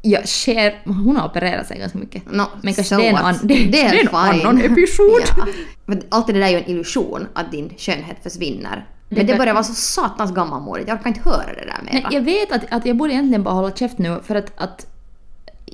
Ja, 0.02 0.20
Cher, 0.26 0.82
hon 0.86 1.16
har 1.16 1.28
opererat 1.28 1.68
sig 1.68 1.80
ganska 1.80 1.98
mycket. 1.98 2.32
No, 2.32 2.44
men 2.62 2.74
kanske 2.74 2.96
so 2.96 3.02
det 3.02 3.08
är 3.08 3.14
an, 3.14 3.36
det, 3.44 3.54
det 3.66 3.82
är 3.82 4.02
en 4.02 4.16
annan 4.16 4.62
episod. 4.62 5.22
Ja. 5.38 5.48
Men 5.86 6.00
det 6.28 6.34
där 6.34 6.42
är 6.42 6.50
ju 6.50 6.58
en 6.58 6.70
illusion 6.70 7.28
att 7.34 7.52
din 7.52 7.70
skönhet 7.78 8.18
försvinner. 8.24 8.86
Men 9.10 9.26
Det 9.26 9.36
börjar 9.38 9.54
vara 9.54 9.64
så 9.64 9.74
satans 9.74 10.32
gammalmodigt. 10.32 10.88
Jag 10.88 10.98
orkar 10.98 11.08
inte 11.08 11.22
höra 11.30 11.46
det 11.54 11.66
där 11.66 11.94
mera. 11.94 12.10
jag 12.12 12.22
vet 12.22 12.52
att, 12.52 12.62
att 12.72 12.86
jag 12.86 12.98
borde 12.98 13.14
egentligen 13.14 13.44
bara 13.44 13.54
hålla 13.56 13.72
käft 13.72 13.98
nu 13.98 14.20
för 14.24 14.36
att, 14.36 14.52
att 14.58 14.86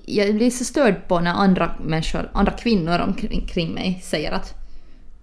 jag 0.06 0.36
blir 0.36 0.50
så 0.52 0.64
störd 0.64 1.08
på 1.08 1.20
när 1.20 1.32
andra 1.34 1.76
människor, 1.84 2.30
andra 2.34 2.52
kvinnor 2.52 3.00
omkring 3.00 3.48
kring 3.48 3.74
mig 3.74 4.02
säger 4.04 4.32
att 4.32 4.54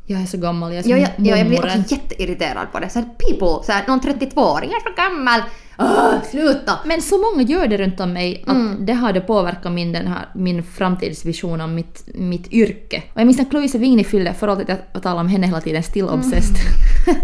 jag 0.07 0.21
är 0.21 0.27
så 0.27 0.38
gammal, 0.38 0.71
jag 0.71 0.79
är 0.79 0.83
som 0.83 0.90
Ja, 0.90 0.99
jag, 0.99 1.11
ja, 1.16 1.37
jag 1.37 1.47
blir 1.49 1.59
också 1.59 1.94
jätteirriterad 1.94 2.73
på 2.73 2.79
det. 2.79 2.88
Så 2.88 2.99
här, 2.99 3.09
people, 3.18 3.66
så 3.66 3.73
här, 3.73 3.85
någon 3.88 4.01
32-åring, 4.01 4.71
jag 4.71 4.81
är 4.81 4.90
så 4.90 5.03
gammal. 5.03 5.40
Åh, 5.79 6.23
sluta! 6.31 6.79
Men 6.85 7.03
så 7.03 7.18
många 7.18 7.42
gör 7.49 7.66
det 7.66 7.77
runt 7.77 8.01
om 8.01 8.12
mig 8.12 8.44
att 8.47 8.57
Mm. 8.57 8.87
det 8.87 8.92
hade 8.92 9.21
påverkat 9.21 9.73
min, 9.73 9.92
den 9.92 10.07
här, 10.07 10.29
min 10.35 10.62
framtidsvision 10.62 11.61
om 11.61 11.75
mitt, 11.75 12.03
mitt 12.14 12.53
yrke. 12.53 13.03
Och 13.14 13.21
jag 13.21 13.27
minns 13.27 13.38
när 13.38 13.44
Chloe 13.44 13.68
Sevigny 13.68 14.05
fyllde, 14.05 14.35
förlåt 14.38 14.59
att 14.59 14.68
jag, 14.92 15.03
talar 15.03 15.21
om 15.21 15.29
henne 15.29 15.47
hela 15.47 15.61
tiden, 15.61 15.83
still 15.83 16.05
Mm. 16.09 16.23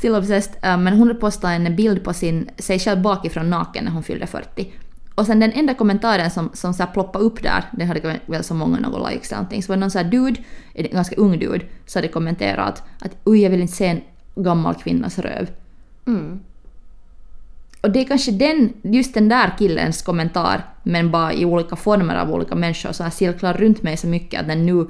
still 0.00 0.14
obsessed. 0.14 0.56
äh, 0.62 0.76
men 0.76 0.98
hon 0.98 1.16
postade 1.16 1.54
en 1.54 1.76
bild 1.76 2.04
på 2.04 2.12
sin, 2.12 2.50
sig 2.58 2.78
själv 2.78 3.02
bakifrån 3.02 3.50
naken 3.50 3.84
när 3.84 3.92
hon 3.92 4.02
fyllde 4.02 4.26
40. 4.26 4.72
Och 5.14 5.26
sen 5.26 5.40
den 5.40 5.52
enda 5.52 5.74
kommentaren 5.74 6.30
som, 6.30 6.50
som 6.52 6.74
så 6.74 6.86
ploppade 6.86 7.24
upp 7.24 7.42
där, 7.42 7.64
den 7.72 7.88
hade 7.88 8.20
väl 8.26 8.44
så 8.44 8.54
många 8.54 8.78
några 8.80 9.08
likes 9.08 9.32
eller 9.32 9.36
någonting, 9.36 9.62
så 9.62 9.72
var 9.72 9.76
det 9.76 9.80
någon 9.80 9.90
så 9.90 9.98
här 9.98 10.10
dude, 10.10 10.40
en 10.74 10.90
ganska 10.90 11.16
ung 11.16 11.38
dude, 11.38 11.64
så 11.86 11.98
hade 11.98 12.08
kommenterat 12.08 12.68
att, 12.68 12.82
att 13.04 13.16
oj 13.24 13.42
jag 13.42 13.50
vill 13.50 13.60
inte 13.60 13.72
se 13.72 13.86
en 13.86 14.00
gammal 14.34 14.74
kvinnas 14.74 15.18
röv. 15.18 15.50
Mm. 16.06 16.40
Och 17.80 17.90
det 17.90 18.00
är 18.00 18.04
kanske 18.04 18.30
den, 18.30 18.72
just 18.82 19.14
den 19.14 19.28
där 19.28 19.54
killens 19.58 20.02
kommentar, 20.02 20.64
men 20.82 21.10
bara 21.10 21.32
i 21.32 21.44
olika 21.44 21.76
former 21.76 22.16
av 22.16 22.30
olika 22.30 22.54
människor, 22.54 22.92
så 22.92 23.02
här 23.02 23.10
cirklar 23.10 23.54
runt 23.54 23.82
mig 23.82 23.96
så 23.96 24.06
mycket 24.06 24.40
att 24.40 24.48
den 24.48 24.66
nu 24.66 24.86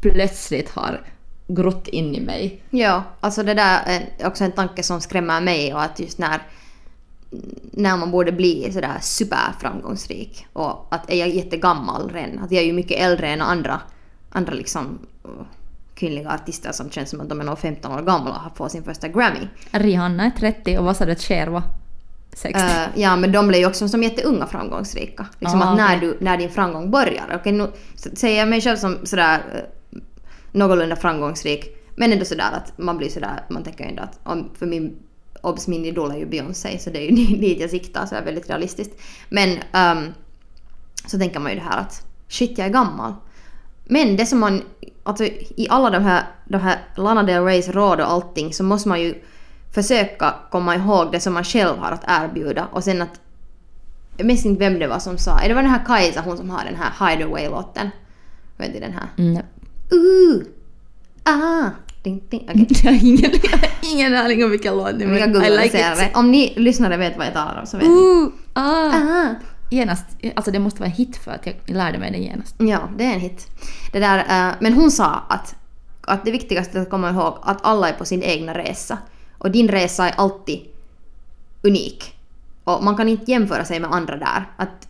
plötsligt 0.00 0.70
har 0.70 1.00
grott 1.46 1.88
in 1.88 2.14
i 2.14 2.20
mig. 2.20 2.62
Ja, 2.70 3.02
alltså 3.20 3.42
det 3.42 3.54
där 3.54 3.80
är 3.86 4.26
också 4.26 4.44
en 4.44 4.52
tanke 4.52 4.82
som 4.82 5.00
skrämmer 5.00 5.40
mig 5.40 5.74
och 5.74 5.82
att 5.82 6.00
just 6.00 6.18
när, 6.18 6.42
när 7.72 7.96
man 7.96 8.10
borde 8.10 8.32
bli 8.32 8.72
sådär 8.72 8.98
superframgångsrik 9.00 10.46
och 10.52 10.86
att 10.90 11.10
är 11.10 11.16
jag 11.16 11.28
jättegammal 11.28 12.10
redan, 12.12 12.44
att 12.44 12.52
jag 12.52 12.62
är 12.62 12.66
ju 12.66 12.72
mycket 12.72 13.00
äldre 13.00 13.28
än 13.28 13.40
andra, 13.42 13.80
andra 14.30 14.52
liksom 14.52 14.98
uh, 15.24 15.30
kvinnliga 15.94 16.30
artister 16.30 16.72
som 16.72 16.90
känns 16.90 17.10
som 17.10 17.20
att 17.20 17.28
de 17.28 17.40
är 17.40 17.44
nog 17.44 17.58
15 17.58 17.92
år 17.92 18.02
gamla 18.02 18.30
och 18.30 18.36
har 18.40 18.50
fått 18.54 18.72
sin 18.72 18.84
första 18.84 19.08
Grammy. 19.08 19.48
Rihanna 19.70 20.24
är 20.24 20.30
30 20.30 20.78
och 20.78 20.84
vad 20.84 20.96
sa 20.96 21.04
du 21.04 21.12
att 21.12 21.20
Cher 21.22 21.46
var? 21.46 21.62
60? 22.32 22.60
Eh, 22.60 23.02
ja, 23.02 23.16
men 23.16 23.32
de 23.32 23.48
blev 23.48 23.60
ju 23.60 23.66
också 23.66 23.88
som 23.88 24.02
jätteunga 24.02 24.46
framgångsrika. 24.46 25.26
Liksom 25.38 25.62
Ah, 25.62 25.70
att 25.70 25.76
när, 25.76 25.96
du, 26.00 26.16
när 26.20 26.36
din 26.36 26.50
framgång 26.50 26.90
börjar. 26.90 27.24
Okej, 27.34 27.52
nu 27.52 27.70
s- 27.94 28.18
säger 28.20 28.38
jag 28.38 28.48
mig 28.48 28.60
själv 28.60 28.76
som 28.76 28.98
sådär 29.06 29.38
uh, 29.54 29.60
någorlunda 30.54 30.96
framgångsrik. 30.96 31.76
Men 31.96 32.12
ändå 32.12 32.24
sådär 32.24 32.52
att 32.52 32.78
man 32.78 32.98
blir 32.98 33.08
sådär, 33.08 33.44
man 33.50 33.64
tänker 33.64 33.84
ändå 33.84 34.02
att 34.02 34.20
om, 34.22 34.50
för 34.58 34.66
min 34.66 34.96
obs, 35.40 35.68
min 35.68 35.84
idol 35.84 36.10
är 36.10 36.16
ju 36.16 36.26
Beyoncé 36.26 36.78
så 36.78 36.90
det 36.90 36.98
är 36.98 37.10
ju 37.10 37.36
dit 37.40 37.60
jag 37.60 37.70
siktar 37.70 38.06
så 38.06 38.14
är 38.14 38.24
väldigt 38.24 38.50
realistiskt. 38.50 39.00
Men 39.28 39.50
um, 39.50 40.12
så 41.06 41.18
tänker 41.18 41.40
man 41.40 41.52
ju 41.52 41.58
det 41.58 41.64
här 41.64 41.80
att 41.80 42.06
shit 42.28 42.58
jag 42.58 42.66
är 42.66 42.72
gammal. 42.72 43.14
Men 43.84 44.16
det 44.16 44.26
som 44.26 44.38
man, 44.38 44.62
alltså 45.02 45.24
i 45.56 45.66
alla 45.70 45.90
de 45.90 46.02
här, 46.02 46.22
de 46.44 46.58
här 46.58 46.78
Lana 46.96 47.22
Del 47.22 47.44
Reys 47.44 47.68
råd 47.68 48.00
och 48.00 48.10
allting 48.10 48.52
så 48.52 48.64
måste 48.64 48.88
man 48.88 49.00
ju 49.00 49.14
försöka 49.74 50.34
komma 50.50 50.76
ihåg 50.76 51.12
det 51.12 51.20
som 51.20 51.34
man 51.34 51.44
själv 51.44 51.78
har 51.78 51.92
att 51.92 52.04
erbjuda 52.06 52.66
och 52.66 52.84
sen 52.84 53.02
att 53.02 53.20
jag 54.16 54.26
minns 54.26 54.46
inte 54.46 54.58
vem 54.58 54.78
det 54.78 54.86
var 54.86 54.98
som 54.98 55.18
sa, 55.18 55.40
det 55.48 55.54
var 55.54 55.62
den 55.62 55.70
här 55.70 55.84
Kajsa, 55.86 56.20
hon 56.20 56.36
som 56.36 56.50
har 56.50 56.64
den 56.64 56.76
här 56.76 57.10
Hideaway-låten. 57.10 57.90
Vet 58.56 58.72
du 58.72 58.80
den 58.80 58.92
här? 58.92 59.08
Mm. 59.18 59.42
Uh! 59.92 60.42
Ah! 61.22 61.70
Ding, 62.02 62.22
ding. 62.30 62.48
Okej. 62.48 62.66
Jag 62.84 62.92
har 62.92 63.06
ingen, 63.06 63.30
jag 63.42 63.58
har 63.58 63.92
ingen 63.92 64.14
aning 64.14 64.44
om 64.44 64.50
vilken 64.50 64.76
låt 64.76 64.98
det 64.98 65.04
är, 65.04 65.46
I 65.46 65.50
like 65.50 65.64
it. 65.64 65.98
det. 65.98 66.10
Om 66.14 66.30
ni 66.30 66.54
lyssnare 66.56 66.96
vet 66.96 67.16
vad 67.18 67.26
jag 67.26 67.34
talar 67.34 67.60
om 67.60 67.66
så 67.66 67.76
vet 67.76 67.86
ni. 67.86 67.92
Uh, 67.92 68.28
ah. 68.52 68.92
Ah! 68.94 69.34
Genast, 69.70 70.04
alltså 70.34 70.50
det 70.50 70.58
måste 70.58 70.80
vara 70.80 70.90
en 70.90 70.96
hit 70.96 71.16
för 71.16 71.30
att 71.30 71.46
jag 71.46 71.56
lärde 71.66 71.98
mig 71.98 72.10
det 72.10 72.18
genast. 72.18 72.54
Ja, 72.58 72.88
det 72.96 73.04
är 73.04 73.14
en 73.14 73.20
hit. 73.20 73.46
Det 73.92 73.98
där, 73.98 74.18
eh, 74.18 74.54
men 74.60 74.72
hon 74.72 74.90
sa 74.90 75.22
att, 75.28 75.56
att 76.00 76.24
det 76.24 76.30
viktigaste 76.30 76.80
att 76.80 76.90
komma 76.90 77.10
ihåg 77.10 77.38
att 77.42 77.58
alla 77.62 77.88
är 77.88 77.92
på 77.92 78.04
sin 78.04 78.22
egna 78.22 78.58
resa. 78.58 78.98
Och 79.38 79.50
din 79.50 79.68
resa 79.68 80.08
är 80.08 80.14
alltid 80.16 80.60
unik. 81.62 82.14
Och 82.64 82.84
man 82.84 82.96
kan 82.96 83.08
inte 83.08 83.30
jämföra 83.30 83.64
sig 83.64 83.80
med 83.80 83.92
andra 83.92 84.16
där. 84.16 84.50
Att, 84.56 84.88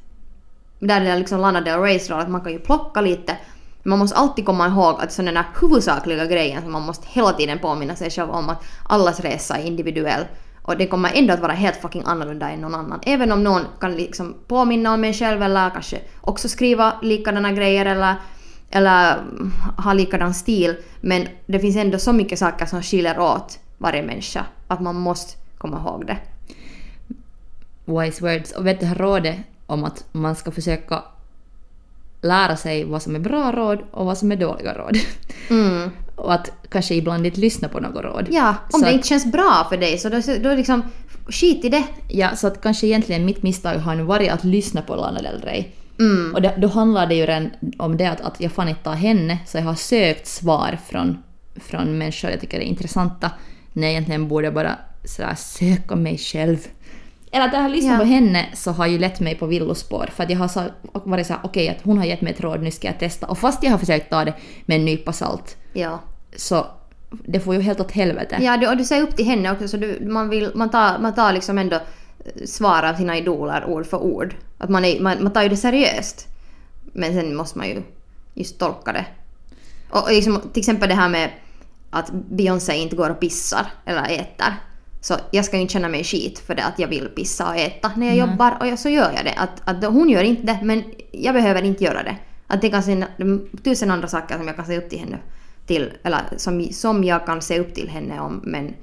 där 0.79 1.01
är 1.01 1.05
det 1.05 1.17
liksom 1.17 1.41
Lana 1.41 1.61
Del 1.61 1.81
Reys 1.81 2.11
roll, 2.11 2.21
att 2.21 2.31
man 2.31 2.41
kan 2.41 2.53
ju 2.53 2.59
plocka 2.59 3.01
lite. 3.01 3.37
Men 3.85 3.91
man 3.91 3.99
måste 3.99 4.17
alltid 4.17 4.47
komma 4.47 4.69
ihåg 4.69 5.01
att 5.01 5.13
sådana 5.13 5.45
huvudsakliga 5.61 6.27
grejen 6.27 6.63
som 6.63 6.73
man 6.73 6.83
måste 6.83 7.07
hela 7.09 7.33
tiden 7.33 7.59
påminna 7.59 7.97
sig 7.97 8.11
själv 8.11 8.31
om 8.31 8.49
att 8.49 8.65
allas 8.83 9.21
resa 9.21 9.59
är 9.59 9.67
individuell. 9.67 10.25
Och 10.63 10.77
det 10.77 10.87
kommer 10.87 11.11
ändå 11.15 11.35
att 11.35 11.41
vara 11.41 11.53
helt 11.53 11.77
fucking 11.77 12.03
annorlunda 12.07 12.51
än 12.51 12.61
någon 12.61 12.75
annan. 12.75 13.01
Även 13.07 13.33
om 13.33 13.45
någon 13.45 13.63
kan 13.81 13.97
liksom 13.97 14.35
påminna 14.49 14.95
om 14.95 15.05
en 15.05 15.13
själv 15.15 15.43
eller 15.43 15.71
kanske 15.71 16.01
också 16.21 16.49
skriva 16.49 16.93
likadana 17.03 17.53
grejer 17.53 17.87
eller, 17.87 18.15
eller 18.71 19.17
ha 19.79 19.93
likadan 19.93 20.35
stil. 20.35 20.77
Men 21.01 21.29
det 21.47 21.59
finns 21.59 21.77
ändå 21.77 21.99
så 21.99 22.13
mycket 22.13 22.39
saker 22.39 22.67
som 22.67 22.83
skiljer 22.83 23.19
åt 23.19 23.59
varje 23.79 24.03
människa 24.03 24.47
att 24.69 24.81
man 24.81 24.95
måste 24.95 25.37
komma 25.59 25.77
ihåg 25.79 26.07
det. 26.07 26.19
Wise 27.85 28.25
words. 28.25 28.53
Och 28.53 28.67
vet 28.67 28.81
du 28.81 28.87
här 28.87 28.95
rådet 28.95 29.37
om 29.67 29.85
att 29.85 30.05
man 30.13 30.37
ska 30.37 30.51
försöka 30.51 31.03
lära 32.25 32.57
sig 32.57 32.85
vad 32.85 33.03
som 33.03 33.15
är 33.15 33.19
bra 33.19 33.53
råd 33.53 33.79
och 33.91 34.07
vad 34.07 34.19
som 34.19 34.33
är 34.33 34.37
dåliga 34.37 34.75
råd. 34.75 34.97
Mm. 35.51 35.91
och 36.17 36.33
att 36.35 36.51
kanske 36.71 36.95
ibland 36.95 37.27
inte 37.27 37.41
lyssna 37.41 37.69
på 37.69 37.81
något 37.81 38.05
råd. 38.05 38.29
Ja, 38.31 38.49
om 38.73 38.81
Så 38.81 38.85
det 38.85 38.87
att- 38.87 38.93
inte 38.95 39.09
känns 39.09 39.33
bra 39.33 39.67
för 39.69 39.77
dig 39.77 39.99
så 39.99 40.09
då, 40.09 40.21
då 40.43 40.55
liksom 40.55 40.83
skit 41.29 41.65
i 41.65 41.69
det. 41.69 41.85
Ja, 42.09 42.37
så 42.37 42.47
att 42.47 42.61
kanske 42.63 42.87
egentligen 42.87 43.25
mitt 43.25 43.43
misstag 43.43 43.75
har 43.79 43.95
nu 43.95 44.03
varit 44.03 44.31
att 44.31 44.45
lyssna 44.45 44.83
på 44.83 44.97
Lana 44.97 45.23
Del 45.23 45.41
Rey. 45.43 45.65
Mm. 45.99 46.35
Och 46.35 46.43
det, 46.43 46.55
då 46.59 46.69
handlar 46.69 47.07
det 47.07 47.15
ju 47.15 47.27
redan 47.27 47.51
om 47.79 47.97
det 47.97 48.07
att, 48.07 48.21
att 48.21 48.41
jag 48.41 48.53
fan 48.53 48.69
inte 48.69 48.83
tar 48.83 48.95
henne, 48.95 49.39
så 49.47 49.59
jag 49.59 49.65
har 49.65 49.75
sökt 49.75 50.27
svar 50.27 50.79
från, 50.91 51.19
från 51.57 51.99
människor 51.99 52.31
jag 52.31 52.41
tycker 52.41 52.57
är 52.59 52.63
intressanta, 52.63 53.31
när 53.73 53.83
jag 53.83 53.91
egentligen 53.93 54.29
borde 54.29 54.51
bara 54.51 54.79
sådär 55.05 55.35
söka 55.37 55.97
mig 55.97 56.19
själv. 56.19 56.59
Eller 57.35 57.47
att 57.47 57.53
jag 57.53 57.61
har 57.61 57.69
lyssnat 57.69 57.99
på 57.99 58.05
henne 58.05 58.47
så 58.55 58.71
har 58.73 58.87
ju 58.87 58.99
lett 58.99 59.21
mig 59.21 59.35
på 59.35 59.47
villospår, 59.47 60.11
för 60.17 60.23
att 60.25 60.31
jag 60.31 60.39
har 60.39 60.49
så, 60.49 60.63
varit 60.93 61.27
såhär 61.27 61.41
okej 61.45 61.69
att 61.69 61.83
hon 61.83 61.99
har 61.99 62.05
gett 62.05 62.21
mig 62.21 62.33
ett 62.33 62.41
råd, 62.41 62.63
nu 62.63 62.71
ska 62.71 62.87
jag 62.87 62.99
testa. 62.99 63.27
Och 63.27 63.39
fast 63.39 63.63
jag 63.63 63.71
har 63.71 63.79
försökt 63.79 64.11
ta 64.11 64.25
det 64.25 64.35
med 64.67 64.77
en 64.79 64.85
nypa 64.85 65.13
salt, 65.13 65.57
Ja. 65.73 66.01
så 66.37 66.67
det 67.11 67.41
får 67.41 67.55
ju 67.55 67.61
helt 67.61 67.81
åt 67.81 67.91
helvete. 67.91 68.39
Ja, 68.41 68.57
du, 68.57 68.69
och 68.69 68.77
du 68.77 68.85
säger 68.85 69.03
upp 69.03 69.17
till 69.17 69.27
henne 69.27 69.53
också 69.53 69.69
så 69.69 69.77
du, 69.77 70.07
man, 70.07 70.29
vill, 70.29 70.51
man, 70.55 70.71
tar, 70.71 70.99
man 70.99 71.15
tar 71.15 71.33
liksom 71.33 71.59
ändå 71.59 71.77
eh, 71.77 72.45
svar 72.47 72.83
av 72.83 72.95
sina 72.95 73.19
idoler 73.19 73.65
ord 73.65 73.87
för 73.87 73.99
ord. 74.03 74.35
Att 74.59 74.71
man, 74.71 74.85
är, 74.85 75.01
man, 75.01 75.23
man 75.23 75.33
tar 75.33 75.43
ju 75.43 75.49
det 75.49 75.57
seriöst. 75.57 76.29
Men 76.93 77.13
sen 77.13 77.37
måste 77.37 77.59
man 77.59 77.69
ju 77.69 77.83
just 78.35 78.59
tolka 78.59 78.93
det. 78.93 79.07
Och, 79.91 80.03
och 80.03 80.11
liksom, 80.11 80.41
till 80.53 80.61
exempel 80.61 80.89
det 80.89 80.95
här 80.95 81.09
med 81.09 81.31
att 81.91 82.11
Beyoncé 82.13 82.77
inte 82.77 82.97
går 82.97 83.11
och 83.11 83.21
pissar 83.21 83.67
eller 83.85 84.05
äter. 84.05 84.55
Så 85.05 85.15
jag 85.31 85.45
ska 85.45 85.57
ju 85.57 85.63
inte 85.63 85.73
känna 85.73 85.89
mig 85.89 86.05
skit 86.05 86.39
för 86.39 86.55
det 86.55 86.65
att 86.65 86.79
jag 86.79 86.89
vill 86.89 87.09
pissa 87.09 87.49
och 87.49 87.57
äta 87.57 87.93
när 87.97 88.07
jag 88.07 88.17
jobbar 88.17 88.57
och 88.61 88.67
jag, 88.67 88.79
så 88.79 88.89
gör 88.89 89.13
jag 89.17 89.25
det. 89.25 89.35
Att, 89.37 89.63
att 89.65 89.85
hon 89.85 90.09
gör 90.09 90.23
inte 90.23 90.43
det 90.43 90.59
men 90.63 90.85
jag 91.13 91.35
behöver 91.35 91.63
inte 91.63 91.85
göra 91.85 92.03
det. 92.03 92.17
Att 92.47 92.61
det 92.61 92.71
kan 92.71 92.83
sen, 92.83 93.05
tusen 93.65 93.91
andra 93.91 94.09
saker 94.09 94.39
som 94.39 94.47
jag 94.47 94.57
kan 94.57 94.67
se 94.67 94.79
upp 94.79 94.91
till 94.91 94.99
henne 94.99 95.19
till, 95.67 95.93
eller 96.03 96.21
som, 96.37 96.69
som 96.73 97.05
jag 97.05 97.27
kan 97.27 97.43
se 97.43 97.61
upp 97.61 97.75
till 97.75 97.89
henne 97.89 98.21
om 98.21 98.41
men 98.45 98.75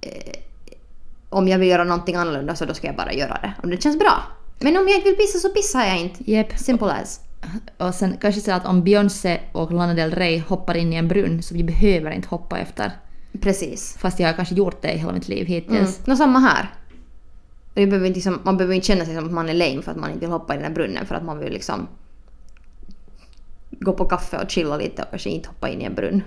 eh, 0.00 0.38
om 1.28 1.48
jag 1.48 1.58
vill 1.58 1.68
göra 1.68 1.84
någonting 1.84 2.14
annorlunda 2.14 2.54
så 2.54 2.64
då 2.64 2.74
ska 2.74 2.86
jag 2.86 2.96
bara 2.96 3.12
göra 3.12 3.38
det. 3.42 3.52
Om 3.62 3.70
det 3.70 3.82
känns 3.82 3.98
bra. 3.98 4.22
Men 4.60 4.76
om 4.76 4.88
jag 4.88 4.96
inte 4.96 5.08
vill 5.08 5.18
pissa 5.18 5.38
så 5.38 5.48
pissar 5.48 5.84
jag 5.84 5.98
inte. 5.98 6.30
Jep. 6.30 6.58
Simple 6.58 6.92
as. 6.92 7.20
Och 7.78 7.94
sen 7.94 8.16
kanske 8.20 8.40
så 8.40 8.52
att 8.52 8.66
om 8.66 8.84
Beyoncé 8.84 9.40
och 9.52 9.72
Lana 9.72 9.94
Del 9.94 10.10
Rey 10.10 10.38
hoppar 10.40 10.76
in 10.76 10.92
i 10.92 10.96
en 10.96 11.08
brunn 11.08 11.42
så 11.42 11.54
vi 11.54 11.64
behöver 11.64 12.10
inte 12.10 12.28
hoppa 12.28 12.58
efter. 12.58 12.92
Precis. 13.40 13.96
Fast 13.98 14.20
jag 14.20 14.28
har 14.28 14.34
kanske 14.34 14.54
gjort 14.54 14.82
det 14.82 14.92
i 14.92 14.98
hela 14.98 15.12
mitt 15.12 15.28
liv 15.28 15.46
Mm. 15.46 15.52
hittills. 15.52 16.00
Nå, 16.06 16.16
samma 16.16 16.38
här. 16.38 16.74
Det 17.74 17.86
behöver 17.86 18.06
inte 18.06 18.16
liksom, 18.16 18.40
man 18.42 18.56
behöver 18.56 18.74
inte 18.74 18.86
känna 18.86 19.04
sig 19.04 19.14
som 19.14 19.24
att 19.26 19.32
man 19.32 19.48
är 19.48 19.54
lame 19.54 19.82
för 19.82 19.90
att 19.90 19.96
man 19.96 20.10
inte 20.10 20.20
vill 20.20 20.30
hoppa 20.32 20.54
i 20.54 20.56
den 20.56 20.66
här 20.66 20.72
brunnen 20.74 21.06
för 21.06 21.14
att 21.14 21.24
man 21.24 21.38
vill 21.38 21.52
liksom 21.52 21.88
gå 23.70 23.92
på 23.92 24.04
kaffe 24.04 24.38
och 24.38 24.50
chilla 24.50 24.76
lite 24.76 25.02
och 25.02 25.10
kanske 25.10 25.30
inte 25.30 25.48
hoppa 25.48 25.68
in 25.68 25.80
i 25.80 25.84
en 25.84 25.94
brunn. 25.94 26.22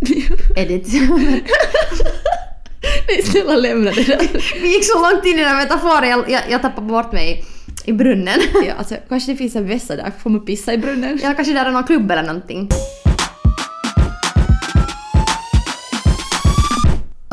Edit. 0.56 0.88
Nej, 3.08 3.22
snälla 3.22 3.56
lämna 3.56 3.90
det 3.90 4.02
där. 4.06 4.28
Vi 4.62 4.68
gick 4.74 4.84
så 4.84 5.10
långt 5.10 5.24
in 5.26 5.34
i 5.34 5.38
den 5.38 5.48
här 5.48 5.56
metaforen, 5.64 6.08
jag, 6.10 6.30
jag, 6.30 6.42
jag 6.50 6.62
tappade 6.62 6.86
bort 6.86 7.12
mig 7.12 7.44
i, 7.86 7.90
i 7.90 7.92
brunnen. 7.92 8.40
Ja, 8.66 8.72
alltså, 8.78 8.96
kanske 9.08 9.32
det 9.32 9.36
finns 9.36 9.56
en 9.56 9.68
vässa 9.68 9.96
där, 9.96 10.12
får 10.18 10.30
man 10.30 10.44
pissa 10.44 10.72
i 10.74 10.78
brunnen? 10.78 11.20
Ja, 11.22 11.34
kanske 11.34 11.54
där 11.54 11.66
är 11.66 11.70
någon 11.70 11.84
klubb 11.84 12.10
eller 12.10 12.22
någonting. 12.22 12.68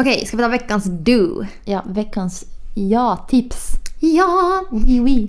Okej, 0.04 0.26
ska 0.26 0.38
vi 0.38 0.44
ta 0.44 0.50
veckans 0.50 0.86
do? 0.86 1.46
Ja, 1.66 1.84
veckans 1.86 2.46
ja-tips. 2.76 3.68
Ja! 4.00 4.64
Oui, 4.72 5.00
oui. 5.00 5.28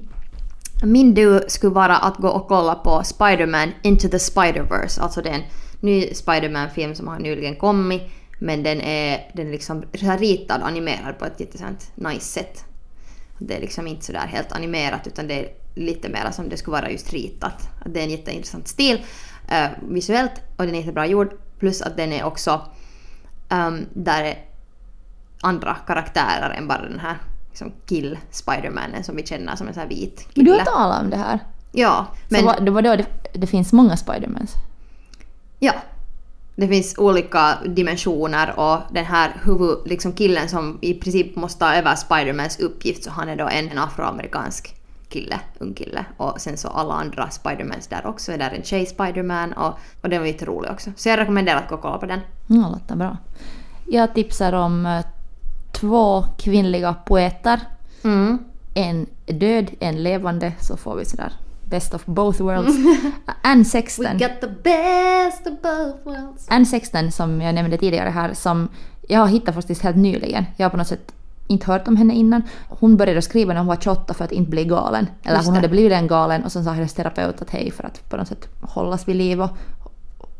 Min 0.83 1.15
do 1.15 1.41
skulle 1.49 1.75
vara 1.75 1.97
att 1.97 2.17
gå 2.17 2.29
och 2.29 2.49
kolla 2.49 2.75
på 2.75 3.03
Spider-Man 3.05 3.73
Into 3.83 4.09
the 4.09 4.17
Spider-Verse. 4.17 5.01
Alltså 5.01 5.23
det 5.23 5.29
är 5.29 5.35
en 5.35 5.43
ny 5.81 6.15
Spider-Man-film 6.15 6.95
som 6.95 7.09
har 7.09 7.19
nyligen 7.19 7.57
kommit. 7.57 8.03
Men 8.39 8.63
den 8.63 8.81
är, 8.81 9.31
den 9.35 9.47
är 9.47 9.51
liksom 9.51 9.85
ritad 9.93 10.61
och 10.61 10.69
animerad 10.69 11.19
på 11.19 11.25
ett 11.25 11.41
jättesant 11.41 11.91
nice 11.95 12.27
sätt. 12.27 12.65
Det 13.39 13.57
är 13.57 13.61
liksom 13.61 13.87
inte 13.87 14.05
sådär 14.05 14.27
helt 14.27 14.53
animerat 14.53 15.07
utan 15.07 15.29
det 15.29 15.35
är 15.35 15.49
lite 15.75 16.09
mer 16.09 16.31
som 16.33 16.49
det 16.49 16.57
skulle 16.57 16.77
vara 16.77 16.91
just 16.91 17.13
ritat. 17.13 17.69
Det 17.87 18.01
är 18.01 18.05
en 18.05 18.11
jätteintressant 18.11 18.69
stil 18.69 19.05
eh, 19.49 19.67
visuellt 19.89 20.33
och 20.57 20.67
den 20.67 20.75
är 20.75 20.79
jättebra 20.79 21.07
gjord. 21.07 21.33
Plus 21.59 21.83
att 21.83 21.97
den 21.97 22.13
är 22.13 22.25
också 22.25 22.61
um, 23.51 23.87
där 23.93 24.25
är 24.25 24.54
andra 25.45 25.77
karaktärer 25.87 26.51
än 26.51 26.69
bara 26.69 26.83
den 26.83 26.99
här 27.01 27.19
liksom 27.49 27.73
kill 27.87 28.19
Spidermanen 28.31 29.05
som 29.05 29.17
vi 29.17 29.27
känner 29.27 29.57
som 29.57 29.69
en 29.69 29.75
sån 29.75 29.81
här 29.81 29.89
vit 29.89 30.29
Men 30.35 30.45
du 30.45 30.51
har 30.51 30.59
kille. 30.59 30.71
talat 30.71 31.03
om 31.03 31.11
det 31.11 31.17
här. 31.17 31.39
Ja, 31.73 32.07
Men... 32.29 32.41
Så 32.41 32.47
vad, 32.47 32.65
det 32.65 32.71
var 32.71 32.83
då 32.83 32.97
det, 32.97 33.07
det 33.35 33.47
finns 33.47 33.73
många 33.73 33.97
Spidermans? 33.97 34.55
ja. 35.59 35.73
Det 36.57 36.69
finns 36.69 36.99
olika 36.99 37.59
dimensioner 37.67 38.59
och 38.61 38.79
den 38.91 39.05
här 39.05 39.31
huvud, 39.45 39.79
liksom 39.85 40.13
killen 40.13 40.49
som 40.49 40.79
i 40.81 40.95
princip 40.95 41.37
måste 41.37 41.59
ta 41.59 41.75
över 41.75 41.95
Spidermans 41.95 42.59
uppgift 42.59 43.05
så 43.05 43.11
han 43.11 43.29
är 43.29 43.37
då 43.37 43.49
en, 43.49 43.79
afroamerikansk 43.79 44.77
kille, 45.09 45.41
ung 45.59 45.75
kille. 45.75 46.05
Och 46.17 46.41
sen 46.41 46.57
så 46.57 46.69
alla 46.69 46.95
andra 46.95 47.31
Spidermans 47.31 47.87
där 47.87 48.07
också. 48.07 48.33
Där 48.33 48.51
är 48.51 48.55
en 48.55 48.63
tjej 48.63 48.87
Spiderman 48.87 49.53
och, 49.53 49.79
och 50.03 50.09
den 50.09 50.21
var 50.21 50.27
jätterolig 50.27 50.71
också. 50.71 50.91
Så 50.97 51.09
jag 51.09 51.19
rekommenderar 51.19 51.59
att 51.59 51.69
gå 51.69 51.75
och 51.75 51.81
kolla 51.83 51.99
på 51.99 52.07
den. 52.07 52.21
Ja, 52.47 52.69
låter 52.73 52.97
bra. 52.97 53.17
Jag 53.87 54.15
tipsar 54.15 54.53
om 54.53 54.87
eh, 54.87 55.05
två 55.75 56.25
kvinnliga 56.39 56.95
poeter. 56.95 57.61
Mm. 58.05 58.39
En 58.75 59.07
död, 59.27 59.71
en 59.81 60.03
levande, 60.03 60.53
så 60.61 60.77
får 60.77 60.97
vi 60.97 61.05
sådär 61.05 61.33
best 61.65 61.95
of 61.95 62.07
both 62.07 62.43
worlds. 62.43 62.77
Anne 63.43 63.65
Sexton. 63.65 64.19
got 64.19 64.41
the 64.41 64.49
best 64.49 65.47
of 65.47 65.53
both 65.63 66.05
worlds. 66.05 66.47
Anne 66.49 66.67
Sexton 66.67 67.13
som 67.13 67.41
jag 67.41 67.55
nämnde 67.55 67.77
tidigare 67.77 68.11
här, 68.11 68.35
som 68.35 68.69
jag 69.09 69.21
har 69.21 69.27
hittat 69.27 69.55
faktiskt 69.55 69.83
helt 69.83 69.97
nyligen. 69.97 70.45
Jag 70.57 70.65
har 70.65 70.71
på 70.71 70.77
något 70.77 70.87
sätt 70.87 71.13
inte 71.47 71.67
hört 71.67 71.89
om 71.89 71.97
henne 71.97 72.15
innan. 72.15 72.43
Hon 72.69 72.97
började 72.97 73.23
skriva 73.23 73.53
när 73.53 73.61
hon 73.61 73.67
var 73.67 73.77
28 73.77 74.15
för 74.15 74.25
att 74.25 74.33
inte 74.33 74.51
bli 74.51 74.65
galen. 74.65 75.07
Eller 75.23 75.45
hon 75.45 75.55
hade 75.55 75.69
blivit 75.69 75.93
en 75.93 76.07
galen 76.07 76.45
och 76.45 76.53
sen 76.53 76.65
sa 76.65 76.71
hennes 76.71 76.95
terapeut 76.95 77.43
att 77.43 77.51
hej 77.51 77.71
för 77.71 77.85
att 77.85 78.11
på 78.11 78.17
något 78.17 78.29
sätt 78.29 78.49
hållas 78.61 79.09
vid 79.09 79.17
liv 79.17 79.43
och 79.43 79.51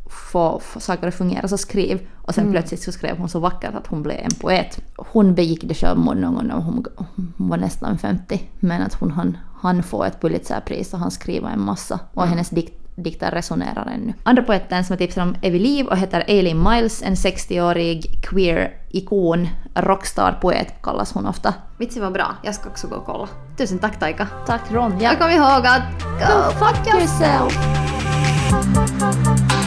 få, 0.07 0.61
få 0.61 0.81
saker 0.81 1.09
att 1.09 1.15
fungera 1.15 1.49
så 1.49 1.59
skriv. 1.59 2.07
Och 2.23 2.35
sen 2.35 2.51
plötsligt 2.51 2.83
så 2.83 2.93
skrev 2.93 3.19
hon 3.19 3.29
så 3.29 3.39
vackert 3.39 3.75
att 3.75 3.87
hon 3.87 4.03
blev 4.03 4.19
en 4.19 4.35
poet. 4.41 4.81
Hon 4.97 5.35
begick 5.35 5.65
det 5.65 5.75
självmord 5.75 6.17
någon 6.17 6.35
gång 6.35 6.47
när 6.47 6.55
hon, 6.55 6.85
hon 6.97 7.33
var 7.49 7.57
nästan 7.57 7.99
50. 7.99 8.43
Men 8.61 8.83
att 8.83 8.95
hon 8.95 9.11
hann, 9.11 9.39
hann 9.61 9.83
få 9.83 10.05
ett 10.05 10.21
Pulitzerpris 10.21 10.95
och 10.95 11.01
han 11.01 11.11
skriva 11.11 11.51
en 11.51 11.61
massa. 11.61 12.01
Och 12.15 12.27
hennes 12.27 12.51
dikt, 12.51 12.81
dikter 12.97 13.31
resonerar 13.31 13.87
ännu. 13.95 14.13
Andra 14.23 14.43
poeten 14.43 14.85
som 14.85 14.93
jag 14.93 14.99
tipsar 14.99 15.23
om 15.23 15.37
är 15.43 15.51
vid 15.51 15.61
liv 15.61 15.87
och 15.87 15.97
heter 15.97 16.25
Aileen 16.29 16.63
Miles, 16.63 17.03
en 17.03 17.15
60-årig 17.15 18.23
queer-ikon, 18.23 19.49
rockstar-poet 19.75 20.83
kallas 20.83 21.13
hon 21.13 21.27
ofta. 21.27 21.55
Vitsi 21.79 22.01
vad 22.01 22.13
bra, 22.13 22.37
jag 22.43 22.55
ska 22.55 22.69
också 22.69 22.89
gå 22.89 22.97
och 22.97 23.07
kolla. 23.07 23.29
Tusen 23.59 23.79
tack 23.79 23.99
Taika. 23.99 24.29
Tack 24.47 24.71
Ronja! 24.71 25.13
Och 25.13 25.19
kom 25.19 25.31
ihåg 25.31 25.67
att 25.67 25.83
go 26.03 26.51
fuck 26.59 26.95
yourself! 26.95 27.57
yourself! 28.53 29.64